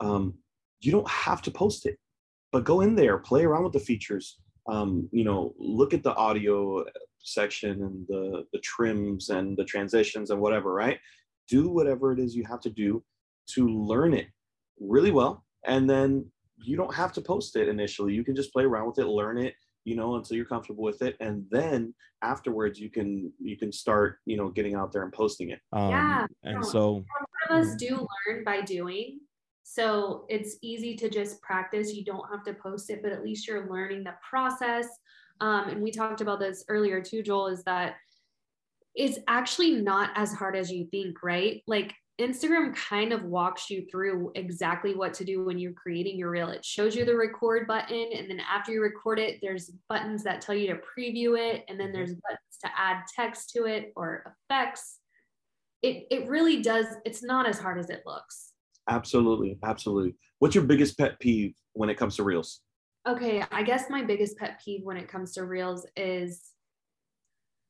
um, 0.00 0.35
you 0.80 0.92
don't 0.92 1.09
have 1.09 1.40
to 1.42 1.50
post 1.50 1.87
it, 1.87 1.98
but 2.52 2.64
go 2.64 2.83
in 2.83 2.94
there, 2.94 3.18
play 3.18 3.44
around 3.44 3.64
with 3.64 3.72
the 3.72 3.80
features. 3.80 4.38
Um, 4.66 5.09
you 5.12 5.24
know, 5.24 5.54
look 5.59 5.94
at 5.94 6.02
the 6.02 6.14
audio 6.14 6.85
section 7.24 7.83
and 7.83 8.07
the 8.07 8.46
the 8.52 8.59
trims 8.61 9.30
and 9.30 9.57
the 9.57 9.64
transitions 9.64 10.30
and 10.30 10.40
whatever 10.40 10.72
right 10.72 10.98
do 11.48 11.68
whatever 11.68 12.12
it 12.12 12.18
is 12.18 12.37
you 12.37 12.44
have 12.44 12.61
to 12.61 12.70
do 12.70 13.02
to 13.46 13.66
learn 13.66 14.14
it 14.14 14.26
really 14.78 15.11
well 15.11 15.44
and 15.66 15.88
then 15.88 16.24
you 16.57 16.76
don't 16.76 16.94
have 16.94 17.12
to 17.12 17.20
post 17.20 17.57
it 17.57 17.68
initially 17.68 18.12
you 18.12 18.22
can 18.22 18.37
just 18.37 18.52
play 18.52 18.64
around 18.64 18.87
with 18.87 18.98
it 18.98 19.07
learn 19.07 19.38
it 19.38 19.54
you 19.84 19.96
know 19.96 20.16
until 20.16 20.36
you're 20.36 20.46
comfortable 20.46 20.82
with 20.82 21.02
it 21.02 21.16
and 21.20 21.44
then 21.50 21.94
afterwards 22.22 22.80
you 22.80 22.90
can 22.90 23.32
you 23.38 23.56
can 23.56 23.70
start 23.70 24.18
you 24.24 24.36
know 24.36 24.48
getting 24.48 24.74
out 24.74 24.92
there 24.92 25.02
and 25.02 25.12
posting 25.12 25.50
it. 25.50 25.60
Um, 25.72 25.90
yeah 25.90 26.26
and 26.42 26.64
so 26.64 26.80
a 26.80 27.52
lot 27.52 27.60
of 27.60 27.66
us 27.66 27.74
do 27.76 28.06
learn 28.26 28.44
by 28.44 28.60
doing 28.62 29.20
so 29.62 30.26
it's 30.28 30.56
easy 30.62 30.94
to 30.96 31.08
just 31.08 31.40
practice. 31.40 31.94
You 31.94 32.04
don't 32.04 32.28
have 32.30 32.44
to 32.44 32.54
post 32.54 32.90
it 32.90 33.02
but 33.02 33.12
at 33.12 33.24
least 33.24 33.48
you're 33.48 33.68
learning 33.70 34.04
the 34.04 34.14
process. 34.28 34.86
Um, 35.40 35.68
and 35.68 35.82
we 35.82 35.90
talked 35.90 36.20
about 36.20 36.38
this 36.38 36.64
earlier 36.68 37.02
too, 37.02 37.22
Joel, 37.22 37.48
is 37.48 37.64
that 37.64 37.96
it's 38.94 39.18
actually 39.26 39.72
not 39.72 40.10
as 40.14 40.32
hard 40.32 40.54
as 40.54 40.70
you 40.70 40.87
think, 40.87 41.22
right? 41.22 41.62
Like 41.66 41.94
Instagram 42.21 42.75
kind 42.77 43.12
of 43.12 43.25
walks 43.25 43.69
you 43.69 43.87
through 43.90 44.31
exactly 44.37 44.94
what 44.94 45.12
to 45.15 45.25
do 45.25 45.44
when 45.44 45.58
you're 45.58 45.73
creating 45.73 46.17
your 46.17 46.31
reel. 46.31 46.48
It 46.48 46.65
shows 46.65 46.94
you 46.94 47.04
the 47.04 47.17
record 47.17 47.67
button, 47.67 48.10
and 48.15 48.31
then 48.31 48.40
after 48.40 48.71
you 48.71 48.81
record 48.81 49.19
it, 49.19 49.40
there's 49.42 49.73
buttons 49.88 50.23
that 50.23 50.40
tell 50.40 50.54
you 50.54 50.69
to 50.69 50.75
preview 50.75 51.37
it, 51.38 51.65
and 51.69 51.79
then 51.79 51.88
mm-hmm. 51.88 51.96
there's 51.96 52.10
buttons 52.10 52.58
to 52.62 52.71
add 52.77 53.02
text 53.15 53.50
to 53.50 53.65
it 53.65 53.92
or 53.96 54.37
effects. 54.48 55.00
It 55.83 56.06
it 56.10 56.29
really 56.29 56.62
does. 56.62 56.87
It's 57.04 57.23
not 57.23 57.48
as 57.48 57.58
hard 57.58 57.79
as 57.79 57.90
it 57.90 58.02
looks. 58.06 58.52
Absolutely, 58.88 59.58
absolutely. 59.65 60.15
What's 60.38 60.54
your 60.54 60.65
biggest 60.65 60.96
pet 60.96 61.19
peeve 61.19 61.54
when 61.73 61.88
it 61.88 61.96
comes 61.96 62.17
to 62.17 62.23
reels? 62.23 62.60
Okay, 63.08 63.44
I 63.50 63.62
guess 63.65 63.90
my 63.90 64.02
biggest 64.02 64.38
pet 64.38 64.60
peeve 64.65 64.85
when 64.85 64.96
it 64.96 65.08
comes 65.08 65.33
to 65.33 65.44
reels 65.44 65.85
is 65.96 66.42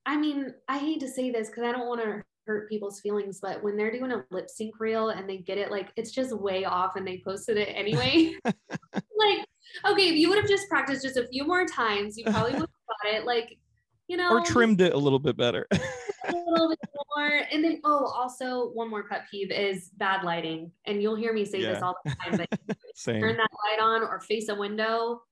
I 0.06 0.18
mean, 0.18 0.52
I 0.68 0.78
hate 0.78 1.00
to 1.00 1.08
say 1.08 1.30
this 1.30 1.48
because 1.48 1.64
I 1.64 1.72
don't 1.72 1.88
want 1.88 2.02
to 2.02 2.22
hurt 2.46 2.68
people's 2.68 3.00
feelings, 3.00 3.38
but 3.40 3.62
when 3.62 3.76
they're 3.76 3.92
doing 3.92 4.12
a 4.12 4.24
lip 4.30 4.48
sync 4.48 4.78
reel 4.80 5.10
and 5.10 5.28
they 5.28 5.38
get 5.38 5.58
it 5.58 5.70
like 5.70 5.90
it's 5.96 6.10
just 6.10 6.36
way 6.36 6.64
off 6.64 6.96
and 6.96 7.06
they 7.06 7.22
posted 7.24 7.56
it 7.56 7.68
anyway, 7.74 8.34
like 8.44 9.46
okay, 9.86 10.08
if 10.08 10.16
you 10.16 10.28
would 10.28 10.38
have 10.38 10.48
just 10.48 10.68
practiced 10.68 11.02
just 11.02 11.16
a 11.16 11.26
few 11.28 11.46
more 11.46 11.64
times, 11.66 12.16
you 12.16 12.24
probably 12.24 12.52
would 12.52 12.60
have 12.60 12.68
got 13.02 13.14
it. 13.14 13.24
Like, 13.24 13.58
you 14.08 14.16
know, 14.16 14.30
or 14.30 14.40
trimmed 14.42 14.80
it 14.80 14.92
a 14.92 14.98
little 14.98 15.18
bit 15.18 15.36
better. 15.36 15.66
a 15.72 16.32
little 16.32 16.68
bit 16.68 16.78
more. 17.16 17.40
And 17.50 17.64
then, 17.64 17.80
oh, 17.84 18.06
also 18.06 18.70
one 18.70 18.90
more 18.90 19.04
pet 19.04 19.24
peeve 19.30 19.50
is 19.50 19.90
bad 19.96 20.24
lighting. 20.24 20.70
And 20.86 21.02
you'll 21.02 21.16
hear 21.16 21.32
me 21.32 21.44
say 21.44 21.60
yeah. 21.60 21.72
this 21.72 21.82
all 21.82 21.96
the 22.04 22.14
time, 22.14 22.36
but 22.36 22.76
turn 23.04 23.36
that 23.36 23.50
light 23.64 23.80
on 23.80 24.02
or 24.02 24.20
face 24.20 24.48
a 24.48 24.54
window, 24.54 25.22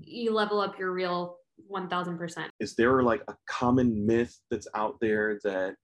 you 0.00 0.32
level 0.32 0.60
up 0.60 0.78
your 0.78 0.92
reel 0.92 1.36
1000%. 1.70 2.48
Is 2.58 2.74
there 2.74 3.02
like 3.02 3.22
a 3.28 3.36
common 3.46 4.04
myth 4.04 4.36
that's 4.50 4.66
out 4.74 4.96
there 5.00 5.38
that 5.44 5.76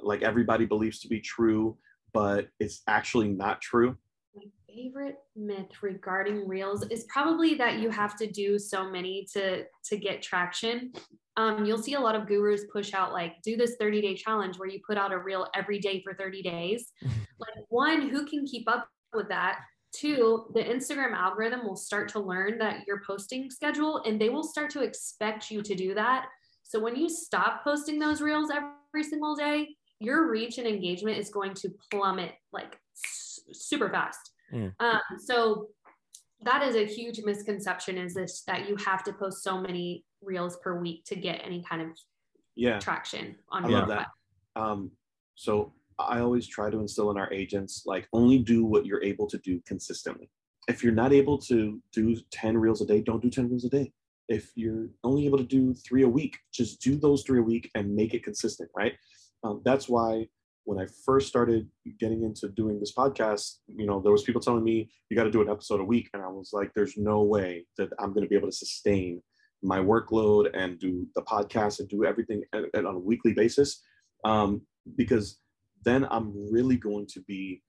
like 0.00 0.22
everybody 0.22 0.66
believes 0.66 1.00
to 1.00 1.08
be 1.08 1.20
true, 1.20 1.76
but 2.12 2.48
it's 2.60 2.82
actually 2.86 3.28
not 3.28 3.60
true? 3.60 3.96
My 4.34 4.44
favorite 4.68 5.16
myth 5.34 5.70
regarding 5.82 6.46
reels 6.46 6.86
is 6.90 7.04
probably 7.08 7.54
that 7.54 7.78
you 7.78 7.90
have 7.90 8.16
to 8.16 8.26
do 8.26 8.58
so 8.58 8.90
many 8.90 9.26
to 9.32 9.64
to 9.84 9.96
get 9.96 10.22
traction. 10.22 10.92
Um, 11.38 11.64
you'll 11.64 11.82
see 11.82 11.94
a 11.94 12.00
lot 12.00 12.14
of 12.14 12.26
gurus 12.26 12.64
push 12.72 12.94
out 12.94 13.12
like 13.12 13.42
do 13.42 13.56
this 13.56 13.76
30 13.78 14.00
day 14.00 14.14
challenge 14.14 14.58
where 14.58 14.68
you 14.68 14.80
put 14.86 14.96
out 14.96 15.12
a 15.12 15.18
reel 15.18 15.48
every 15.54 15.78
day 15.78 16.02
for 16.02 16.14
30 16.14 16.42
days. 16.42 16.92
like 17.02 17.64
one, 17.68 18.08
who 18.08 18.26
can 18.26 18.46
keep 18.46 18.68
up 18.70 18.88
with 19.14 19.28
that? 19.28 19.60
Two, 19.92 20.46
the 20.54 20.62
Instagram 20.62 21.12
algorithm 21.12 21.66
will 21.66 21.76
start 21.76 22.08
to 22.10 22.20
learn 22.20 22.58
that 22.58 22.86
your 22.86 23.00
posting 23.06 23.50
schedule 23.50 24.02
and 24.04 24.20
they 24.20 24.28
will 24.28 24.42
start 24.42 24.70
to 24.70 24.82
expect 24.82 25.50
you 25.50 25.62
to 25.62 25.74
do 25.74 25.94
that. 25.94 26.26
So 26.62 26.80
when 26.80 26.96
you 26.96 27.08
stop 27.08 27.62
posting 27.62 27.98
those 27.98 28.20
reels 28.20 28.50
every 28.50 28.70
single 29.04 29.34
day, 29.34 29.68
your 30.00 30.30
reach 30.30 30.58
and 30.58 30.66
engagement 30.66 31.18
is 31.18 31.30
going 31.30 31.54
to 31.54 31.70
plummet 31.90 32.32
like 32.52 32.78
super 33.52 33.90
fast. 33.90 34.32
Mm. 34.52 34.72
Um, 34.80 35.00
so 35.18 35.68
that 36.42 36.62
is 36.62 36.76
a 36.76 36.84
huge 36.84 37.20
misconception 37.24 37.96
is 37.98 38.14
this 38.14 38.42
that 38.46 38.68
you 38.68 38.76
have 38.76 39.02
to 39.04 39.12
post 39.12 39.42
so 39.42 39.60
many 39.60 40.04
reels 40.22 40.58
per 40.58 40.78
week 40.78 41.04
to 41.06 41.16
get 41.16 41.40
any 41.44 41.64
kind 41.68 41.82
of 41.82 41.88
yeah 42.54 42.78
traction 42.78 43.36
on 43.50 43.64
I 43.64 43.68
love 43.68 43.88
that. 43.88 44.08
Um, 44.54 44.90
so 45.34 45.72
I 45.98 46.20
always 46.20 46.46
try 46.46 46.70
to 46.70 46.78
instill 46.78 47.10
in 47.10 47.16
our 47.16 47.32
agents 47.32 47.84
like 47.86 48.08
only 48.12 48.38
do 48.38 48.64
what 48.64 48.86
you're 48.86 49.02
able 49.02 49.26
to 49.28 49.38
do 49.38 49.60
consistently. 49.66 50.30
If 50.68 50.82
you're 50.82 50.92
not 50.92 51.12
able 51.12 51.38
to 51.38 51.80
do 51.92 52.16
10 52.32 52.58
reels 52.58 52.80
a 52.80 52.86
day, 52.86 53.00
don't 53.00 53.22
do 53.22 53.30
10 53.30 53.48
reels 53.48 53.64
a 53.64 53.68
day. 53.68 53.92
If 54.28 54.50
you're 54.56 54.88
only 55.04 55.26
able 55.26 55.38
to 55.38 55.44
do 55.44 55.74
three 55.74 56.02
a 56.02 56.08
week, 56.08 56.38
just 56.52 56.80
do 56.80 56.96
those 56.96 57.22
three 57.22 57.38
a 57.38 57.42
week 57.42 57.70
and 57.74 57.94
make 57.94 58.14
it 58.14 58.24
consistent, 58.24 58.70
right? 58.76 58.94
Um, 59.44 59.62
that's 59.64 59.88
why 59.88 60.26
when 60.64 60.80
I 60.80 60.86
first 61.04 61.28
started 61.28 61.68
getting 62.00 62.24
into 62.24 62.48
doing 62.48 62.80
this 62.80 62.92
podcast, 62.92 63.58
you 63.68 63.86
know, 63.86 64.00
there 64.00 64.10
was 64.10 64.24
people 64.24 64.40
telling 64.40 64.64
me 64.64 64.90
you 65.08 65.16
got 65.16 65.24
to 65.24 65.30
do 65.30 65.42
an 65.42 65.48
episode 65.48 65.80
a 65.80 65.84
week, 65.84 66.10
and 66.12 66.22
I 66.22 66.28
was 66.28 66.50
like, 66.52 66.72
"There's 66.74 66.96
no 66.96 67.22
way 67.22 67.66
that 67.78 67.88
I'm 68.00 68.12
going 68.12 68.24
to 68.24 68.28
be 68.28 68.36
able 68.36 68.48
to 68.48 68.56
sustain 68.56 69.22
my 69.62 69.78
workload 69.78 70.50
and 70.54 70.78
do 70.78 71.06
the 71.14 71.22
podcast 71.22 71.80
and 71.80 71.88
do 71.88 72.04
everything 72.04 72.42
on 72.52 72.84
a 72.84 72.98
weekly 72.98 73.32
basis, 73.32 73.82
um, 74.24 74.62
because 74.96 75.38
then 75.84 76.06
I'm 76.10 76.32
really 76.52 76.76
going 76.76 77.06
to 77.12 77.20
be 77.22 77.62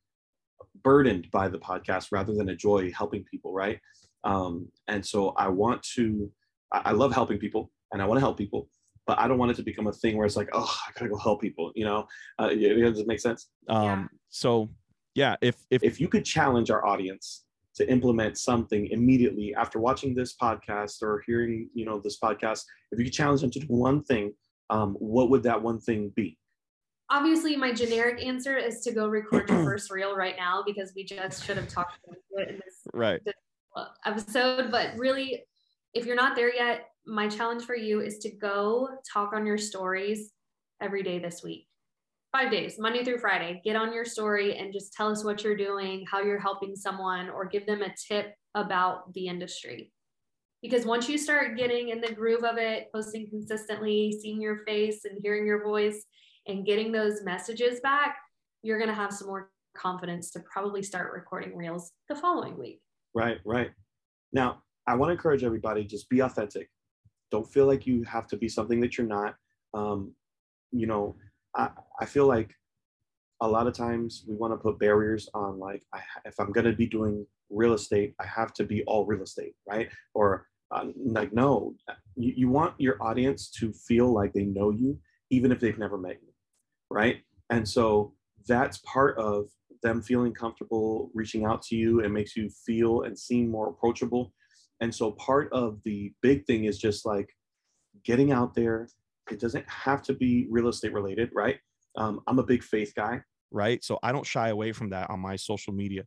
burdened 0.84 1.30
by 1.32 1.48
the 1.48 1.60
podcast 1.60 2.08
rather 2.12 2.34
than 2.34 2.50
enjoy 2.50 2.92
helping 2.92 3.24
people, 3.24 3.54
right? 3.54 3.80
Um, 4.24 4.70
and 4.88 5.06
so 5.06 5.30
I 5.38 5.48
want 5.48 5.84
to, 5.96 6.32
I 6.72 6.92
love 6.92 7.14
helping 7.14 7.38
people, 7.38 7.72
and 7.92 8.02
I 8.02 8.06
want 8.06 8.18
to 8.18 8.22
help 8.22 8.38
people, 8.38 8.70
but 9.06 9.18
I 9.20 9.28
don't 9.28 9.38
want 9.38 9.52
it 9.52 9.56
to 9.56 9.64
become 9.64 9.88
a 9.88 9.94
thing 9.94 10.18
where 10.18 10.26
it's 10.26 10.36
like, 10.36 10.50
oh, 10.54 10.78
I 10.88 10.92
gotta 10.94 11.10
go 11.10 11.18
help 11.18 11.42
people. 11.42 11.72
You 11.76 11.86
know, 11.86 12.08
uh, 12.40 12.50
does 12.50 13.00
it 13.00 13.08
make 13.08 13.20
sense? 13.20 13.50
Um, 13.70 13.84
yeah. 13.84 14.06
So, 14.30 14.70
yeah, 15.16 15.36
if 15.42 15.56
if 15.72 15.84
if 15.84 16.00
you 16.00 16.08
could 16.08 16.26
challenge 16.26 16.70
our 16.70 16.86
audience 16.86 17.46
to 17.76 17.90
implement 17.90 18.38
something 18.38 18.88
immediately 18.88 19.54
after 19.56 19.80
watching 19.80 20.16
this 20.16 20.36
podcast 20.36 21.02
or 21.02 21.24
hearing, 21.26 21.70
you 21.74 21.86
know, 21.86 22.02
this 22.04 22.20
podcast, 22.20 22.64
if 22.92 23.00
you 23.00 23.06
could 23.06 23.14
challenge 23.14 23.42
them 23.42 23.52
to 23.52 23.60
do 23.60 23.68
one 23.68 24.04
thing, 24.04 24.34
um, 24.70 24.96
what 25.00 25.30
would 25.30 25.44
that 25.44 25.62
one 25.62 25.80
thing 25.80 26.12
be? 26.16 26.38
Obviously, 27.10 27.56
my 27.56 27.72
generic 27.72 28.22
answer 28.22 28.58
is 28.58 28.82
to 28.82 28.92
go 28.92 29.08
record 29.08 29.48
your 29.48 29.64
first 29.64 29.90
reel 29.92 30.16
right 30.16 30.36
now 30.38 30.64
because 30.66 30.92
we 30.96 31.06
just 31.06 31.46
should 31.46 31.56
have 31.56 31.70
talked 31.70 32.00
about 32.06 32.18
it 32.42 32.50
in 32.50 32.56
this, 32.56 32.82
right. 32.94 33.22
this 33.24 33.36
episode. 34.06 34.72
But 34.72 34.98
really, 34.98 35.46
if 35.98 36.06
you're 36.06 36.16
not 36.16 36.36
there 36.36 36.54
yet, 36.54 36.90
my 37.08 37.28
challenge 37.28 37.64
for 37.64 37.76
you 37.76 38.02
is 38.02 38.20
to 38.20 38.30
go 38.30 38.88
talk 39.12 39.34
on 39.34 39.48
your 39.48 39.58
stories 39.58 40.32
every 40.80 41.02
day 41.02 41.18
this 41.18 41.42
week. 41.44 41.68
Five 42.32 42.52
days, 42.52 42.76
Monday 42.78 43.04
through 43.04 43.18
Friday. 43.18 43.62
Get 43.64 43.76
on 43.76 43.92
your 43.92 44.06
story 44.06 44.58
and 44.58 44.72
just 44.72 44.94
tell 44.94 45.10
us 45.10 45.24
what 45.24 45.44
you're 45.44 45.58
doing, 45.58 46.06
how 46.10 46.22
you're 46.22 46.40
helping 46.40 46.76
someone, 46.76 47.30
or 47.30 47.46
give 47.46 47.66
them 47.66 47.82
a 47.82 47.94
tip 48.08 48.36
about 48.54 49.12
the 49.14 49.28
industry. 49.28 49.92
Because 50.62 50.86
once 50.86 51.10
you 51.10 51.18
start 51.18 51.58
getting 51.58 51.90
in 51.90 52.00
the 52.00 52.14
groove 52.14 52.44
of 52.44 52.58
it, 52.58 52.90
posting 52.94 53.28
consistently, 53.30 54.16
seeing 54.22 54.40
your 54.40 54.64
face 54.66 55.06
and 55.06 55.18
hearing 55.24 55.48
your 55.48 55.64
voice, 55.64 56.06
and 56.48 56.66
getting 56.66 56.92
those 56.92 57.24
messages 57.24 57.80
back, 57.82 58.18
you're 58.62 58.78
going 58.78 58.90
to 58.90 58.96
have 58.96 59.12
some 59.14 59.28
more 59.28 59.50
confidence 59.76 60.32
to 60.32 60.42
probably 60.52 60.84
start 60.84 61.12
recording 61.14 61.58
reels 61.58 61.92
the 62.08 62.16
following 62.16 62.58
week. 62.58 62.82
Right, 63.14 63.38
right. 63.46 63.72
Now, 64.32 64.62
I 64.88 64.96
want 64.96 65.10
to 65.10 65.14
encourage 65.14 65.44
everybody 65.44 65.84
just 65.84 66.10
be 66.10 66.22
authentic. 66.22 66.70
Don't 67.30 67.48
feel 67.52 67.66
like 67.66 67.86
you 67.86 68.04
have 68.04 68.28
to 68.28 68.38
be 68.38 68.48
something 68.48 68.80
that 68.82 68.98
you're 68.98 69.08
not. 69.08 69.36
Um, 69.74 70.14
you 70.72 70.88
know, 70.88 71.16
I, 71.56 71.70
I 72.00 72.06
feel 72.06 72.26
like 72.26 72.56
a 73.42 73.48
lot 73.48 73.68
of 73.68 73.74
times 73.74 74.24
we 74.28 74.36
want 74.36 74.54
to 74.54 74.58
put 74.58 74.80
barriers 74.80 75.30
on 75.34 75.60
like 75.60 75.84
I, 75.94 76.00
if 76.26 76.40
i'm 76.40 76.52
going 76.52 76.66
to 76.66 76.74
be 76.74 76.88
doing 76.88 77.26
real 77.50 77.74
estate 77.74 78.16
i 78.20 78.26
have 78.26 78.54
to 78.54 78.64
be 78.64 78.84
all 78.84 79.06
real 79.06 79.22
estate 79.22 79.54
right 79.68 79.90
or 80.14 80.48
uh, 80.72 80.86
like 80.98 81.34
no 81.34 81.76
you, 82.16 82.34
you 82.36 82.50
want 82.50 82.74
your 82.80 83.02
audience 83.02 83.50
to 83.60 83.72
feel 83.72 84.12
like 84.12 84.34
they 84.34 84.44
know 84.44 84.72
you 84.72 84.98
even 85.30 85.52
if 85.52 85.60
they've 85.60 85.78
never 85.78 85.98
met 85.98 86.18
you 86.22 86.34
right 86.90 87.18
and 87.50 87.68
so 87.68 88.14
that's 88.48 88.80
part 88.80 89.18
of 89.18 89.46
them 89.84 90.02
feeling 90.02 90.34
comfortable 90.34 91.12
reaching 91.14 91.46
out 91.46 91.62
to 91.62 91.76
you 91.76 92.04
and 92.04 92.14
makes 92.14 92.36
you 92.36 92.50
feel 92.66 93.04
and 93.04 93.18
seem 93.18 93.50
more 93.50 93.70
approachable 93.70 94.34
and 94.82 94.94
so 94.94 95.12
part 95.14 95.52
of 95.52 95.80
the 95.84 96.14
big 96.22 96.46
thing 96.46 96.66
is 96.66 96.78
just 96.78 97.06
like 97.06 97.30
getting 98.04 98.32
out 98.32 98.54
there. 98.54 98.88
It 99.32 99.40
doesn't 99.40 99.68
have 99.70 100.02
to 100.04 100.14
be 100.14 100.48
real 100.50 100.70
estate 100.70 100.94
related, 100.94 101.30
right? 101.34 101.58
Um, 101.98 102.22
I'm 102.28 102.40
a 102.40 102.44
big 102.44 102.64
faith 102.64 102.94
guy. 102.96 103.22
Right. 103.52 103.84
So 103.84 104.00
I 104.04 104.12
don't 104.12 104.26
shy 104.26 104.50
away 104.50 104.72
from 104.72 104.90
that 104.92 105.10
on 105.10 105.20
my 105.20 105.36
social 105.36 105.74
media. 105.74 106.04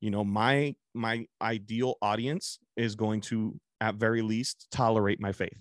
You 0.00 0.10
know, 0.10 0.24
my 0.24 0.74
my 0.94 1.26
ideal 1.42 1.96
audience 2.02 2.58
is 2.76 2.94
going 2.94 3.20
to 3.22 3.58
at 3.80 3.96
very 3.96 4.22
least 4.22 4.68
tolerate 4.70 5.20
my 5.20 5.32
faith. 5.32 5.58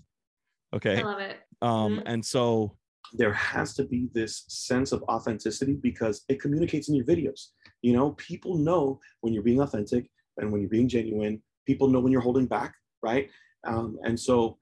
Okay. 0.74 1.00
I 1.00 1.04
love 1.04 1.20
it. 1.20 1.38
Um, 1.62 1.98
mm-hmm. 1.98 2.08
and 2.08 2.26
so 2.26 2.78
there 3.14 3.34
has 3.34 3.74
to 3.76 3.86
be 3.86 4.10
this 4.14 4.44
sense 4.48 4.92
of 4.92 5.02
authenticity 5.04 5.76
because 5.82 6.24
it 6.28 6.42
communicates 6.42 6.90
in 6.90 6.96
your 6.96 7.06
videos. 7.06 7.48
You 7.82 7.94
know, 7.94 8.12
people 8.12 8.58
know 8.58 9.00
when 9.22 9.34
you're 9.34 9.44
being 9.44 9.62
authentic 9.62 10.10
and 10.38 10.52
when 10.52 10.62
you're 10.62 10.70
being 10.70 10.90
genuine 10.90 11.42
people 11.68 11.90
know 11.90 12.00
when 12.00 12.12
you're 12.12 12.22
holding 12.22 12.48
back, 12.48 12.74
right? 13.04 13.30
Um, 13.66 14.00
and 14.04 14.20
so 14.20 14.58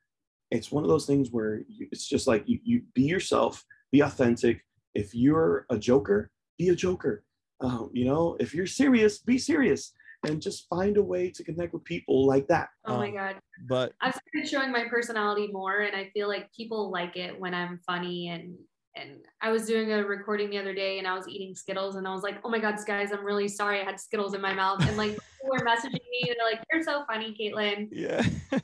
it's 0.52 0.72
one 0.72 0.84
of 0.84 0.90
those 0.90 1.06
things 1.06 1.30
where 1.32 1.62
you, 1.70 1.88
it's 1.92 2.08
just 2.08 2.28
like 2.28 2.44
you, 2.48 2.60
you 2.64 2.82
be 2.94 3.04
yourself, 3.04 3.64
be 3.92 4.02
authentic. 4.02 4.62
If 4.96 5.14
you're 5.16 5.66
a 5.70 5.78
joker, 5.78 6.32
be 6.58 6.70
a 6.70 6.76
joker. 6.76 7.24
Um, 7.62 7.90
you 7.94 8.06
know, 8.06 8.36
if 8.40 8.54
you're 8.54 8.68
serious, 8.68 9.20
be 9.20 9.38
serious 9.38 9.94
and 10.28 10.42
just 10.42 10.68
find 10.68 10.98
a 10.98 11.04
way 11.04 11.30
to 11.30 11.44
connect 11.44 11.74
with 11.74 11.84
people 11.84 12.26
like 12.26 12.48
that. 12.48 12.70
Oh 12.86 12.98
my 12.98 13.10
um, 13.10 13.16
God. 13.16 13.36
But 13.70 13.94
I've 14.02 14.16
started 14.16 14.50
showing 14.50 14.72
my 14.72 14.86
personality 14.90 15.50
more 15.52 15.82
and 15.82 15.96
I 15.96 16.10
feel 16.14 16.28
like 16.28 16.52
people 16.52 16.92
like 16.92 17.16
it 17.16 17.40
when 17.40 17.54
I'm 17.54 17.80
funny 17.86 18.30
and 18.30 18.56
and 18.96 19.20
I 19.42 19.52
was 19.52 19.66
doing 19.66 19.92
a 19.92 20.04
recording 20.04 20.50
the 20.50 20.58
other 20.58 20.74
day 20.74 21.00
and 21.00 21.08
I 21.08 21.14
was 21.14 21.28
eating 21.28 21.54
Skittles 21.54 21.96
and 21.96 22.08
I 22.08 22.14
was 22.14 22.24
like, 22.24 22.38
oh 22.44 22.50
my 22.50 22.60
God, 22.60 22.76
guys, 22.86 23.12
I'm 23.12 23.26
really 23.26 23.48
sorry 23.48 23.82
I 23.82 23.84
had 23.84 24.00
Skittles 24.00 24.34
in 24.34 24.42
my 24.42 24.54
mouth. 24.54 24.82
And 24.88 24.96
like 24.96 25.12
people 25.42 25.50
were 25.50 25.66
messaging 25.66 25.94
me 25.94 26.24
and 26.28 26.36
they're 26.38 26.50
like, 26.50 26.64
you're 26.72 26.84
so 26.84 27.04
funny, 27.06 27.36
Caitlin. 27.40 27.90
Yeah. 27.92 28.24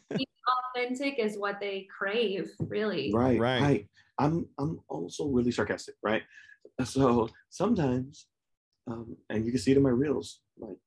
authentic 0.76 1.20
is 1.20 1.38
what 1.38 1.60
they 1.60 1.88
crave, 1.96 2.52
really. 2.60 3.12
Right, 3.14 3.40
right. 3.40 3.62
Right. 3.62 3.88
I'm 4.20 4.48
I'm 4.60 4.80
also 4.88 5.28
really 5.28 5.52
sarcastic, 5.52 5.96
right? 6.04 6.24
So 6.84 7.30
sometimes, 7.50 8.28
um, 8.88 9.16
and 9.30 9.46
you 9.46 9.52
can 9.52 9.60
see 9.60 9.72
it 9.72 9.78
in 9.78 9.84
my 9.84 9.90
reels, 9.90 10.40
like 10.60 10.78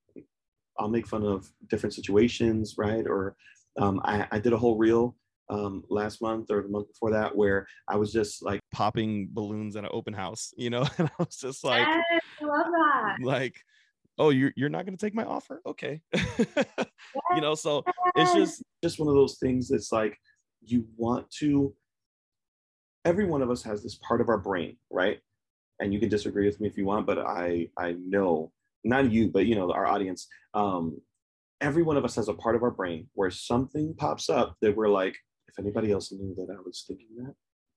I'll 0.79 0.89
make 0.89 1.07
fun 1.07 1.23
of 1.23 1.49
different 1.69 1.93
situations, 1.93 2.75
right? 2.77 3.05
Or 3.05 3.35
um, 3.77 4.01
I, 4.03 4.27
I 4.31 4.39
did 4.39 4.53
a 4.53 4.57
whole 4.57 4.77
reel 4.77 5.15
um, 5.49 5.83
last 5.89 6.21
month 6.21 6.49
or 6.49 6.61
the 6.61 6.69
month 6.69 6.87
before 6.87 7.11
that 7.11 7.35
where 7.35 7.67
I 7.87 7.97
was 7.97 8.11
just 8.11 8.43
like 8.43 8.59
popping 8.71 9.29
balloons 9.31 9.75
at 9.75 9.83
an 9.83 9.89
open 9.93 10.13
house, 10.13 10.53
you 10.57 10.69
know, 10.69 10.85
and 10.97 11.07
I 11.07 11.23
was 11.23 11.37
just 11.37 11.63
like, 11.63 11.87
yes, 11.87 12.21
I 12.41 12.45
love 12.45 12.65
that. 12.65 13.15
Like, 13.21 13.55
oh, 14.17 14.29
you're 14.29 14.53
you're 14.55 14.69
not 14.69 14.85
gonna 14.85 14.97
take 14.97 15.15
my 15.15 15.25
offer? 15.25 15.61
Okay. 15.65 16.01
you 16.13 17.41
know, 17.41 17.55
so 17.55 17.83
it's 18.15 18.33
just 18.33 18.63
just 18.83 18.99
one 18.99 19.09
of 19.09 19.15
those 19.15 19.37
things 19.37 19.69
that's 19.69 19.91
like 19.91 20.17
you 20.61 20.87
want 20.97 21.29
to 21.39 21.73
every 23.03 23.25
one 23.25 23.43
of 23.43 23.51
us 23.51 23.61
has 23.61 23.83
this 23.83 23.95
part 23.95 24.19
of 24.19 24.29
our 24.29 24.39
brain, 24.39 24.77
right? 24.89 25.19
and 25.79 25.93
you 25.93 25.99
can 25.99 26.09
disagree 26.09 26.45
with 26.45 26.59
me 26.59 26.67
if 26.67 26.77
you 26.77 26.85
want, 26.85 27.05
but 27.05 27.19
I 27.19 27.69
I 27.77 27.95
know 27.99 28.51
not 28.83 29.11
you, 29.11 29.29
but 29.29 29.45
you 29.45 29.55
know 29.55 29.71
our 29.71 29.85
audience. 29.85 30.27
Um, 30.53 31.01
every 31.61 31.83
one 31.83 31.97
of 31.97 32.05
us 32.05 32.15
has 32.15 32.27
a 32.27 32.33
part 32.33 32.55
of 32.55 32.63
our 32.63 32.71
brain 32.71 33.07
where 33.13 33.31
something 33.31 33.93
pops 33.97 34.29
up 34.29 34.55
that 34.61 34.75
we're 34.75 34.89
like, 34.89 35.15
if 35.55 35.63
anybody 35.63 35.91
else 35.91 36.11
knew 36.11 36.33
that 36.35 36.53
I 36.53 36.59
was 36.65 36.83
thinking 36.87 37.07
that, 37.17 37.33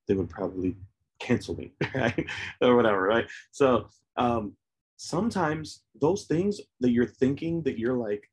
they 0.07 0.15
would 0.15 0.29
probably 0.29 0.77
cancel 1.21 1.57
me, 1.57 1.73
right? 1.95 2.27
or 2.61 2.77
whatever, 2.77 3.03
right? 3.03 3.27
So 3.53 3.89
um, 4.17 4.55
sometimes 4.97 5.85
those 6.01 6.25
things 6.25 6.61
that 6.81 6.91
you're 6.91 7.07
thinking 7.07 7.63
that 7.63 7.79
you're 7.79 7.97
like, 7.97 8.29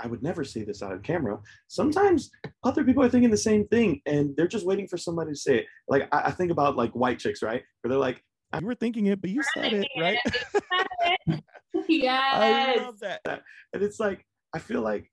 I 0.00 0.06
would 0.06 0.22
never 0.22 0.44
say 0.44 0.62
this 0.62 0.82
out 0.82 0.92
of 0.92 1.02
camera. 1.02 1.38
Sometimes 1.66 2.30
other 2.62 2.84
people 2.84 3.02
are 3.02 3.08
thinking 3.08 3.30
the 3.30 3.36
same 3.36 3.66
thing 3.66 4.00
and 4.06 4.36
they're 4.36 4.46
just 4.46 4.66
waiting 4.66 4.86
for 4.86 4.96
somebody 4.96 5.32
to 5.32 5.36
say 5.36 5.58
it. 5.58 5.66
Like 5.88 6.08
I, 6.12 6.24
I 6.26 6.30
think 6.30 6.52
about 6.52 6.76
like 6.76 6.92
white 6.92 7.18
chicks, 7.18 7.42
right? 7.42 7.62
Where 7.80 7.88
they're 7.90 7.98
like, 7.98 8.22
you 8.58 8.66
were 8.66 8.76
thinking 8.76 9.06
it, 9.06 9.20
but 9.20 9.30
you 9.30 9.42
said 9.54 9.72
it, 9.72 9.88
right? 9.98 10.18
yes. 11.88 12.34
I 12.34 12.76
love 12.76 13.00
that. 13.00 13.20
And 13.72 13.82
it's 13.82 13.98
like, 13.98 14.24
I 14.54 14.58
feel 14.58 14.82
like 14.82 15.10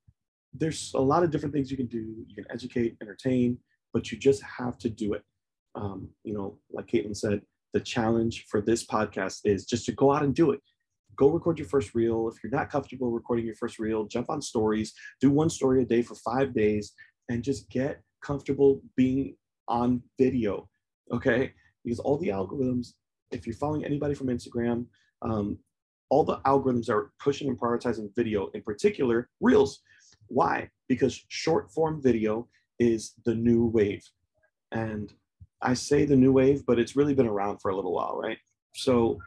there's 0.57 0.91
a 0.95 1.01
lot 1.01 1.23
of 1.23 1.31
different 1.31 1.53
things 1.53 1.71
you 1.71 1.77
can 1.77 1.87
do. 1.87 2.25
You 2.27 2.35
can 2.35 2.45
educate, 2.49 2.97
entertain, 3.01 3.57
but 3.93 4.11
you 4.11 4.17
just 4.17 4.41
have 4.43 4.77
to 4.79 4.89
do 4.89 5.13
it. 5.13 5.23
Um, 5.75 6.09
you 6.23 6.33
know, 6.33 6.57
like 6.71 6.87
Caitlin 6.87 7.15
said, 7.15 7.41
the 7.73 7.79
challenge 7.81 8.45
for 8.49 8.61
this 8.61 8.85
podcast 8.85 9.41
is 9.43 9.65
just 9.65 9.85
to 9.85 9.91
go 9.91 10.13
out 10.13 10.23
and 10.23 10.33
do 10.33 10.51
it. 10.51 10.61
Go 11.17 11.29
record 11.29 11.59
your 11.59 11.67
first 11.67 11.93
reel. 11.93 12.29
If 12.29 12.41
you're 12.43 12.51
not 12.51 12.69
comfortable 12.69 13.11
recording 13.11 13.45
your 13.45 13.55
first 13.55 13.79
reel, 13.79 14.05
jump 14.05 14.29
on 14.29 14.41
stories, 14.41 14.93
do 15.19 15.29
one 15.29 15.49
story 15.49 15.81
a 15.81 15.85
day 15.85 16.01
for 16.01 16.15
five 16.15 16.53
days, 16.53 16.93
and 17.29 17.43
just 17.43 17.69
get 17.69 18.01
comfortable 18.23 18.81
being 18.95 19.35
on 19.67 20.01
video. 20.19 20.69
Okay. 21.11 21.53
Because 21.83 21.99
all 21.99 22.17
the 22.17 22.29
algorithms, 22.29 22.93
if 23.31 23.45
you're 23.45 23.55
following 23.55 23.85
anybody 23.85 24.13
from 24.13 24.27
Instagram, 24.27 24.85
um, 25.21 25.57
all 26.09 26.23
the 26.23 26.37
algorithms 26.39 26.89
are 26.89 27.11
pushing 27.19 27.49
and 27.49 27.59
prioritizing 27.59 28.09
video, 28.15 28.47
in 28.53 28.61
particular, 28.61 29.29
reels. 29.41 29.81
Why? 30.27 30.69
Because 30.87 31.23
short 31.29 31.71
form 31.71 32.01
video 32.01 32.47
is 32.79 33.13
the 33.25 33.35
new 33.35 33.65
wave. 33.65 34.03
And 34.71 35.13
I 35.61 35.73
say 35.73 36.05
the 36.05 36.15
new 36.15 36.31
wave, 36.31 36.65
but 36.65 36.79
it's 36.79 36.95
really 36.95 37.13
been 37.13 37.27
around 37.27 37.59
for 37.59 37.71
a 37.71 37.75
little 37.75 37.93
while, 37.93 38.17
right? 38.17 38.37
So, 38.75 39.19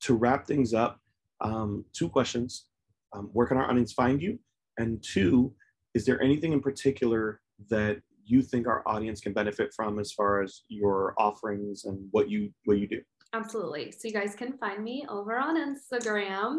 to 0.00 0.14
wrap 0.14 0.46
things 0.46 0.74
up, 0.74 1.00
um, 1.40 1.84
two 1.92 2.08
questions. 2.08 2.66
Um, 3.12 3.30
where 3.32 3.46
can 3.46 3.56
our 3.56 3.68
audience 3.68 3.92
find 3.92 4.22
you? 4.22 4.38
And 4.78 5.02
two, 5.02 5.54
is 5.94 6.04
there 6.04 6.22
anything 6.22 6.52
in 6.52 6.60
particular 6.60 7.40
that 7.68 8.00
you 8.24 8.42
think 8.42 8.66
our 8.66 8.82
audience 8.86 9.20
can 9.20 9.32
benefit 9.32 9.72
from 9.74 9.98
as 9.98 10.12
far 10.12 10.42
as 10.42 10.62
your 10.68 11.14
offerings 11.18 11.84
and 11.84 12.06
what 12.10 12.28
you 12.30 12.50
what 12.64 12.78
you 12.78 12.86
do? 12.86 13.00
Absolutely. 13.32 13.90
So 13.92 14.08
you 14.08 14.14
guys 14.14 14.34
can 14.34 14.56
find 14.58 14.82
me 14.82 15.04
over 15.08 15.36
on 15.38 15.56
Instagram 15.56 16.58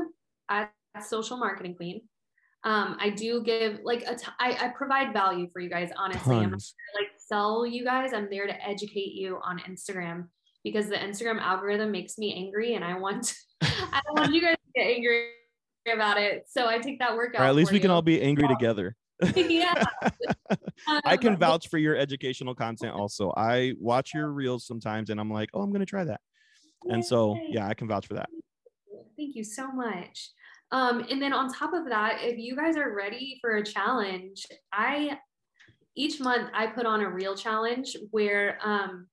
at 0.50 0.72
Social 1.02 1.38
Marketing 1.38 1.76
Queen. 1.76 2.02
Um, 2.64 2.98
I 3.00 3.10
do 3.10 3.42
give 3.42 3.80
like 3.84 4.04
a 4.06 4.16
t- 4.16 4.28
I, 4.40 4.58
I 4.60 4.68
provide 4.70 5.14
value 5.14 5.48
for 5.52 5.62
you 5.62 5.70
guys. 5.70 5.92
Honestly, 5.96 6.36
Tons. 6.36 6.44
I'm 6.44 6.52
not 6.52 6.60
to, 6.60 6.66
like 6.96 7.08
sell 7.18 7.66
you 7.66 7.86
guys. 7.86 8.12
I'm 8.14 8.30
there 8.30 8.48
to 8.48 8.68
educate 8.68 9.14
you 9.14 9.40
on 9.44 9.60
Instagram 9.60 10.28
because 10.64 10.90
the 10.90 10.96
Instagram 10.96 11.40
algorithm 11.40 11.92
makes 11.92 12.18
me 12.18 12.34
angry, 12.34 12.76
and 12.76 12.84
I 12.84 12.98
want 12.98 13.34
I 13.62 14.02
don't 14.06 14.20
want 14.20 14.34
you 14.34 14.42
guys 14.42 14.56
to 14.56 14.72
get 14.76 14.88
angry 14.88 15.30
about 15.92 16.18
it. 16.18 16.46
So 16.50 16.68
I 16.68 16.80
take 16.80 17.00
that 17.00 17.16
work 17.16 17.36
out. 17.36 17.42
Or 17.42 17.46
at 17.46 17.56
least 17.56 17.72
we 17.72 17.78
you. 17.78 17.82
can 17.82 17.92
all 17.92 18.02
be 18.02 18.22
angry 18.22 18.48
together. 18.48 18.96
yeah. 19.36 19.84
I 21.06 21.18
can 21.18 21.34
um, 21.34 21.40
vouch 21.40 21.68
for 21.70 21.78
your 21.78 21.96
educational 21.96 22.56
content 22.56 22.94
also. 22.94 23.34
I 23.36 23.74
watch 23.80 24.14
your 24.14 24.32
reels 24.32 24.66
sometimes 24.66 25.10
and 25.10 25.20
I'm 25.20 25.32
like, 25.32 25.50
oh, 25.54 25.62
I'm 25.62 25.72
going 25.72 25.82
to 25.82 25.86
try 25.86 26.04
that. 26.06 26.22
And 26.90 27.04
so, 27.04 27.38
yeah, 27.50 27.68
I 27.68 27.74
can 27.74 27.88
vouch 27.88 28.08
for 28.08 28.14
that. 28.14 28.30
Thank 29.18 29.36
you 29.36 29.44
so 29.44 29.72
much. 29.72 30.32
Um, 30.72 31.06
and 31.10 31.22
then 31.22 31.34
on 31.34 31.52
top 31.52 31.74
of 31.74 31.86
that, 31.90 32.20
if 32.22 32.38
you 32.38 32.56
guys 32.56 32.78
are 32.78 32.96
ready 32.96 33.38
for 33.42 33.58
a 33.58 33.66
challenge, 33.66 34.46
I 34.72 35.18
each 35.96 36.20
month 36.20 36.50
I 36.54 36.68
put 36.68 36.86
on 36.86 37.02
a 37.02 37.10
reel 37.10 37.36
challenge 37.36 37.98
where 38.12 38.60
um, 38.64 39.08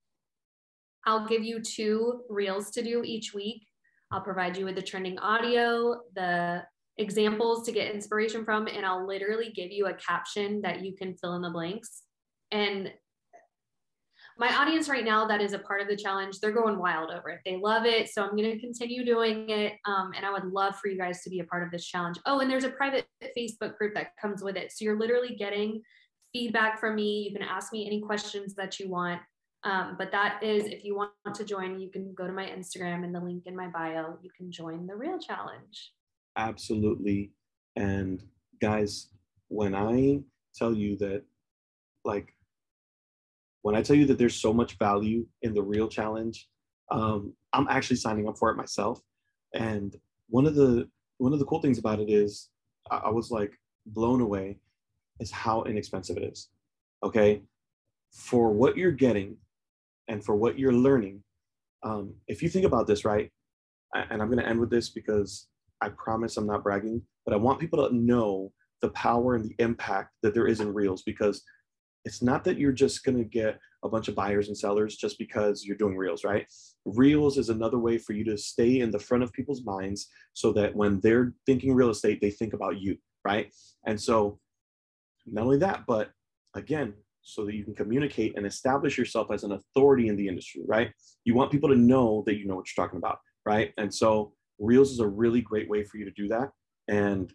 I'll 1.06 1.26
give 1.26 1.42
you 1.42 1.60
two 1.60 2.22
reels 2.28 2.70
to 2.72 2.82
do 2.82 3.02
each 3.04 3.32
week. 3.32 3.66
I'll 4.12 4.20
provide 4.20 4.56
you 4.56 4.64
with 4.64 4.76
the 4.76 4.82
trending 4.82 5.18
audio, 5.18 6.02
the 6.14 6.62
examples 6.98 7.64
to 7.66 7.72
get 7.72 7.92
inspiration 7.92 8.44
from, 8.44 8.66
and 8.66 8.84
I'll 8.84 9.06
literally 9.06 9.50
give 9.54 9.70
you 9.70 9.86
a 9.86 9.94
caption 9.94 10.60
that 10.62 10.84
you 10.84 10.94
can 10.94 11.16
fill 11.16 11.34
in 11.34 11.42
the 11.42 11.50
blanks. 11.50 12.02
And 12.52 12.92
my 14.38 14.54
audience 14.54 14.88
right 14.88 15.04
now 15.04 15.26
that 15.26 15.40
is 15.40 15.52
a 15.52 15.58
part 15.58 15.80
of 15.80 15.88
the 15.88 15.96
challenge 15.96 16.40
they're 16.40 16.52
going 16.52 16.78
wild 16.78 17.10
over 17.10 17.30
it. 17.30 17.40
They 17.44 17.56
love 17.56 17.86
it 17.86 18.08
so 18.08 18.22
i'm 18.22 18.36
going 18.36 18.50
to 18.50 18.58
continue 18.58 19.04
doing 19.04 19.48
it 19.48 19.74
um, 19.86 20.12
and 20.16 20.24
i 20.24 20.30
would 20.30 20.44
love 20.44 20.76
for 20.76 20.88
you 20.88 20.98
guys 20.98 21.22
to 21.22 21.30
be 21.30 21.40
a 21.40 21.44
part 21.44 21.62
of 21.62 21.70
this 21.70 21.86
challenge. 21.86 22.18
Oh 22.26 22.40
and 22.40 22.50
there's 22.50 22.64
a 22.64 22.70
private 22.70 23.06
facebook 23.36 23.76
group 23.76 23.94
that 23.94 24.16
comes 24.20 24.42
with 24.42 24.56
it 24.56 24.72
so 24.72 24.84
you're 24.84 24.98
literally 24.98 25.36
getting 25.36 25.82
feedback 26.32 26.78
from 26.78 26.96
me. 26.96 27.28
You 27.28 27.38
can 27.38 27.48
ask 27.48 27.72
me 27.72 27.86
any 27.86 28.00
questions 28.00 28.54
that 28.54 28.78
you 28.78 28.90
want 28.90 29.20
um, 29.64 29.96
but 29.98 30.12
that 30.12 30.42
is 30.42 30.64
if 30.66 30.84
you 30.84 30.96
want 30.96 31.12
to 31.34 31.44
join 31.44 31.80
you 31.80 31.90
can 31.90 32.14
go 32.14 32.26
to 32.26 32.32
my 32.32 32.46
instagram 32.46 33.04
and 33.04 33.14
the 33.14 33.20
link 33.20 33.44
in 33.46 33.56
my 33.56 33.68
bio. 33.68 34.18
You 34.22 34.30
can 34.36 34.50
join 34.50 34.86
the 34.86 34.94
reel 34.94 35.18
challenge. 35.18 35.92
Absolutely. 36.36 37.32
And 37.76 38.22
guys 38.60 39.08
when 39.48 39.74
i 39.74 40.18
tell 40.54 40.74
you 40.74 40.96
that 40.96 41.22
like 42.04 42.34
when 43.66 43.74
I 43.74 43.82
tell 43.82 43.96
you 43.96 44.06
that 44.06 44.16
there's 44.16 44.40
so 44.40 44.52
much 44.52 44.78
value 44.78 45.26
in 45.42 45.52
the 45.52 45.60
reel 45.60 45.88
challenge, 45.88 46.46
um, 46.92 47.34
I'm 47.52 47.66
actually 47.68 47.96
signing 47.96 48.28
up 48.28 48.38
for 48.38 48.48
it 48.52 48.56
myself. 48.56 49.00
And 49.54 49.96
one 50.28 50.46
of 50.46 50.54
the 50.54 50.88
one 51.18 51.32
of 51.32 51.40
the 51.40 51.44
cool 51.46 51.60
things 51.60 51.76
about 51.76 51.98
it 51.98 52.08
is 52.08 52.48
I, 52.92 52.98
I 53.06 53.10
was 53.10 53.32
like 53.32 53.50
blown 53.86 54.20
away 54.20 54.60
is 55.18 55.32
how 55.32 55.64
inexpensive 55.64 56.16
it 56.16 56.22
is. 56.22 56.48
Okay, 57.02 57.42
for 58.12 58.52
what 58.52 58.76
you're 58.76 58.92
getting 58.92 59.36
and 60.06 60.24
for 60.24 60.36
what 60.36 60.60
you're 60.60 60.72
learning, 60.72 61.24
um, 61.82 62.14
if 62.28 62.44
you 62.44 62.48
think 62.48 62.66
about 62.66 62.86
this, 62.86 63.04
right, 63.04 63.32
and 63.96 64.22
I'm 64.22 64.30
going 64.30 64.44
to 64.44 64.48
end 64.48 64.60
with 64.60 64.70
this 64.70 64.90
because 64.90 65.48
I 65.80 65.88
promise 65.88 66.36
I'm 66.36 66.46
not 66.46 66.62
bragging, 66.62 67.02
but 67.24 67.34
I 67.34 67.36
want 67.36 67.58
people 67.58 67.84
to 67.84 67.92
know 67.92 68.52
the 68.80 68.90
power 68.90 69.34
and 69.34 69.44
the 69.44 69.56
impact 69.58 70.12
that 70.22 70.34
there 70.34 70.46
is 70.46 70.60
in 70.60 70.72
reels 70.72 71.02
because 71.02 71.42
it's 72.06 72.22
not 72.22 72.44
that 72.44 72.56
you're 72.56 72.72
just 72.72 73.04
going 73.04 73.18
to 73.18 73.24
get 73.24 73.58
a 73.82 73.88
bunch 73.88 74.06
of 74.06 74.14
buyers 74.14 74.46
and 74.46 74.56
sellers 74.56 74.96
just 74.96 75.18
because 75.18 75.64
you're 75.64 75.76
doing 75.76 75.96
reels, 75.96 76.22
right? 76.22 76.46
Reels 76.84 77.36
is 77.36 77.48
another 77.48 77.80
way 77.80 77.98
for 77.98 78.12
you 78.12 78.22
to 78.24 78.38
stay 78.38 78.78
in 78.78 78.92
the 78.92 78.98
front 78.98 79.24
of 79.24 79.32
people's 79.32 79.64
minds 79.64 80.08
so 80.32 80.52
that 80.52 80.74
when 80.74 81.00
they're 81.00 81.34
thinking 81.46 81.74
real 81.74 81.90
estate, 81.90 82.20
they 82.20 82.30
think 82.30 82.52
about 82.52 82.80
you, 82.80 82.96
right? 83.24 83.52
And 83.86 84.00
so, 84.00 84.38
not 85.26 85.42
only 85.42 85.58
that, 85.58 85.82
but 85.88 86.10
again, 86.54 86.94
so 87.22 87.44
that 87.44 87.56
you 87.56 87.64
can 87.64 87.74
communicate 87.74 88.36
and 88.36 88.46
establish 88.46 88.96
yourself 88.96 89.32
as 89.32 89.42
an 89.42 89.50
authority 89.50 90.06
in 90.06 90.14
the 90.14 90.28
industry, 90.28 90.62
right? 90.64 90.92
You 91.24 91.34
want 91.34 91.50
people 91.50 91.68
to 91.70 91.76
know 91.76 92.22
that 92.26 92.36
you 92.36 92.46
know 92.46 92.54
what 92.54 92.66
you're 92.68 92.84
talking 92.84 92.98
about, 92.98 93.18
right? 93.44 93.72
And 93.78 93.92
so, 93.92 94.32
Reels 94.60 94.92
is 94.92 95.00
a 95.00 95.08
really 95.08 95.40
great 95.40 95.68
way 95.68 95.82
for 95.82 95.98
you 95.98 96.04
to 96.04 96.12
do 96.12 96.28
that. 96.28 96.50
And 96.86 97.32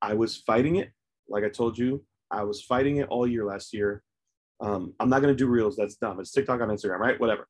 I 0.00 0.14
was 0.14 0.38
fighting 0.38 0.76
it, 0.76 0.90
like 1.28 1.44
I 1.44 1.50
told 1.50 1.76
you, 1.76 2.02
I 2.30 2.42
was 2.44 2.62
fighting 2.62 2.96
it 2.96 3.08
all 3.08 3.26
year 3.26 3.44
last 3.44 3.72
year. 3.72 4.02
Um, 4.60 4.94
I'm 5.00 5.08
not 5.08 5.20
gonna 5.20 5.34
do 5.34 5.46
reels. 5.46 5.76
That's 5.76 5.96
dumb. 5.96 6.20
It's 6.20 6.32
TikTok 6.32 6.60
on 6.60 6.68
Instagram, 6.68 6.98
right? 6.98 7.20
Whatever. 7.20 7.46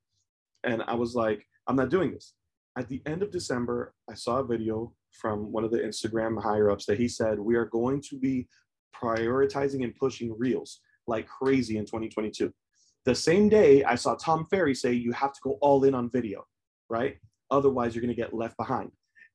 And 0.65 0.83
I 0.87 0.95
was 0.95 1.15
like, 1.15 1.47
I'm 1.67 1.77
not 1.77 1.91
doing 1.91 2.13
this. 2.13 2.35
At 2.77 2.89
the 2.89 3.01
end 3.07 3.23
of 3.23 3.31
December, 3.31 3.95
I 4.11 4.15
saw 4.15 4.39
a 4.39 4.47
video 4.47 4.93
from 5.13 5.51
one 5.51 5.65
of 5.65 5.71
the 5.71 5.79
Instagram 5.79 6.41
higher 6.43 6.71
ups 6.71 6.85
that 6.87 6.99
he 6.99 7.09
said 7.09 7.39
we 7.39 7.55
are 7.55 7.65
going 7.67 8.03
to 8.11 8.19
be 8.19 8.49
prioritizing 8.95 9.83
and 9.83 9.95
pushing 9.97 10.35
reels 10.39 10.81
like 11.07 11.27
crazy 11.27 11.79
in 11.79 11.85
2022. 11.85 12.53
The 13.05 13.15
same 13.15 13.49
day, 13.49 13.85
I 13.85 13.95
saw 13.95 14.15
Tom 14.17 14.47
Ferry 14.51 14.75
say 14.75 14.93
you 14.93 15.13
have 15.13 15.33
to 15.33 15.41
go 15.43 15.59
all 15.61 15.85
in 15.85 15.95
on 15.95 16.11
video, 16.11 16.45
right? 16.91 17.17
Otherwise, 17.51 17.95
you're 17.95 18.03
gonna 18.03 18.15
get 18.15 18.35
left 18.35 18.57
behind. 18.57 18.91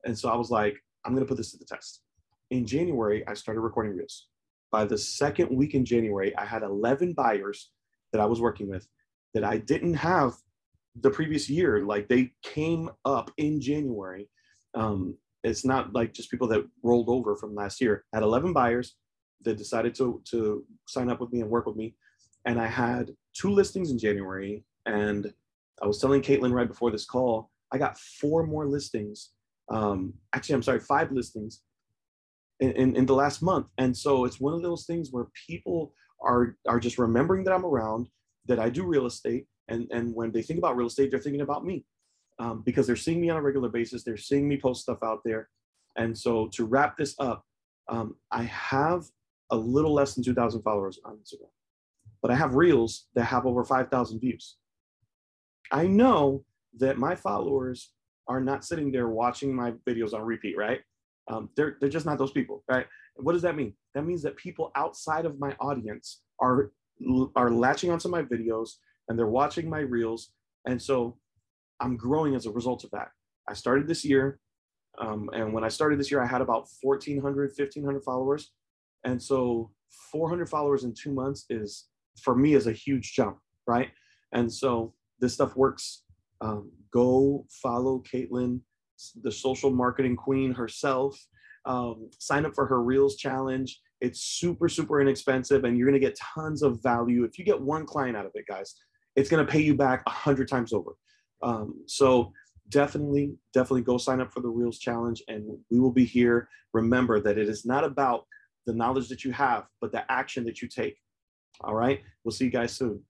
And 0.05 0.17
so 0.17 0.29
I 0.29 0.35
was 0.35 0.51
like, 0.51 0.75
I'm 1.05 1.13
gonna 1.13 1.25
put 1.25 1.37
this 1.37 1.51
to 1.51 1.57
the 1.57 1.65
test. 1.65 2.01
In 2.49 2.65
January, 2.65 3.25
I 3.27 3.33
started 3.33 3.61
recording 3.61 3.95
reels 3.95 4.27
by 4.71 4.85
the 4.85 4.97
second 4.97 5.49
week 5.55 5.73
in 5.73 5.85
January, 5.85 6.35
I 6.37 6.45
had 6.45 6.63
11 6.63 7.13
buyers 7.13 7.71
that 8.11 8.21
I 8.21 8.25
was 8.25 8.41
working 8.41 8.69
with 8.69 8.87
that 9.33 9.43
I 9.43 9.57
didn't 9.57 9.95
have 9.95 10.33
the 10.99 11.09
previous 11.09 11.49
year. 11.49 11.85
Like 11.85 12.07
they 12.07 12.31
came 12.43 12.89
up 13.05 13.31
in 13.37 13.61
January. 13.61 14.29
Um, 14.73 15.17
it's 15.43 15.65
not 15.65 15.93
like 15.93 16.13
just 16.13 16.31
people 16.31 16.47
that 16.49 16.65
rolled 16.83 17.09
over 17.09 17.35
from 17.35 17.55
last 17.55 17.81
year. 17.81 18.05
I 18.13 18.17
had 18.17 18.23
11 18.23 18.53
buyers 18.53 18.95
that 19.43 19.57
decided 19.57 19.95
to, 19.95 20.21
to 20.31 20.63
sign 20.87 21.09
up 21.09 21.19
with 21.19 21.31
me 21.31 21.41
and 21.41 21.49
work 21.49 21.65
with 21.65 21.75
me. 21.75 21.95
And 22.45 22.59
I 22.59 22.67
had 22.67 23.11
two 23.33 23.49
listings 23.49 23.91
in 23.91 23.97
January. 23.97 24.63
And 24.85 25.33
I 25.81 25.87
was 25.87 25.99
telling 25.99 26.21
Caitlin 26.21 26.53
right 26.53 26.67
before 26.67 26.91
this 26.91 27.05
call, 27.05 27.49
I 27.71 27.77
got 27.77 27.97
four 27.97 28.45
more 28.45 28.67
listings. 28.67 29.31
Um, 29.71 30.13
actually, 30.33 30.55
I'm 30.55 30.63
sorry, 30.63 30.79
five 30.79 31.11
listings 31.11 31.61
in, 32.61 32.95
in 32.95 33.05
the 33.07 33.15
last 33.15 33.41
month. 33.41 33.67
And 33.79 33.95
so 33.97 34.25
it's 34.25 34.39
one 34.39 34.53
of 34.53 34.63
those 34.63 34.85
things 34.85 35.09
where 35.11 35.27
people 35.47 35.93
are 36.23 36.57
are 36.67 36.79
just 36.79 36.99
remembering 36.99 37.43
that 37.45 37.53
I'm 37.53 37.65
around, 37.65 38.07
that 38.47 38.59
I 38.59 38.69
do 38.69 38.85
real 38.85 39.07
estate, 39.07 39.47
and 39.69 39.87
and 39.91 40.15
when 40.15 40.31
they 40.31 40.43
think 40.43 40.59
about 40.59 40.77
real 40.77 40.87
estate, 40.87 41.11
they're 41.11 41.19
thinking 41.21 41.41
about 41.41 41.65
me. 41.65 41.85
um, 42.39 42.63
because 42.65 42.87
they're 42.87 42.95
seeing 42.95 43.21
me 43.21 43.29
on 43.29 43.37
a 43.37 43.41
regular 43.41 43.69
basis. 43.69 44.03
They're 44.03 44.17
seeing 44.17 44.47
me 44.47 44.59
post 44.59 44.83
stuff 44.83 44.99
out 45.03 45.21
there. 45.25 45.49
And 45.97 46.17
so 46.17 46.49
to 46.53 46.65
wrap 46.65 46.97
this 46.97 47.15
up, 47.19 47.45
um, 47.89 48.15
I 48.31 48.43
have 48.43 49.05
a 49.51 49.55
little 49.57 49.93
less 49.93 50.15
than 50.15 50.23
2,000 50.23 50.61
followers 50.63 50.99
on 51.05 51.15
Instagram, 51.17 51.51
but 52.21 52.31
I 52.31 52.35
have 52.35 52.55
reels 52.55 53.07
that 53.15 53.25
have 53.25 53.45
over 53.45 53.63
5,000 53.63 54.19
views. 54.19 54.57
I 55.71 55.87
know 55.87 56.45
that 56.79 56.97
my 56.97 57.15
followers 57.15 57.91
are 58.27 58.41
not 58.41 58.65
sitting 58.65 58.91
there 58.91 59.09
watching 59.09 59.55
my 59.55 59.71
videos 59.87 60.13
on 60.13 60.21
repeat, 60.23 60.57
right? 60.57 60.81
Um, 61.31 61.49
they're, 61.55 61.77
they're 61.79 61.89
just 61.89 62.05
not 62.05 62.17
those 62.17 62.31
people, 62.31 62.63
right? 62.67 62.85
What 63.15 63.33
does 63.33 63.41
that 63.43 63.55
mean? 63.55 63.73
That 63.95 64.05
means 64.05 64.21
that 64.23 64.35
people 64.35 64.71
outside 64.75 65.25
of 65.25 65.39
my 65.39 65.55
audience 65.59 66.21
are, 66.39 66.71
are 67.35 67.49
latching 67.49 67.89
onto 67.89 68.09
my 68.09 68.21
videos 68.21 68.71
and 69.07 69.17
they're 69.17 69.27
watching 69.27 69.69
my 69.69 69.79
reels. 69.79 70.33
And 70.67 70.81
so 70.81 71.17
I'm 71.79 71.95
growing 71.95 72.35
as 72.35 72.45
a 72.45 72.51
result 72.51 72.83
of 72.83 72.91
that. 72.91 73.09
I 73.47 73.53
started 73.53 73.87
this 73.87 74.03
year. 74.03 74.39
Um, 74.99 75.29
and 75.33 75.53
when 75.53 75.63
I 75.63 75.69
started 75.69 75.99
this 75.99 76.11
year, 76.11 76.21
I 76.21 76.27
had 76.27 76.41
about 76.41 76.67
1,400, 76.81 77.51
1,500 77.57 78.03
followers. 78.03 78.51
And 79.05 79.21
so 79.21 79.71
400 80.11 80.49
followers 80.49 80.83
in 80.83 80.93
two 80.93 81.13
months 81.13 81.45
is, 81.49 81.87
for 82.21 82.35
me, 82.35 82.55
is 82.55 82.67
a 82.67 82.73
huge 82.73 83.13
jump, 83.13 83.37
right? 83.67 83.89
And 84.33 84.51
so 84.51 84.93
this 85.19 85.33
stuff 85.33 85.55
works. 85.55 86.03
Um, 86.41 86.71
go 86.91 87.45
follow 87.61 88.03
Caitlin, 88.11 88.61
the 89.21 89.31
social 89.31 89.71
marketing 89.71 90.15
queen 90.15 90.53
herself. 90.53 91.19
Um, 91.65 92.09
sign 92.17 92.45
up 92.45 92.55
for 92.55 92.65
her 92.65 92.81
Reels 92.83 93.17
challenge. 93.17 93.79
It's 93.99 94.21
super, 94.21 94.67
super 94.67 94.99
inexpensive, 94.99 95.63
and 95.63 95.77
you're 95.77 95.87
going 95.87 95.99
to 95.99 96.05
get 96.05 96.17
tons 96.17 96.63
of 96.63 96.81
value. 96.81 97.23
If 97.23 97.37
you 97.37 97.45
get 97.45 97.61
one 97.61 97.85
client 97.85 98.17
out 98.17 98.25
of 98.25 98.31
it, 98.33 98.45
guys, 98.47 98.75
it's 99.15 99.29
going 99.29 99.45
to 99.45 99.51
pay 99.51 99.61
you 99.61 99.75
back 99.75 100.01
a 100.07 100.09
hundred 100.09 100.47
times 100.47 100.73
over. 100.73 100.91
Um, 101.43 101.83
so 101.85 102.31
definitely, 102.69 103.35
definitely 103.53 103.83
go 103.83 103.97
sign 103.97 104.21
up 104.21 104.31
for 104.33 104.41
the 104.41 104.49
Reels 104.49 104.79
Challenge, 104.79 105.21
and 105.27 105.45
we 105.69 105.79
will 105.79 105.91
be 105.91 106.05
here. 106.05 106.47
Remember 106.73 107.19
that 107.19 107.37
it 107.37 107.47
is 107.47 107.65
not 107.65 107.83
about 107.83 108.25
the 108.65 108.73
knowledge 108.73 109.09
that 109.09 109.23
you 109.23 109.31
have, 109.31 109.65
but 109.81 109.91
the 109.91 110.09
action 110.11 110.45
that 110.45 110.61
you 110.61 110.67
take. 110.67 110.97
All 111.61 111.75
right. 111.75 112.01
We'll 112.23 112.31
see 112.31 112.45
you 112.45 112.51
guys 112.51 112.75
soon. 112.75 113.03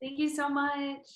Thank 0.00 0.18
you 0.18 0.28
so 0.28 0.48
much. 0.48 1.06